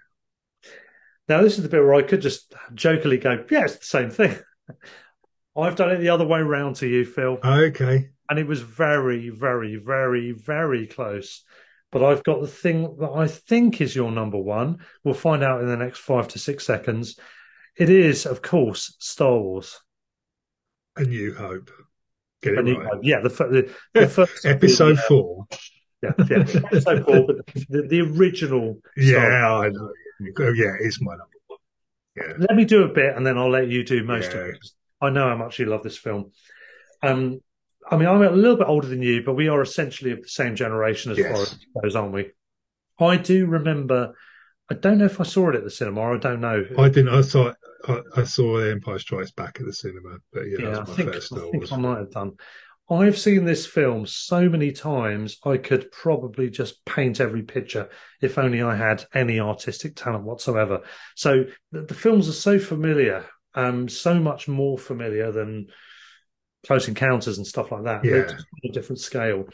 [1.29, 4.11] Now, this is the bit where I could just jokingly go, "Yeah, it's the same
[4.11, 4.37] thing."
[5.57, 7.39] I've done it the other way round to you, Phil.
[7.43, 8.11] Okay.
[8.31, 11.45] And it was very, very, very, very close
[11.91, 14.79] but I've got the thing that I think is your number one.
[15.05, 17.19] We'll find out in the next five to six seconds.
[17.77, 19.81] It is, of course, Star Wars.
[20.97, 21.71] A New Hope.
[22.43, 22.87] Get it right.
[22.87, 23.01] Hope.
[23.03, 25.47] Yeah, the, the, the first episode the, four.
[26.03, 26.45] yeah, yeah.
[26.81, 27.27] so cool.
[27.27, 28.81] But the, the original.
[28.97, 29.93] Yeah, I know.
[30.41, 31.59] Oh, yeah, it's my number one.
[32.17, 32.33] Yeah.
[32.39, 34.39] Let me do a bit, and then I'll let you do most Yeah.
[34.39, 34.69] of it.
[35.01, 36.33] I know how much you love this film.
[37.03, 37.41] Um,
[37.91, 40.29] I mean, I'm a little bit older than you, but we are essentially of the
[40.29, 41.29] same generation as Yes.
[41.29, 42.31] far as goes, aren't we?
[43.01, 44.15] I do remember.
[44.71, 46.13] I don't know if I saw it at the cinema.
[46.13, 46.65] I don't know.
[46.77, 47.15] I didn't.
[47.15, 47.53] I saw.
[47.87, 50.81] I, I saw The Empire Strikes Back at the cinema, but yeah, yeah, I that
[50.81, 52.33] was my think, first I think I might have done.
[52.91, 57.91] I've seen this film so many times, I could probably just paint every picture
[58.23, 60.81] if only I had any artistic talent whatsoever.
[61.15, 65.67] So the, the films are so familiar, um, so much more familiar than
[66.69, 68.05] Close Encounters and stuff like that.
[68.05, 68.29] Yeah.
[68.29, 69.47] on a different scale.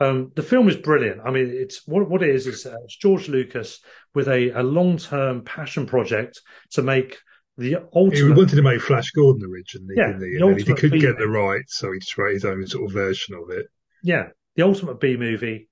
[0.00, 1.20] Um, the film is brilliant.
[1.24, 3.80] I mean, it's what what it is is uh, it's George Lucas
[4.14, 6.40] with a, a long term passion project
[6.72, 7.18] to make
[7.58, 8.16] the ultimate.
[8.16, 10.38] He wanted to make Flash Gordon originally, Yeah, didn't he?
[10.38, 12.92] the And he couldn't get the rights, so he just wrote his own sort of
[12.92, 13.66] version of it.
[14.02, 15.68] yeah, the ultimate B movie.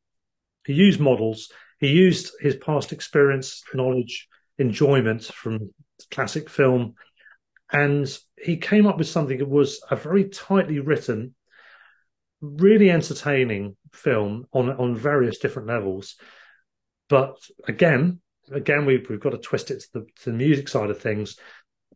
[0.67, 1.51] He used models.
[1.81, 4.29] He used his past experience, knowledge,
[4.59, 5.71] enjoyment from
[6.13, 6.95] classic film,
[7.73, 11.35] and he came up with something that was a very tightly written,
[12.41, 16.17] really entertaining film on on various different levels.
[17.09, 17.37] But
[17.67, 18.21] again,
[18.51, 21.37] again, we've we've got to twist it to the to the music side of things.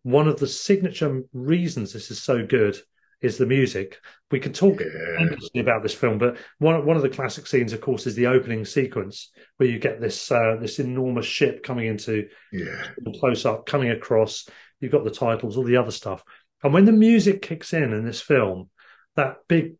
[0.03, 2.79] One of the signature reasons this is so good
[3.21, 3.99] is the music.
[4.31, 7.73] We can talk Yeah, endlessly about this film, but one one of the classic scenes,
[7.73, 11.87] of course, is the opening sequence where you get this uh, this enormous ship coming
[11.87, 12.83] into yeah,
[13.21, 14.49] close up, coming across.
[14.81, 16.23] You've got the titles, all the other stuff,
[16.63, 18.71] and when the music kicks in in this film,
[19.15, 19.75] that big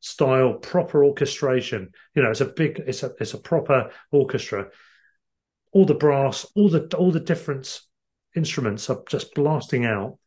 [0.00, 4.68] style proper orchestration, you know, it's a big, it's a it's a proper orchestra.
[5.72, 7.80] All the brass, all the all the different
[8.34, 10.18] instruments are just blasting out,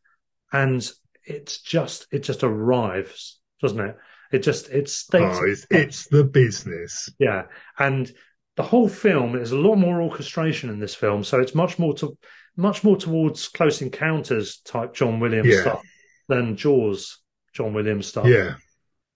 [0.52, 0.88] and
[1.24, 3.96] it's just it just arrives, doesn't it?
[4.32, 7.08] It just it states Oh, it's, it's the business.
[7.18, 7.44] yeah,
[7.78, 8.10] and
[8.56, 11.94] the whole film is a lot more orchestration in this film, so it's much more
[11.94, 12.16] to
[12.56, 15.60] much more towards Close Encounters type John Williams Yeah.
[15.60, 15.82] stuff
[16.28, 17.18] than Jaws
[17.52, 18.26] John Williams stuff.
[18.26, 18.54] Yeah,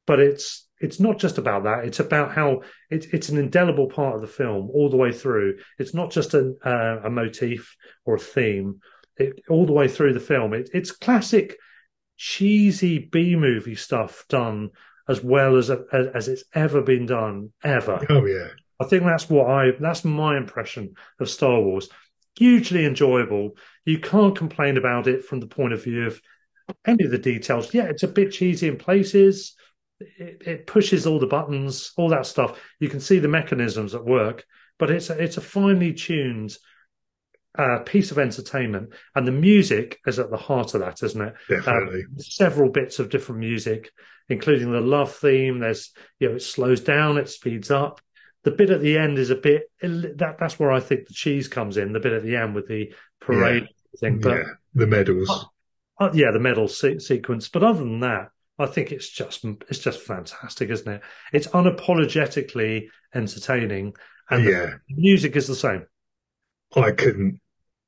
[0.07, 1.85] But it's it's not just about that.
[1.85, 5.59] It's about how it, it's an indelible part of the film all the way through.
[5.79, 7.77] It's not just a uh, a motif
[8.07, 8.81] or a theme.
[9.17, 11.57] It, all the way through the film, it, it's classic
[12.17, 14.71] cheesy B movie stuff done
[15.09, 18.05] as well as as, as it's ever been done ever.
[18.09, 18.49] oh yeah,
[18.81, 21.89] I think that's what I that's my impression of Star Wars.
[22.39, 23.57] Hugely enjoyable.
[23.85, 26.21] You can't complain about it from the point of view of
[26.87, 27.75] any of the details.
[27.75, 29.55] Yeah, it's a bit cheesy in places.
[30.01, 32.59] It, it pushes all the buttons, all that stuff.
[32.79, 34.45] You can see the mechanisms at work,
[34.79, 36.57] but it's a, it's a finely tuned
[37.59, 41.35] uh, piece of entertainment, and the music is at the heart of that, isn't it?
[41.49, 42.05] definitely.
[42.05, 43.91] Um, several bits of different music,
[44.29, 45.59] including the love theme.
[45.59, 48.01] There's, you know, it slows down, it speeds up.
[48.43, 51.49] The bit at the end is a bit that that's where I think the cheese
[51.49, 51.93] comes in.
[51.93, 53.69] The bit at the end with the parade
[53.99, 54.45] thing, but yeah,
[54.75, 55.47] the medals.
[55.99, 57.49] uh, yeah, the medal se- sequence.
[57.49, 61.03] But other than that, I think it's just it's just fantastic, isn't it?
[61.33, 63.95] It's unapologetically entertaining,
[64.31, 65.87] and the yeah, music is the same.
[66.77, 67.41] I couldn't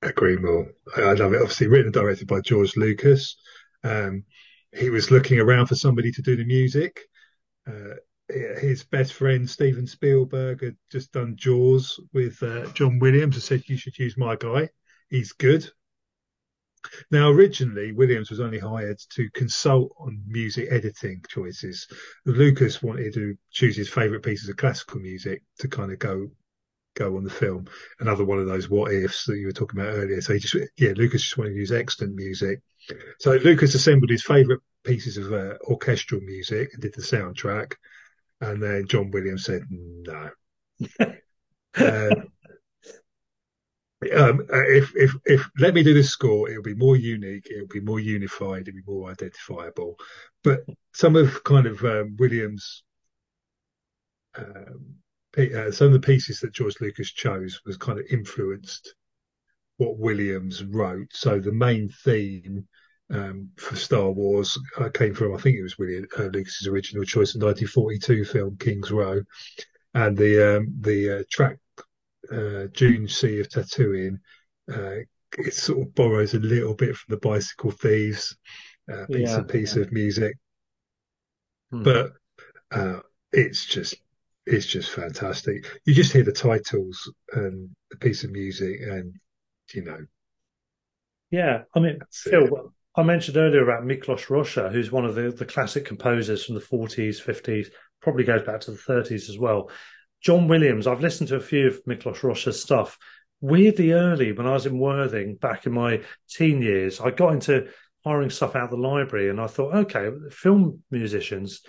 [0.03, 0.73] agree more.
[0.97, 1.41] I, I love it.
[1.41, 3.37] Obviously, written and directed by George Lucas.
[3.85, 4.25] Um,
[4.73, 7.01] he was looking around for somebody to do the music.
[7.67, 7.97] Uh,
[8.33, 13.63] his best friend Steven Spielberg had just done Jaws with uh, John Williams and said
[13.67, 14.69] you should use my guy.
[15.09, 15.71] He's good.
[17.11, 21.87] Now, originally, Williams was only hired to consult on music editing choices.
[22.25, 26.31] Lucas wanted to choose his favourite pieces of classical music to kind of go
[26.95, 27.67] go on the film.
[28.01, 30.21] Another one of those what ifs that you were talking about earlier.
[30.21, 32.61] So he just, yeah, Lucas just wanted to use excellent music.
[33.19, 37.75] So Lucas assembled his favourite pieces of uh, orchestral music and did the soundtrack.
[38.43, 40.31] And then John Williams said, no.
[44.13, 47.69] Um, uh, if if if let me do this score, it'll be more unique, it'll
[47.69, 49.95] be more unified, it'll be more identifiable.
[50.43, 52.83] But some of kind of um, Williams,
[54.35, 54.97] um,
[55.39, 58.93] uh, some of the pieces that George Lucas chose was kind of influenced
[59.77, 61.13] what Williams wrote.
[61.13, 62.67] So the main theme
[63.11, 67.05] um, for Star Wars uh, came from, I think it was William uh, Lucas's original
[67.05, 69.21] choice, the 1942 film King's Row,
[69.95, 71.59] and the um, the uh, track
[72.33, 74.19] uh, Dune Sea of Tatooine.
[74.73, 75.01] Uh,
[75.39, 78.37] it sort of borrows a little bit from the Bicycle Thieves
[78.93, 79.77] uh, piece Yeah, and piece yeah.
[79.77, 80.37] of music,
[81.71, 81.85] Hmm.
[81.85, 82.13] but
[82.73, 83.01] uh,
[83.33, 83.97] it's just
[84.47, 85.67] it's just fantastic.
[85.87, 89.15] You just hear the titles and the piece of music, and
[89.75, 90.01] you know,
[91.31, 95.47] Yeah, I mean, Phil, I mentioned earlier about Miklos Rozsa, who's one of the, the
[95.47, 97.69] classic composers from the 40s, 50s,
[98.03, 99.71] probably goes back to the 30s as well.
[100.23, 100.87] John Williams.
[100.87, 102.99] I've listened to a few of Miklos Rozsa's stuff.
[103.41, 107.69] Weirdly early, when I was in Worthing back in my teen years, I got into
[108.05, 111.63] hiring stuff out of the library, and I thought, okay, film musicians,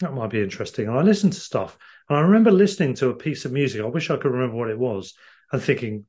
[0.00, 0.88] that might be interesting.
[0.88, 1.76] And I listened to stuff,
[2.08, 3.80] and I remember listening to a piece of music.
[3.80, 5.14] I wish I could remember what it was,
[5.50, 6.04] and thinking,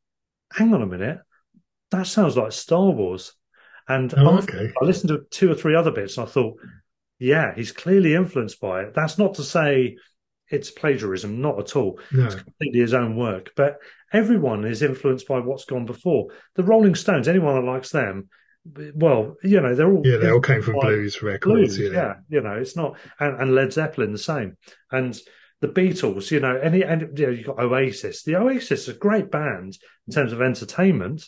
[0.54, 1.20] hang on a minute,
[1.92, 3.34] that sounds like Star Wars.
[3.88, 4.72] And oh, okay.
[4.82, 6.60] I listened to two or three other bits, and I thought,
[7.20, 8.94] yeah, he's clearly influenced by it.
[8.94, 9.98] That's not to say
[10.50, 12.00] it's plagiarism, not at all.
[12.12, 12.26] No.
[12.26, 13.52] It's completely his own work.
[13.56, 13.80] But
[14.14, 16.28] everyone is influenced by what's gone before.
[16.56, 18.30] The Rolling Stones, anyone that likes them,
[18.96, 21.78] well, you know, they're all yeah, they all came from blues records.
[21.78, 21.90] Blues, yeah.
[21.92, 24.58] yeah, you know, it's not, and, and, Led Zeppelin the same,
[24.92, 25.18] and
[25.62, 28.24] the Beatles, you know, any and you know, you got Oasis.
[28.24, 29.78] The Oasis is a great band
[30.08, 31.26] in terms of entertainment,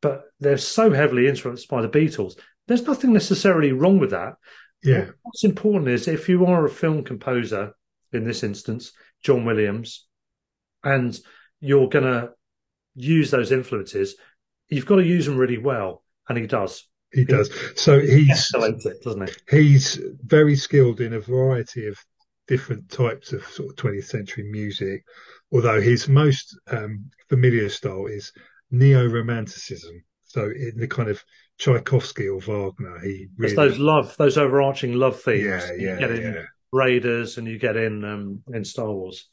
[0.00, 2.34] but they're so heavily influenced by the Beatles.
[2.66, 4.34] There's nothing necessarily wrong with that.
[4.82, 5.06] Yeah.
[5.22, 7.72] What's important is if you are a film composer,
[8.12, 8.92] in this instance,
[9.22, 10.06] John Williams,
[10.84, 11.18] and
[11.60, 12.30] you're going to
[12.94, 14.16] use those influences,
[14.68, 16.02] you've got to use them really well.
[16.28, 16.86] And he does.
[17.12, 17.50] He, he does.
[17.76, 19.56] So he's, it, doesn't he?
[19.58, 21.98] He's very skilled in a variety of
[22.48, 25.04] different types of sort of 20th century music,
[25.52, 28.32] although his most um, familiar style is
[28.78, 30.04] neo romanticism.
[30.24, 31.22] So in the kind of
[31.58, 32.98] Tchaikovsky or Wagner.
[33.00, 33.52] He really...
[33.52, 35.44] It's those love, those overarching love themes.
[35.44, 36.42] Yeah, yeah, you get in yeah.
[36.72, 39.28] Raiders and you get in um, in Star Wars.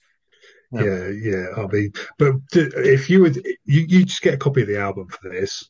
[0.71, 0.83] Yeah.
[0.83, 1.45] yeah, yeah.
[1.57, 5.07] I mean, but if you would, you, you just get a copy of the album
[5.07, 5.69] for this,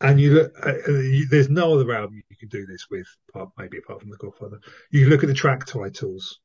[0.00, 0.52] and you look.
[0.64, 4.00] Uh, uh, you, there's no other album you can do this with, apart, maybe apart
[4.00, 4.58] from The Godfather.
[4.90, 6.40] You look at the track titles,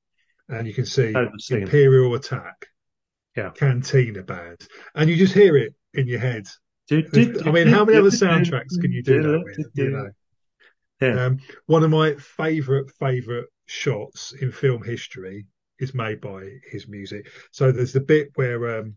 [0.50, 1.14] and you can see
[1.52, 2.68] Imperial Attack,
[3.38, 6.48] yeah, Cantina Band, and you just hear it in your head
[6.90, 9.72] I mean, how many other soundtracks can you do that with?
[9.74, 10.10] You know,
[11.02, 11.26] yeah.
[11.26, 15.46] Um, one of my favourite favourite shots in film history
[15.80, 17.30] is made by his music.
[17.52, 18.96] So there's the bit where um,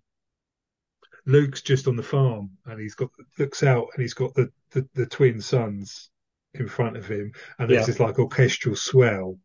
[1.26, 4.88] Luke's just on the farm and he's got looks out and he's got the the,
[4.94, 6.10] the twin sons
[6.54, 7.86] in front of him, and there's yeah.
[7.86, 9.36] this like orchestral swell,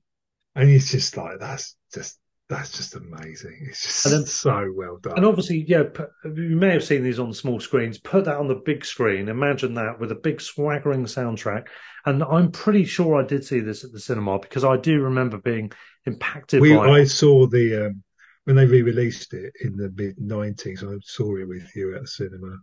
[0.55, 3.65] and he's just like that's just that's just amazing.
[3.67, 5.17] It's just then, so well done.
[5.17, 5.83] And obviously, yeah,
[6.23, 7.97] you may have seen these on small screens.
[7.97, 9.29] Put that on the big screen.
[9.29, 11.67] Imagine that with a big swaggering soundtrack.
[12.05, 15.39] And I'm pretty sure I did see this at the cinema because I do remember
[15.39, 15.71] being
[16.05, 16.89] impacted we, by.
[16.89, 18.03] I saw the um,
[18.43, 20.83] when they re-released it in the mid '90s.
[20.83, 22.57] I saw it with you at the cinema.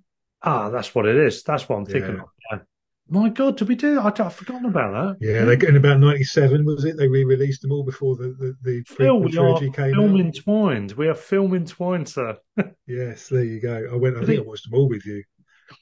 [0.45, 1.43] Ah, that's what it is.
[1.43, 2.57] That's what I'm thinking yeah.
[2.59, 2.61] of.
[3.09, 4.01] My God, did we do?
[4.01, 5.27] I, I've forgotten about that.
[5.27, 6.97] Yeah, they in about '97 was it?
[6.97, 10.21] They re-released them all before the the, the Phil, trilogy came film out.
[10.21, 10.93] entwined.
[10.93, 12.39] We are film entwined, sir.
[12.87, 13.89] yes, there you go.
[13.93, 14.17] I went.
[14.17, 15.23] I, I think, I watched them all with you.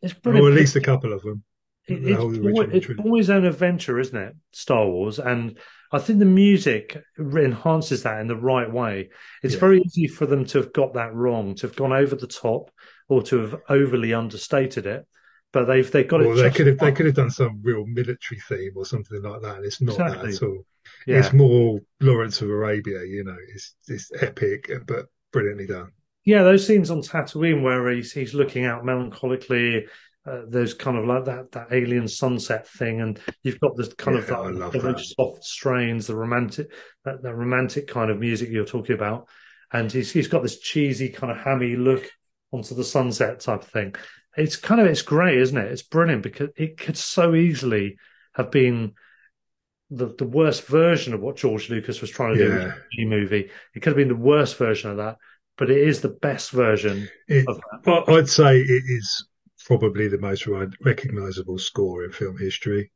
[0.02, 0.46] It's brilliant.
[0.46, 1.44] Or at least a couple of them.
[1.86, 4.34] It, the it's, it's boy's own adventure, isn't it?
[4.52, 5.58] Star Wars, and
[5.92, 9.10] I think the music enhances that in the right way.
[9.42, 9.60] It's yeah.
[9.60, 12.70] very easy for them to have got that wrong, to have gone over the top,
[13.08, 15.06] or to have overly understated it
[15.52, 16.42] but they've they got well, it.
[16.42, 19.64] They could have they could have done some real military theme or something like that.
[19.64, 20.32] It's not exactly.
[20.32, 20.66] that at all.
[21.06, 21.18] Yeah.
[21.18, 23.04] It's more Lawrence of Arabia.
[23.04, 25.90] You know, it's it's epic but brilliantly done.
[26.24, 29.86] Yeah, those scenes on Tatooine where he's he's looking out melancholically.
[30.26, 34.16] Uh, there's kind of like that that alien sunset thing, and you've got this kind
[34.16, 36.70] yeah, of that, the soft strains, the romantic
[37.04, 39.28] that, that romantic kind of music you're talking about,
[39.72, 42.08] and he's he's got this cheesy kind of hammy look
[42.52, 43.94] onto the sunset type of thing
[44.36, 45.72] it's kind of it's great, isn't it?
[45.72, 47.96] It's brilliant because it could so easily
[48.34, 48.94] have been
[49.90, 53.50] the the worst version of what George Lucas was trying to do with the movie.
[53.74, 55.16] It could have been the worst version of that,
[55.58, 58.04] but it is the best version it, of that.
[58.08, 59.26] I'd say it is
[59.66, 62.92] probably the most recognizable score in film history.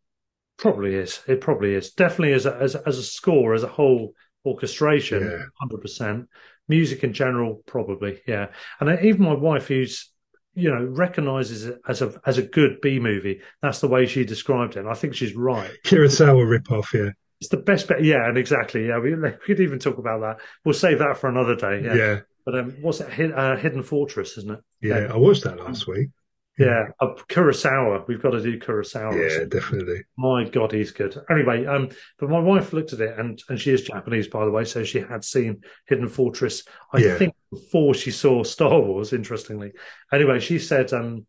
[0.57, 1.21] Probably is.
[1.27, 1.91] It probably is.
[1.91, 5.23] Definitely as a, as a, as a score, as a whole orchestration,
[5.59, 5.83] hundred yeah.
[5.83, 6.29] percent.
[6.69, 8.47] Music in general, probably, yeah.
[8.81, 10.11] And even my wife, who's
[10.55, 13.41] you know recognizes it as a as a good B movie.
[13.63, 14.81] That's the way she described it.
[14.81, 15.71] And I think she's right.
[15.85, 17.11] Kurosawa ripoff, yeah.
[17.41, 18.03] It's the best bet.
[18.03, 18.87] Yeah, and exactly.
[18.87, 20.45] Yeah, we, we could even talk about that.
[20.65, 21.83] We'll save that for another day.
[21.85, 21.95] Yeah.
[21.95, 22.21] yeah.
[22.45, 23.33] But um, what's it?
[23.33, 24.61] Uh, Hidden Fortress, isn't it?
[24.81, 26.11] Yeah, I watched that last week.
[26.59, 28.07] Yeah, uh, Kurosawa.
[28.07, 29.15] We've got to do Kurosawa.
[29.15, 30.05] Yeah, definitely.
[30.17, 31.21] My God, he's good.
[31.29, 34.53] Anyway, um, but my wife looked at it, and and she is Japanese, by the
[34.53, 36.63] way, so she had seen Hidden Fortress.
[36.93, 37.19] I yeah.
[37.19, 39.13] think before she saw Star Wars.
[39.13, 39.73] Interestingly,
[40.13, 41.27] anyway, she said um,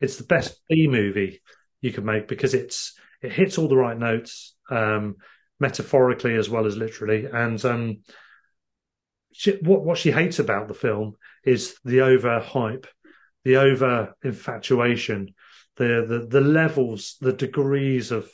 [0.00, 1.42] it's the best B movie
[1.80, 5.16] you can make because it's it hits all the right notes, um,
[5.58, 7.98] metaphorically as well as literally, and um,
[9.32, 11.14] she, what what she hates about the film
[11.44, 12.86] is the over hype
[13.48, 15.34] the over infatuation,
[15.76, 18.24] the, the the levels, the degrees of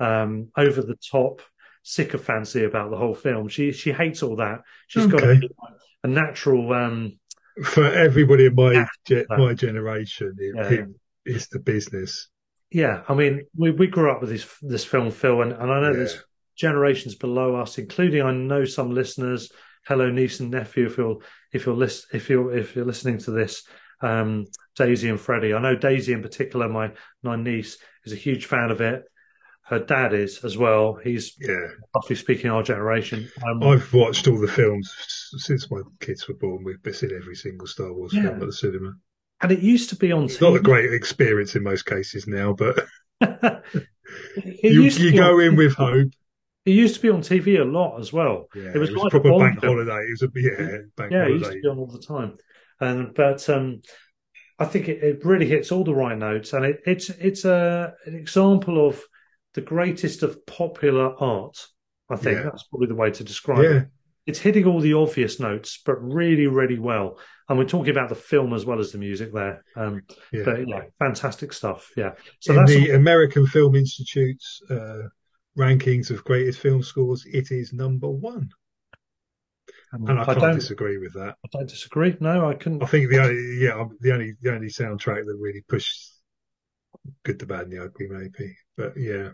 [0.00, 1.42] um, over the top
[1.82, 3.48] sycophancy about the whole film.
[3.48, 4.58] She she hates all that.
[4.88, 5.12] She's Okay.
[5.16, 5.48] got a,
[6.04, 6.72] a natural.
[6.72, 7.18] Um,
[7.74, 10.88] For everybody in my ge- my generation, it, Yeah, it-
[11.24, 12.30] it's the business.
[12.70, 15.80] yeah, I mean, we, we grew up with this this film, Phil, and, and I
[15.82, 15.98] know Yeah.
[16.00, 16.16] there's
[16.56, 19.42] generations below us, including I know some listeners.
[19.88, 21.18] Hello, niece and nephew, if you're
[21.56, 23.52] if you're lis- if you're if you're listening to this,
[24.00, 24.46] um,
[24.76, 25.54] Daisy and Freddie.
[25.54, 26.92] I know Daisy in particular, my
[27.22, 29.02] my niece, is a huge fan of it.
[29.62, 30.94] Her dad is as well.
[31.02, 31.54] He's Yeah,
[31.94, 33.28] roughly speaking our generation.
[33.46, 34.90] Um, I've watched all the films
[35.38, 36.64] since my kids were born.
[36.64, 38.22] We've seen every single Star Wars Yeah.
[38.22, 38.94] film at the cinema.
[39.42, 42.54] and it used to be on It's not a great experience in most cases now,
[42.54, 42.86] but
[43.20, 46.08] it you, used to you go on- in with hope.
[46.64, 48.46] It used to be on TV a lot as well.
[48.54, 49.72] Yeah, It was like a proper Bond bank film.
[49.86, 50.04] holiday.
[50.06, 51.60] It was a yeah bank Yeah, it used to holiday.
[51.62, 52.36] be on all the time.
[52.80, 53.82] And but um,
[54.58, 57.94] I think it, it really hits all the right notes, and it, it's it's a
[58.06, 59.00] an example of
[59.54, 61.56] the greatest of popular art.
[62.10, 62.44] I think Yeah.
[62.44, 63.88] that's probably the way to describe Yeah, it.
[64.26, 67.18] It's hitting all the obvious notes, but really, really well.
[67.48, 69.64] And we're talking about the film as well as the music there.
[69.74, 70.02] Um,
[70.32, 70.42] yeah.
[70.44, 71.90] but yeah, fantastic stuff.
[71.96, 72.12] Yeah.
[72.40, 75.08] So in that's the American Film Institute's uh,
[75.58, 78.50] rankings of greatest film scores, it is number one,
[79.92, 81.36] and I I can't don't disagree with that.
[81.44, 82.16] I don't disagree.
[82.20, 82.82] No, I couldn't.
[82.82, 86.12] I think the only yeah the only the only soundtrack that really pushed
[87.24, 88.56] good, the bad, and the ugly, maybe.
[88.76, 89.30] But yeah,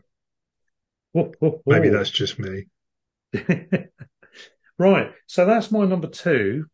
[1.67, 2.67] maybe that's just me.
[4.79, 5.13] right.
[5.27, 6.67] So that's my number two.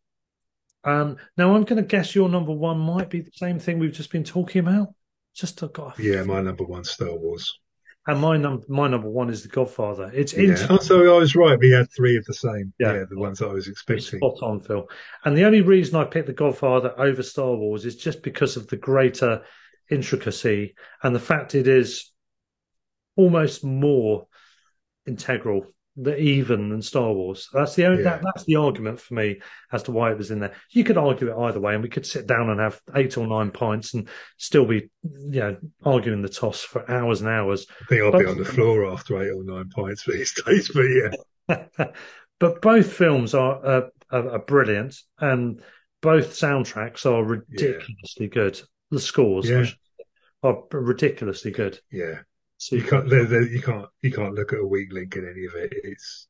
[0.83, 3.91] Um, now I'm going to guess your number one might be the same thing we've
[3.91, 4.89] just been talking about.
[5.35, 7.59] Just I've got a- Yeah, my number one Star Wars.
[8.07, 10.09] And my number my number one is The Godfather.
[10.13, 10.39] It's Yeah.
[10.43, 11.57] in Oh, so I was right.
[11.59, 12.73] We had three of the same.
[12.79, 12.93] Yeah.
[12.93, 14.19] Yeah, the ones that I was expecting.
[14.19, 14.87] spot on, Phil.
[15.23, 18.67] And the only reason I picked The Godfather over Star Wars is just because of
[18.67, 19.43] the greater
[19.89, 20.73] intricacy
[21.03, 22.11] and the fact it is
[23.15, 24.27] almost more
[25.05, 25.67] integral
[26.01, 27.49] the even than Star Wars.
[27.53, 28.17] That's the only, Yeah.
[28.17, 29.39] that, that's the argument for me
[29.71, 30.53] as to why it was in there.
[30.71, 33.27] You could argue it either way, and we could sit down and have eight or
[33.27, 34.07] nine pints and
[34.37, 37.67] still be, you know, arguing the toss for hours and hours.
[37.81, 40.71] I think I'll be on the floor after eight or nine pints these days.
[40.73, 41.87] But yeah,
[42.39, 45.61] but both films are, uh, are are brilliant, and
[46.01, 48.59] both soundtracks are ridiculously good.
[48.89, 49.65] The scores Yeah.
[50.43, 51.79] are ridiculously good.
[51.91, 52.19] yeah.
[52.61, 55.55] So You can't, you can't, you can't look at a weak link in any of
[55.55, 55.73] it.
[55.83, 56.27] It's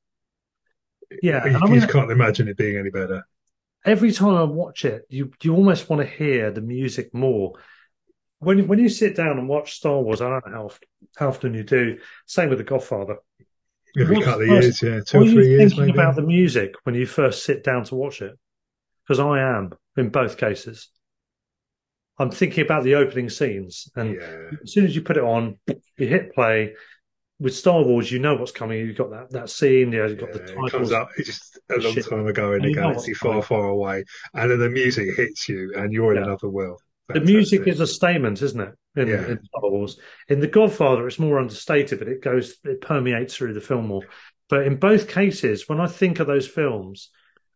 [1.21, 3.27] Yeah, you, I mean- just can't imagine it being any better.
[3.83, 7.55] every time I watch it, you you almost want to hear the music more.
[8.39, 10.87] When you- when you sit down and watch Star Wars, I don't know how often,
[11.17, 11.99] how often you do.
[12.27, 13.17] Same with The Godfather.
[13.99, 15.97] Every What's couple of years, yeah, two or you three years thinking maybe.
[15.99, 18.39] about the music when you first sit down to watch it?
[19.03, 20.87] Because I am in both cases.
[22.21, 25.57] I'm thinking about the opening scenes, and yeah, as soon as you put it on,
[25.97, 26.75] you hit play.
[27.39, 28.77] With Star Wars, you know what's coming.
[28.77, 29.91] You've got that that scene.
[29.91, 32.07] You know, you've got yeah, the it comes up it's just a long Shit.
[32.07, 33.43] time ago in a galaxy far, coming.
[33.43, 36.79] far away, and then the music hits you, and you're in another world.
[37.11, 38.73] The music is a statement, isn't it?
[38.95, 39.25] In, Yeah.
[39.27, 39.99] in Star Wars.
[40.29, 44.03] In The Godfather, it's more understated, but it goes, it permeates through the film more.
[44.47, 47.09] But in both cases, when I think of those films,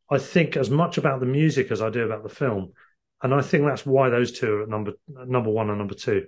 [0.09, 2.73] I think as much about the music as I do about the film,
[3.23, 6.25] and I think that's why those two are at number number one and number two.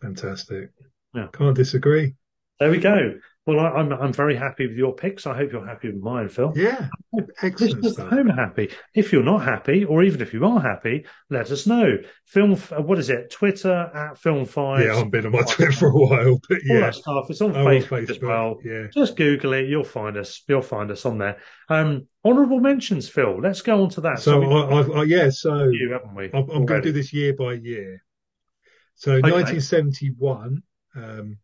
[0.00, 0.70] fantastic.
[1.14, 1.26] Yeah.
[1.32, 2.14] Can't disagree.
[2.58, 3.14] There we go.
[3.46, 5.26] Well, I, I'm I'm very happy with your picks.
[5.26, 6.52] I hope you're happy with mine, Phil.
[6.54, 6.88] Yeah,
[7.42, 8.70] excellent Listeners at home happy.
[8.94, 11.96] If you're not happy, or even if you are happy, let us know.
[12.26, 13.30] Film, uh, what is it?
[13.30, 14.84] Twitter at Film Five.
[14.84, 17.26] Yeah, I've been on my Twitter for a while, but all yeah, that stuff.
[17.30, 18.58] It's on I'm on Facebook, as well.
[18.62, 19.68] Yeah, Just Google it.
[19.68, 20.42] You'll find us.
[20.46, 21.38] You'll find us on there.
[21.70, 23.40] Um, honourable mentions, Phil.
[23.40, 24.18] Let's go on to that.
[24.18, 26.30] so I, I, I, yeah, so you, haven't we?
[26.34, 28.02] I'm, I'm going to do this year by year.
[28.96, 29.30] So Okay.
[29.32, 30.62] 1971,
[30.94, 31.38] um,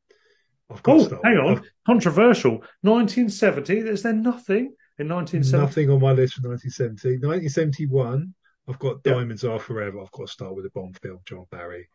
[0.71, 1.63] I've got Oh, hang on.
[1.87, 2.63] Controversial.
[2.83, 3.79] 1970.
[3.79, 5.57] Is there nothing in 1970?
[5.59, 7.19] nothing on my list for 1970.
[7.25, 8.35] 1971,
[8.69, 9.15] I've got Yeah.
[9.15, 10.01] Diamonds Are Forever.
[10.01, 11.89] I've got to start with a Bond film, John Barry.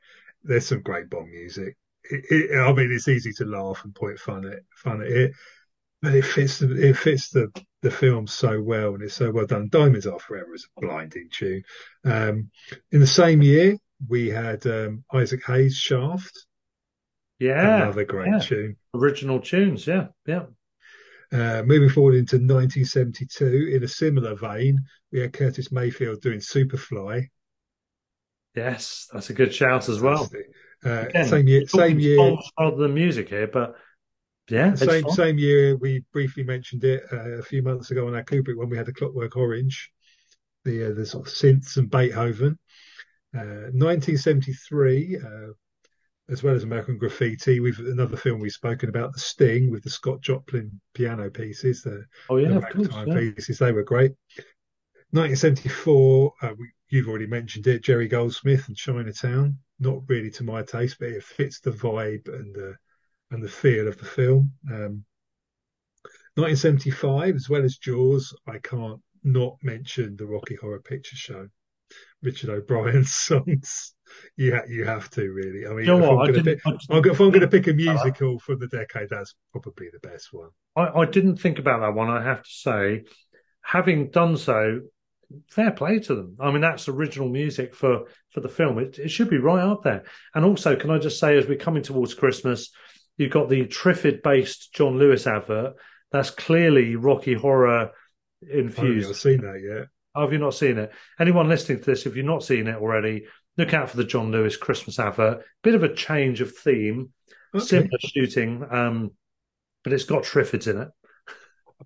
[0.44, 1.78] There's some great Bond music.
[2.06, 5.34] It, it, I mean, it's easy to laugh and point fun at fun at it,
[6.02, 7.52] but it fits the it fits the
[7.84, 9.70] the film so well, and it's so well done.
[9.70, 11.64] Diamonds Are Forever is a blinding tune.
[12.04, 12.50] Um,
[12.92, 13.78] in the same year,
[14.08, 16.46] we had um, Isaac Hayes' Shaft,
[17.42, 17.78] Yeah.
[17.78, 18.40] another great yeah.
[18.40, 18.78] tune.
[18.94, 19.88] Original tunes.
[19.88, 20.08] Yeah.
[20.26, 20.46] Yeah.
[21.34, 24.80] Uh, moving forward into 1972, in a similar vein,
[25.12, 27.28] we had Curtis Mayfield doing Superfly.
[28.54, 29.08] Yes.
[29.12, 30.30] That's a good shout as well.
[30.86, 33.76] Uh, Again, same year, same year, rather than music here, but
[34.50, 35.14] yeah, same fine.
[35.14, 35.78] same year.
[35.78, 38.88] We briefly mentioned it uh, a few months ago on our Kubrick when we had
[38.88, 39.92] the Clockwork Orange,
[40.66, 42.58] the uh, the sort of synths and Beethoven.
[43.34, 45.54] Uh, 1973, uh,
[46.30, 47.60] as well as American Graffiti.
[47.60, 52.06] We've another film we've spoken about, The Sting, with the Scott Joplin piano pieces, the,
[52.30, 53.08] Oh yeah, the course.
[53.08, 53.32] Yeah.
[53.36, 53.60] pieces.
[53.60, 54.12] They were great.
[55.12, 59.58] 1974, uh, we, you've already mentioned it, Jerry Goldsmith and Chinatown.
[59.80, 62.76] Not really to my taste, but it fits the vibe and the
[63.32, 64.52] and the feel of the film.
[64.70, 65.06] Um,
[66.36, 71.48] 1975, as well as Jaws, I can't not mention the Rocky Horror Picture Show.
[72.22, 73.94] Richard O'Brien's songs.
[74.36, 75.66] You ha- you have to really.
[75.66, 76.20] I mean, You know if I'm?
[76.20, 78.68] I going to pick, I, I'm if I'm going to pick a musical from the
[78.68, 80.50] decade, that's probably the best one.
[80.76, 82.10] I, I didn't think about that one.
[82.10, 83.04] I have to say,
[83.62, 84.82] having done so,
[85.50, 86.36] fair play to them.
[86.40, 88.80] I mean, that's original music for for the film.
[88.80, 90.04] It, it should be right up there.
[90.36, 92.70] And also, can I just say, as we're coming towards Christmas,
[93.18, 95.74] you've got the Triffid-based John Lewis advert.
[96.12, 97.92] That's clearly Rocky Horror
[98.42, 99.06] infused.
[99.06, 99.88] I haven't seen that yet.
[100.16, 100.92] Have you not seen it?
[101.20, 103.26] Anyone listening to this, if you've not seen it already,
[103.58, 105.44] look out for the John Lewis Christmas advert.
[105.64, 107.14] Bit of a change of theme,
[107.56, 107.64] Okay.
[107.66, 109.12] similar shooting, um,
[109.84, 110.90] but it's got Triffids in it.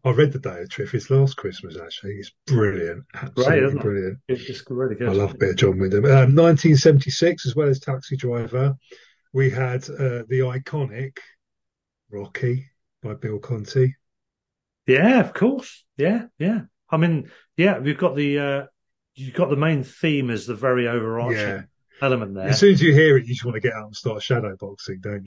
[0.03, 1.77] I read the Day of Triffids last Christmas.
[1.77, 3.81] Actually, it's brilliant, absolutely it?
[3.81, 4.19] brilliant.
[4.27, 5.09] It- It's really good.
[5.09, 6.03] I love a bit of John Wyndham.
[6.05, 8.75] Um, 1976, as well as Taxi Driver,
[9.33, 11.17] we had uh, the iconic
[12.11, 12.67] Rocky
[13.01, 13.95] by Bill Conti.
[14.87, 15.83] Yeah, of course.
[15.97, 16.61] Yeah, yeah.
[16.89, 18.63] I mean, yeah, we've got the uh,
[19.15, 21.61] you've got the main theme as the very overarching yeah.
[22.01, 22.49] element there.
[22.49, 25.01] As soon as you hear it, you just want to get out and start shadowboxing,
[25.01, 25.21] don't you?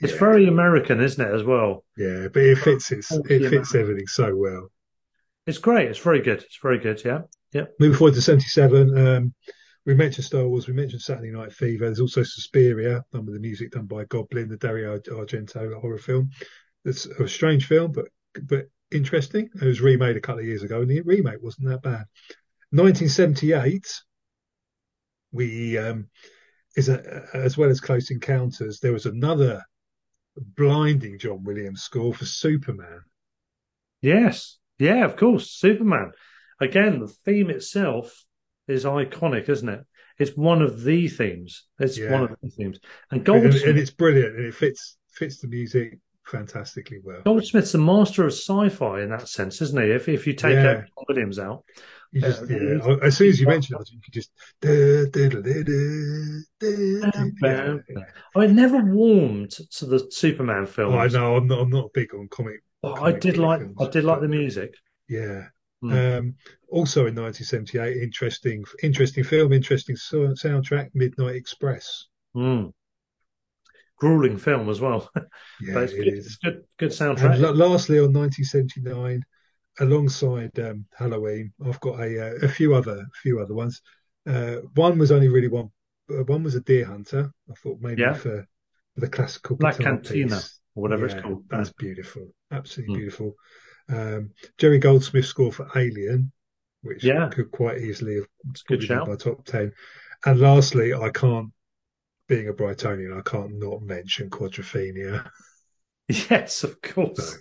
[0.00, 1.34] It's very American, isn't it?
[1.34, 1.84] As well.
[1.96, 4.70] Yeah, but it fits it's, it fits everything so well.
[5.46, 5.88] It's great.
[5.88, 6.42] It's very good.
[6.42, 7.02] It's very good.
[7.04, 7.22] Yeah.
[7.52, 7.64] Yeah.
[7.78, 8.96] Moving forward to seventy seven.
[8.96, 9.34] Um,
[9.86, 11.84] we mentioned Star Wars, we mentioned Saturday Night Fever.
[11.84, 16.30] There's also Suspiria, done with the music done by Goblin, the Dario Argento horror film.
[16.84, 18.06] It's a strange film, but
[18.42, 19.48] but interesting.
[19.60, 22.04] It was remade a couple of years ago, and the remake wasn't that bad.
[22.70, 23.86] 1978,
[25.32, 26.08] we um,
[26.76, 28.80] is a, as well as Close Encounters.
[28.80, 29.62] There was another
[30.36, 33.00] blinding John Williams score for Superman.
[34.02, 34.58] Yes.
[34.78, 35.50] Yeah, of course.
[35.50, 36.12] Superman.
[36.60, 38.24] Again, the theme itself
[38.66, 39.80] is iconic, isn't it?
[40.18, 41.64] It's one of the themes.
[41.78, 42.12] It's Yeah.
[42.12, 42.78] one of the themes.
[43.10, 47.22] And And, Goldsmith, and it's brilliant, and it fits fits the music fantastically well.
[47.24, 49.90] George Smith's a master of sci-fi in that sense, isn't he?
[49.90, 50.74] If if you take Yeah.
[50.74, 51.64] John Williams out,
[52.14, 54.30] just, Uh, yeah, as soon as you mentioned it, you could just.
[58.36, 60.94] I never warmed to the Superman films.
[60.94, 61.60] Oh, I know I'm not.
[61.60, 62.62] I'm not big on comic.
[62.82, 64.74] But I did like films, I did like the music.
[65.08, 65.46] Yeah.
[65.82, 65.92] Hmm.
[65.92, 66.34] Um,
[66.70, 72.06] also in 1978, interesting, interesting film, interesting soundtrack, Midnight Express.
[72.36, 72.72] Mm.
[74.04, 75.10] Grueling film as well.
[75.60, 76.08] Yeah, it's it good.
[76.08, 76.26] is.
[76.26, 76.64] It's good.
[76.78, 77.38] Good And soundtrack.
[77.40, 79.22] la- lastly, on 1979,
[79.80, 83.80] alongside um, Halloween, I've got a, uh, a few other, a few other ones.
[84.28, 85.70] Uh, one was only really one.
[86.10, 87.30] Uh, one was a Deer Hunter.
[87.50, 88.14] I thought maybe Yeah.
[88.14, 88.46] for,
[88.94, 90.60] for the classical Black Cavatina, piece.
[90.74, 91.44] or whatever Yeah, it's called.
[91.48, 92.98] That's beautiful, absolutely Mm.
[92.98, 93.34] beautiful.
[93.88, 96.32] Um, Jerry Goldsmith's score for Alien,
[96.82, 97.28] which Yeah.
[97.30, 99.08] could quite easily have It's good been shout.
[99.08, 99.72] my top ten.
[100.26, 101.50] And lastly, I can't,
[102.28, 105.28] being a Brightonian, I can't not mention Quadrophenia.
[106.06, 107.32] Yes, of course.
[107.32, 107.38] So-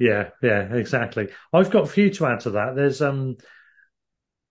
[0.00, 1.28] Yeah, yeah, exactly.
[1.52, 2.74] I've got a few to add to that.
[2.74, 3.36] There's um,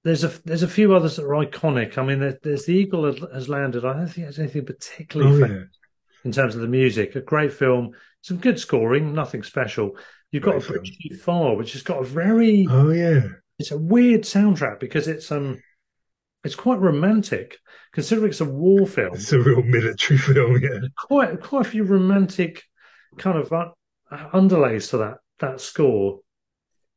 [0.05, 1.97] there's a there's a few others that are iconic.
[1.97, 3.83] I mean, there, there's the Eagle has, has landed.
[3.83, 7.15] I don't think there's anything particularly Oh famous yeah, in terms of the music.
[7.15, 7.91] A great film,
[8.21, 9.97] some good scoring, nothing special.
[10.31, 10.77] You've got Great a film.
[10.79, 13.23] Bridge Too Far, which has got a very oh yeah.
[13.59, 15.61] it's a weird soundtrack because it's um
[16.47, 17.59] it's quite romantic
[17.91, 19.13] considering it's a war film.
[19.15, 20.57] It's a real military film.
[20.61, 22.63] Yeah, quite quite a few romantic
[23.17, 23.71] kind of uh,
[24.33, 26.21] underlays to that that score.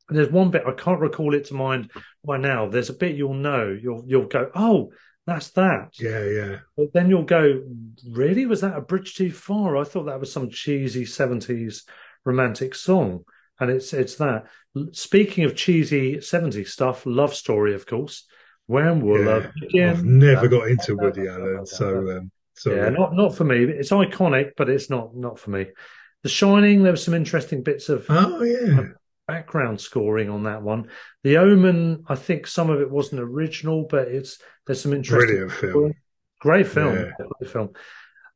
[0.09, 1.90] And there's one bit I can't recall it to mind
[2.24, 2.68] right now.
[2.68, 3.77] There's a bit you'll know.
[3.81, 4.93] You'll you'll go, oh,
[5.27, 5.90] that's that.
[5.98, 6.59] yeah, yeah.
[6.77, 7.60] But then you'll go,
[8.09, 8.47] really?
[8.47, 9.77] Was that a bridge too far?
[9.77, 11.85] I thought that was some cheesy seventies
[12.24, 13.24] romantic song,
[13.59, 14.44] and it's it's that.
[14.93, 18.27] Speaking of cheesy '70s stuff, Love Story, of course.
[18.70, 19.26] When will Yeah.
[19.26, 19.88] love begin?
[19.88, 21.88] I've never got into Woody Allen, so
[22.18, 23.64] um, so yeah, not not for me.
[23.64, 25.66] It's iconic, but it's not not for me.
[26.22, 28.82] The Shining, there was some interesting bits of oh yeah,
[29.26, 30.88] background scoring on that one.
[31.24, 35.52] The Omen, I think some of it wasn't original, but it's there's some interesting, brilliant
[35.52, 35.94] film.
[36.40, 37.10] great film, Yeah.
[37.40, 37.70] great film.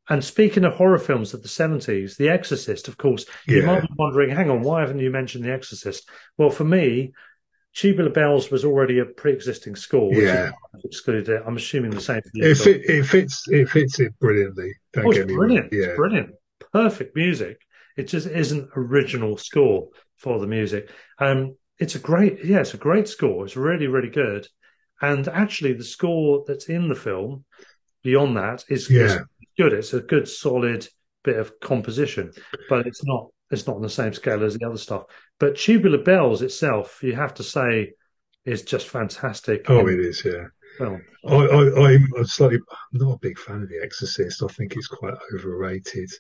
[0.09, 3.57] And speaking of horror films of the seventies, The Exorcist, of course, yeah.
[3.59, 6.09] you might be wondering, hang on, why haven't you mentioned The Exorcist?
[6.37, 7.13] Well, for me,
[7.75, 10.53] Tubular Bells was already a pre-existing score, which Yeah.
[10.85, 11.43] Excluded it.
[11.47, 12.51] I'm assuming the same for you.
[12.51, 14.73] It, fit, it fits it fits it brilliantly.
[14.93, 15.73] Don't Oh, get it's me brilliant.
[15.73, 16.31] Yeah, It's brilliant.
[16.73, 17.61] Perfect music.
[17.97, 20.91] It just isn't original score for the music.
[21.19, 23.45] Um, it's a great, yeah, it's a great score.
[23.45, 24.47] It's really, really good.
[25.01, 27.45] And actually, the score that's in the film,
[28.03, 29.19] beyond that, is, is Yeah.
[29.59, 29.73] good.
[29.73, 30.87] It's a good, solid
[31.25, 32.33] bit of composition,
[32.69, 35.05] but it's not it's not on the same scale as the other stuff.
[35.41, 37.93] But Tubular Bells itself, you have to say,
[38.45, 39.71] is just fantastic.
[39.71, 40.23] Oh, it is.
[40.25, 40.49] Yeah.
[40.77, 41.03] film.
[41.27, 44.43] I, I'm slightly I'm not a big fan of The Exorcist.
[44.43, 46.11] I think it's quite overrated,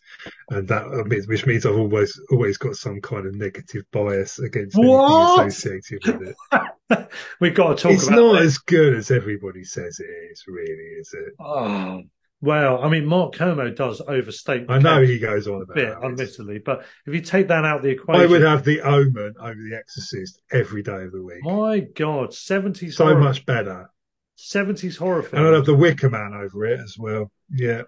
[0.50, 0.86] and that
[1.28, 6.34] which means I've always always got some kind of negative bias against anything associated with
[6.50, 7.08] it.
[7.40, 8.46] We've got to talk it's not this.
[8.46, 10.44] as good as everybody says it is.
[10.46, 11.34] Really, is it?
[11.38, 12.02] Oh,
[12.44, 14.66] well, I mean, Mark Kermode does overstate.
[14.68, 15.96] I know he goes on a about bit, it.
[16.04, 19.34] admittedly, but if you take that out of the equation, I would have The Omen
[19.40, 21.42] over The Exorcist every day of the week.
[21.42, 23.90] my God, seventies So horror, much better.
[24.36, 25.64] seventies horror And I'd have.
[25.64, 27.30] The Wicker Man over it as well.
[27.50, 27.82] Yeah.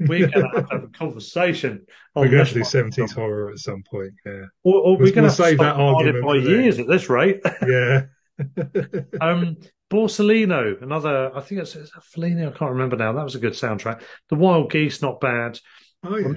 [0.00, 1.86] We're going to have to have a conversation
[2.16, 4.12] on We're going to do seventies horror at some point.
[4.26, 6.78] Yeah, or, or we're We'll- going to we'll have to save that argument by years
[6.80, 7.40] at this rate.
[7.66, 8.02] yeah.
[9.20, 9.56] um,
[9.94, 13.12] Borsalino, another, I think it's, it's Fellini, I can't remember now.
[13.12, 14.02] That was a good soundtrack.
[14.28, 15.58] The Wild Geese, not bad.
[16.02, 16.32] oh yeah,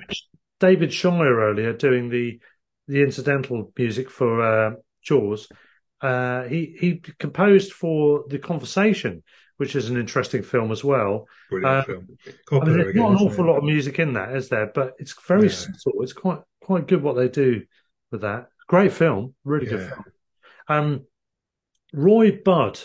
[0.60, 2.40] David Shire earlier doing the
[2.88, 4.72] the incidental music for uh,
[5.04, 5.50] Jaws.
[6.00, 9.24] Uh, he he composed for the Conversation,
[9.58, 11.26] which is an interesting film as well.
[11.50, 12.08] brilliant uh, film.
[12.52, 13.48] I mean, there's again, not an awful it?
[13.48, 14.72] lot of music in that, is there?
[14.74, 15.48] But it's very No.
[15.48, 16.04] subtle.
[16.04, 17.64] It's quite quite good what they do
[18.12, 18.50] with that.
[18.68, 19.90] Great film, really good Yeah.
[19.90, 20.06] film.
[20.70, 21.06] Um,
[21.94, 22.80] Roy Budd.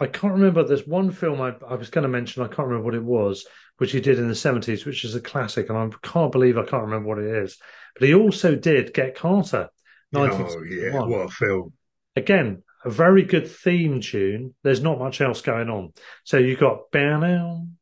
[0.00, 0.64] I can't remember.
[0.64, 2.42] There's one film I, I was going to mention.
[2.42, 3.46] I can't remember what it was,
[3.76, 6.64] which he did in the 70s, which is a classic, and I can't believe I
[6.64, 7.58] can't remember what it is.
[7.98, 9.68] But he also did Get Carter,
[10.14, 11.72] Oh yeah, what a film!
[12.16, 14.54] Again, a very good theme tune.
[14.62, 15.92] There's not much else going on.
[16.24, 17.76] So you've got down,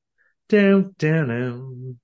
[0.49, 1.99] down, down,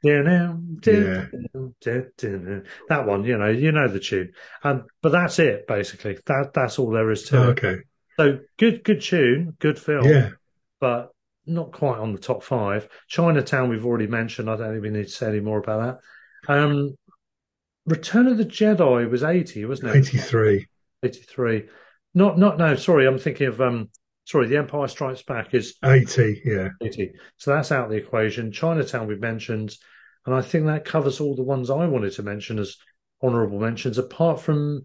[0.00, 2.64] down, down, down, down.
[2.88, 4.32] That one, you know, you know the tune.
[4.62, 6.18] Um, but that's it basically.
[6.26, 7.46] That that's all there is to it.
[7.50, 7.76] okay,
[8.18, 10.30] So good, good tune, good film, yeah,
[10.80, 11.10] but
[11.46, 12.88] not quite on the top five.
[13.08, 14.50] Chinatown, we've already mentioned.
[14.50, 16.00] I don't think we need to say any more about
[16.46, 16.52] that.
[16.52, 16.96] Um,
[17.84, 19.96] Return of the Jedi was eighty, wasn't it?
[19.96, 20.66] eighty three.
[21.02, 21.64] 83.
[22.14, 23.90] Not, not, no, sorry, I'm thinking of, um,
[24.24, 26.68] sorry, The Empire Strikes Back is 80, yeah.
[26.82, 27.12] 80.
[27.36, 28.52] So that's out of the equation.
[28.52, 29.76] Chinatown we've mentioned,
[30.24, 32.76] and I think that covers all the ones I wanted to mention as
[33.22, 34.82] honourable mentions, apart from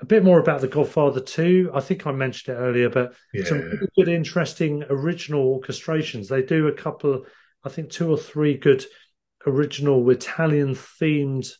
[0.00, 1.70] a bit more about The Godfather 2.
[1.74, 3.44] I think I mentioned it earlier, but Yeah.
[3.44, 6.28] some really good, interesting original orchestrations.
[6.28, 7.26] They do a couple,
[7.64, 8.84] I think two or three good
[9.46, 11.50] original Italian themed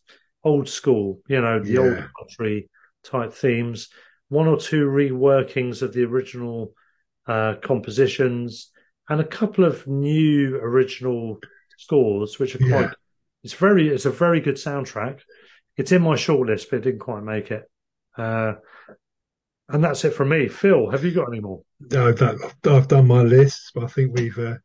[0.43, 2.09] old school, you know, the old Yeah.
[2.19, 2.71] country
[3.05, 3.89] type themes.
[4.29, 6.75] One or two reworkings of the original
[7.27, 8.73] uh, compositions,
[9.09, 11.41] and a couple of new original
[11.77, 12.71] scores, which are quite.
[12.71, 12.93] Yeah.
[13.45, 13.89] It's very.
[13.89, 15.21] It's a very good soundtrack.
[15.77, 17.71] It's in my shortlist, but it didn't quite make it.
[18.21, 18.55] Uh,
[19.69, 20.49] and that's it from me.
[20.49, 21.63] Phil, have you got any more?
[21.93, 24.57] No, that, I've done my list, but I think we've, uh,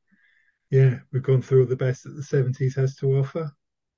[0.72, 3.52] yeah, we've gone through all the best that the 70s has to offer.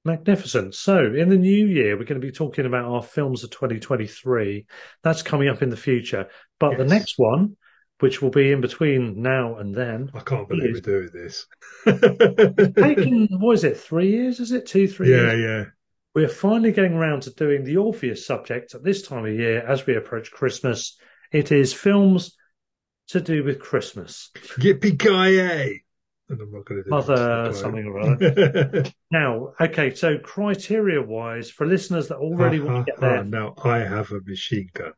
[0.04, 0.76] Magnificent.
[0.76, 4.66] So, in the new year, we're going to be talking about our films of 2023.
[5.04, 6.28] That's coming up in the future.
[6.60, 7.58] But the next one,
[8.00, 10.86] which will be in between now and then, I can't believe Yes.
[10.86, 11.48] we're doing this.
[12.76, 14.40] taken, what is it, three years?
[14.40, 15.40] Is it two, three yeah, years?
[15.40, 15.72] yeah.
[16.18, 19.86] We're finally getting around to doing the Orpheus subject at this time of year as
[19.86, 20.98] we approach Christmas.
[21.32, 22.36] It is films
[23.10, 24.32] to do with Christmas.
[24.58, 25.84] Yippee ki
[26.28, 28.86] And I'm not going to do Mother the something or other.
[29.12, 33.78] Now, okay, so criteria wise, for listeners that already want to get there, now I
[33.78, 34.94] have a machine gun.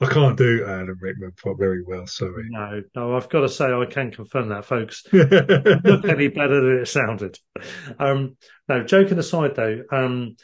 [0.00, 2.46] I can't do Alan Rickman very well, sorry.
[2.48, 5.04] no, no, I've got to say I can confirm that, folks.
[5.12, 7.38] look any better than it sounded.
[7.98, 8.36] Um,
[8.68, 10.36] no, joking aside though, um,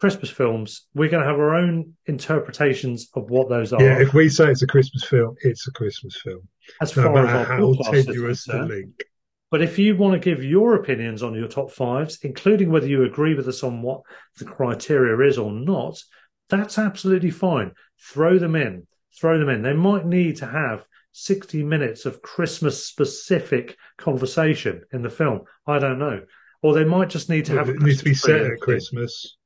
[0.00, 3.82] Christmas films, we're going to have our own interpretations of what those are.
[3.82, 6.48] yeah, if we say it's a Christmas film, it's a Christmas film.
[6.80, 9.04] as No far as how tenuous the link.
[9.50, 13.04] But if you want to give your opinions on your top fives, including whether you
[13.04, 14.02] agree with us on what
[14.38, 16.00] the criteria is or not,
[16.48, 17.72] that's absolutely fine.
[18.00, 18.86] Throw them in.
[19.18, 19.62] Throw them in.
[19.62, 25.42] They might need to have 60 minutes of Christmas specific conversation in the film.
[25.66, 26.22] I don't know.
[26.62, 29.36] Or they might just need to have it needs to be set at Christmas.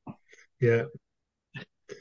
[0.61, 0.85] Yeah,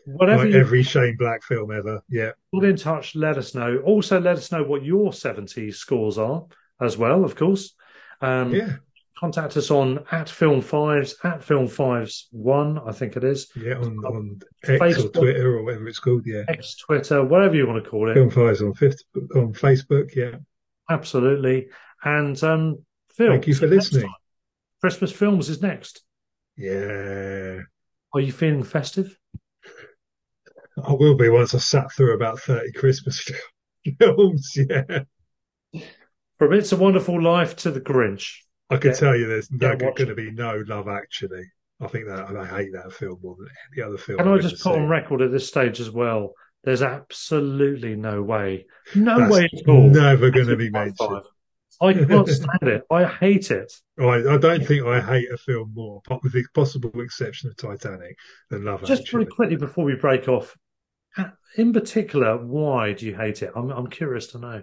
[0.06, 2.02] Whatever like every Shane Black film ever.
[2.10, 3.78] Yeah, get in touch, let us know.
[3.86, 6.46] Also, let us know what your 70s scores are
[6.80, 7.76] as well, of course.
[8.22, 8.76] Um, yeah,
[9.24, 13.76] contact us on at film fives at film fives one i think it is yeah.
[13.76, 15.14] On on X or Facebook.
[15.14, 16.24] Twitter or whatever it's called.
[16.26, 19.02] Yeah, x twitter whatever you want to call it Film Fives on fifth
[19.36, 20.14] on Facebook.
[20.14, 20.36] Yeah.
[20.90, 21.68] absolutely
[22.04, 22.80] and um
[23.16, 24.12] phil Thank you for listening.
[24.82, 26.02] christmas films is next
[26.58, 27.60] Yeah,
[28.14, 29.18] are you feeling festive
[30.86, 33.18] I will be once I've sat through about thirty Christmas
[34.00, 34.58] films.
[34.58, 35.04] Yeah,
[36.40, 38.26] From It's a Wonderful Life to The Grinch.
[38.74, 38.96] I can Yeah.
[38.98, 41.44] tell you there's no, going to be no Love Actually.
[41.82, 44.20] I think that I hate that film more than any other film.
[44.20, 46.34] Can I just put on record at this stage as well?
[46.64, 49.90] There's absolutely no way, no That's way at all.
[49.90, 50.98] never going to be mentioned.
[50.98, 51.24] five.
[51.82, 52.84] I can't stand it.
[52.90, 53.74] I hate it.
[54.00, 58.16] I, I don't think I hate a film more, with the possible exception of Titanic,
[58.50, 59.26] than Love Just Actually.
[59.26, 60.56] very quickly before we break off,
[61.18, 61.26] uh,
[61.58, 63.52] in particular, why do you hate it?
[63.56, 64.62] I'm I'm curious to know.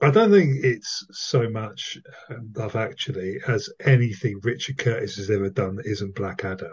[0.00, 1.98] I don't think it's so much
[2.28, 6.72] um, Love Actually as anything Richard Curtis has ever done that isn't Blackadder.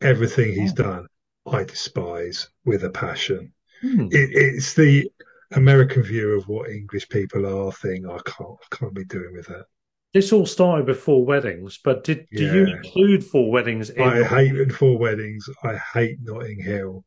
[0.00, 1.06] Everything he's done,
[1.46, 3.52] I despise with a passion.
[3.80, 4.08] Hmm.
[4.10, 5.08] It, it's the
[5.52, 8.06] American view of what English people are thing.
[8.06, 9.66] I can't, I can't be doing with that.
[10.12, 14.02] This all started with Four Weddings, but did do you include Four Weddings in?
[14.02, 15.48] I hate Four Weddings.
[15.62, 17.04] I hate Notting Hill.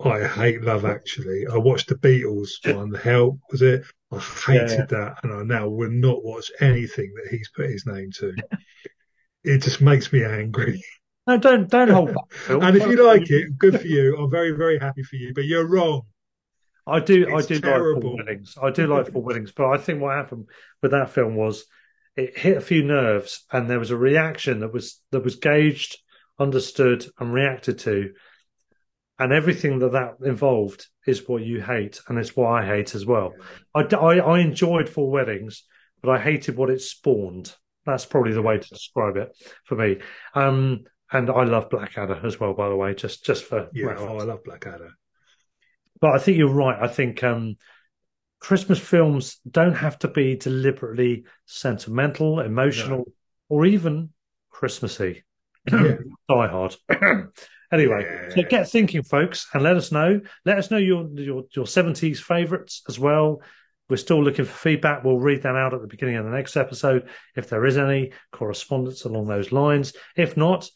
[0.00, 1.44] I hate Love Actually.
[1.52, 2.90] I watched the Beatles one.
[2.90, 3.84] The hell was it?
[4.12, 4.86] I hated Yeah.
[4.86, 8.32] that, and I now will not watch anything that he's put his name to.
[9.44, 10.82] it just makes me angry.
[11.26, 12.24] No, don't don't hold back.
[12.30, 12.62] Phil.
[12.62, 14.16] and if you like it, good for you.
[14.16, 15.34] I'm very very happy for you.
[15.34, 16.02] But you're wrong.
[16.86, 18.00] I do, I It's do like terrible.
[18.00, 18.54] Four Weddings.
[18.62, 20.46] I do like Four Weddings, but I think what happened
[20.80, 21.66] with that film was
[22.16, 25.98] it hit a few nerves, and there was a reaction that was that was gauged,
[26.38, 28.14] understood, and reacted to,
[29.18, 33.04] and everything that that involved is what you hate, and it's what I hate as
[33.04, 33.32] well.
[33.74, 35.64] I enjoyed Four Weddings,
[36.02, 37.54] but I hated what it spawned.
[37.84, 39.98] That's probably the way to describe it for me.
[40.34, 43.94] Um, and I love Blackadder as well, by the way, just just for Yeah.
[43.96, 44.92] Oh, I love Blackadder.
[46.00, 46.78] But I think you're right.
[46.80, 47.56] I think um,
[48.40, 53.04] Christmas films don't have to be deliberately sentimental, emotional,
[53.48, 54.10] or even
[54.50, 55.24] Christmassy.
[55.70, 55.96] Yeah.
[56.30, 56.76] Die hard.
[57.72, 58.34] Anyway, Yeah.
[58.34, 60.20] so get thinking, folks, and let us know.
[60.44, 63.42] Let us know your your your seventies favourites as well.
[63.90, 65.02] We're still looking for feedback.
[65.02, 68.12] We'll read that out at the beginning of the next episode if there is any
[68.32, 69.94] correspondence along those lines.
[70.14, 70.68] If not,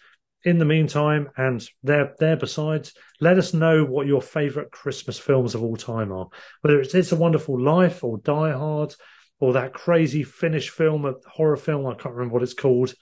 [0.45, 5.55] in the meantime, and there there besides, let us know what your favourite Christmas films
[5.55, 6.29] of all time are.
[6.63, 8.95] Whether it's It's a Wonderful Life or Die Hard
[9.41, 12.95] or that crazy Finnish film, a horror film, I can't remember what it's called.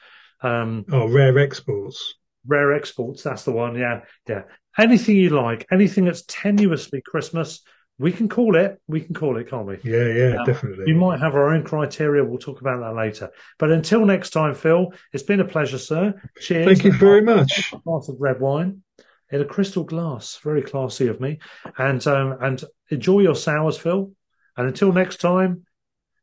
[0.42, 2.14] Um, Oh, Rare Exports.
[2.46, 3.76] Rare Exports, that's the one.
[3.76, 4.42] Yeah, yeah.
[4.78, 7.60] Anything you like, anything that's tenuously Christmas,
[7.98, 8.80] we can call it.
[8.88, 9.78] We can call it, can't we?
[9.84, 10.84] Yeah, yeah, Um, definitely.
[10.86, 12.24] We might have our own criteria.
[12.24, 13.30] We'll talk about that later.
[13.58, 16.14] But until next time, Phil, it's been a pleasure, sir.
[16.40, 16.64] Cheers.
[16.66, 17.72] Thank you very much.
[17.84, 18.82] Glass of red wine
[19.30, 20.38] in a crystal glass.
[20.42, 21.40] Very classy of me.
[21.76, 24.12] And um, and enjoy your sours, Phil.
[24.56, 25.66] And until next time,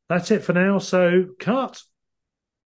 [0.10, 0.80] that's it for now.
[0.80, 1.82] So cut.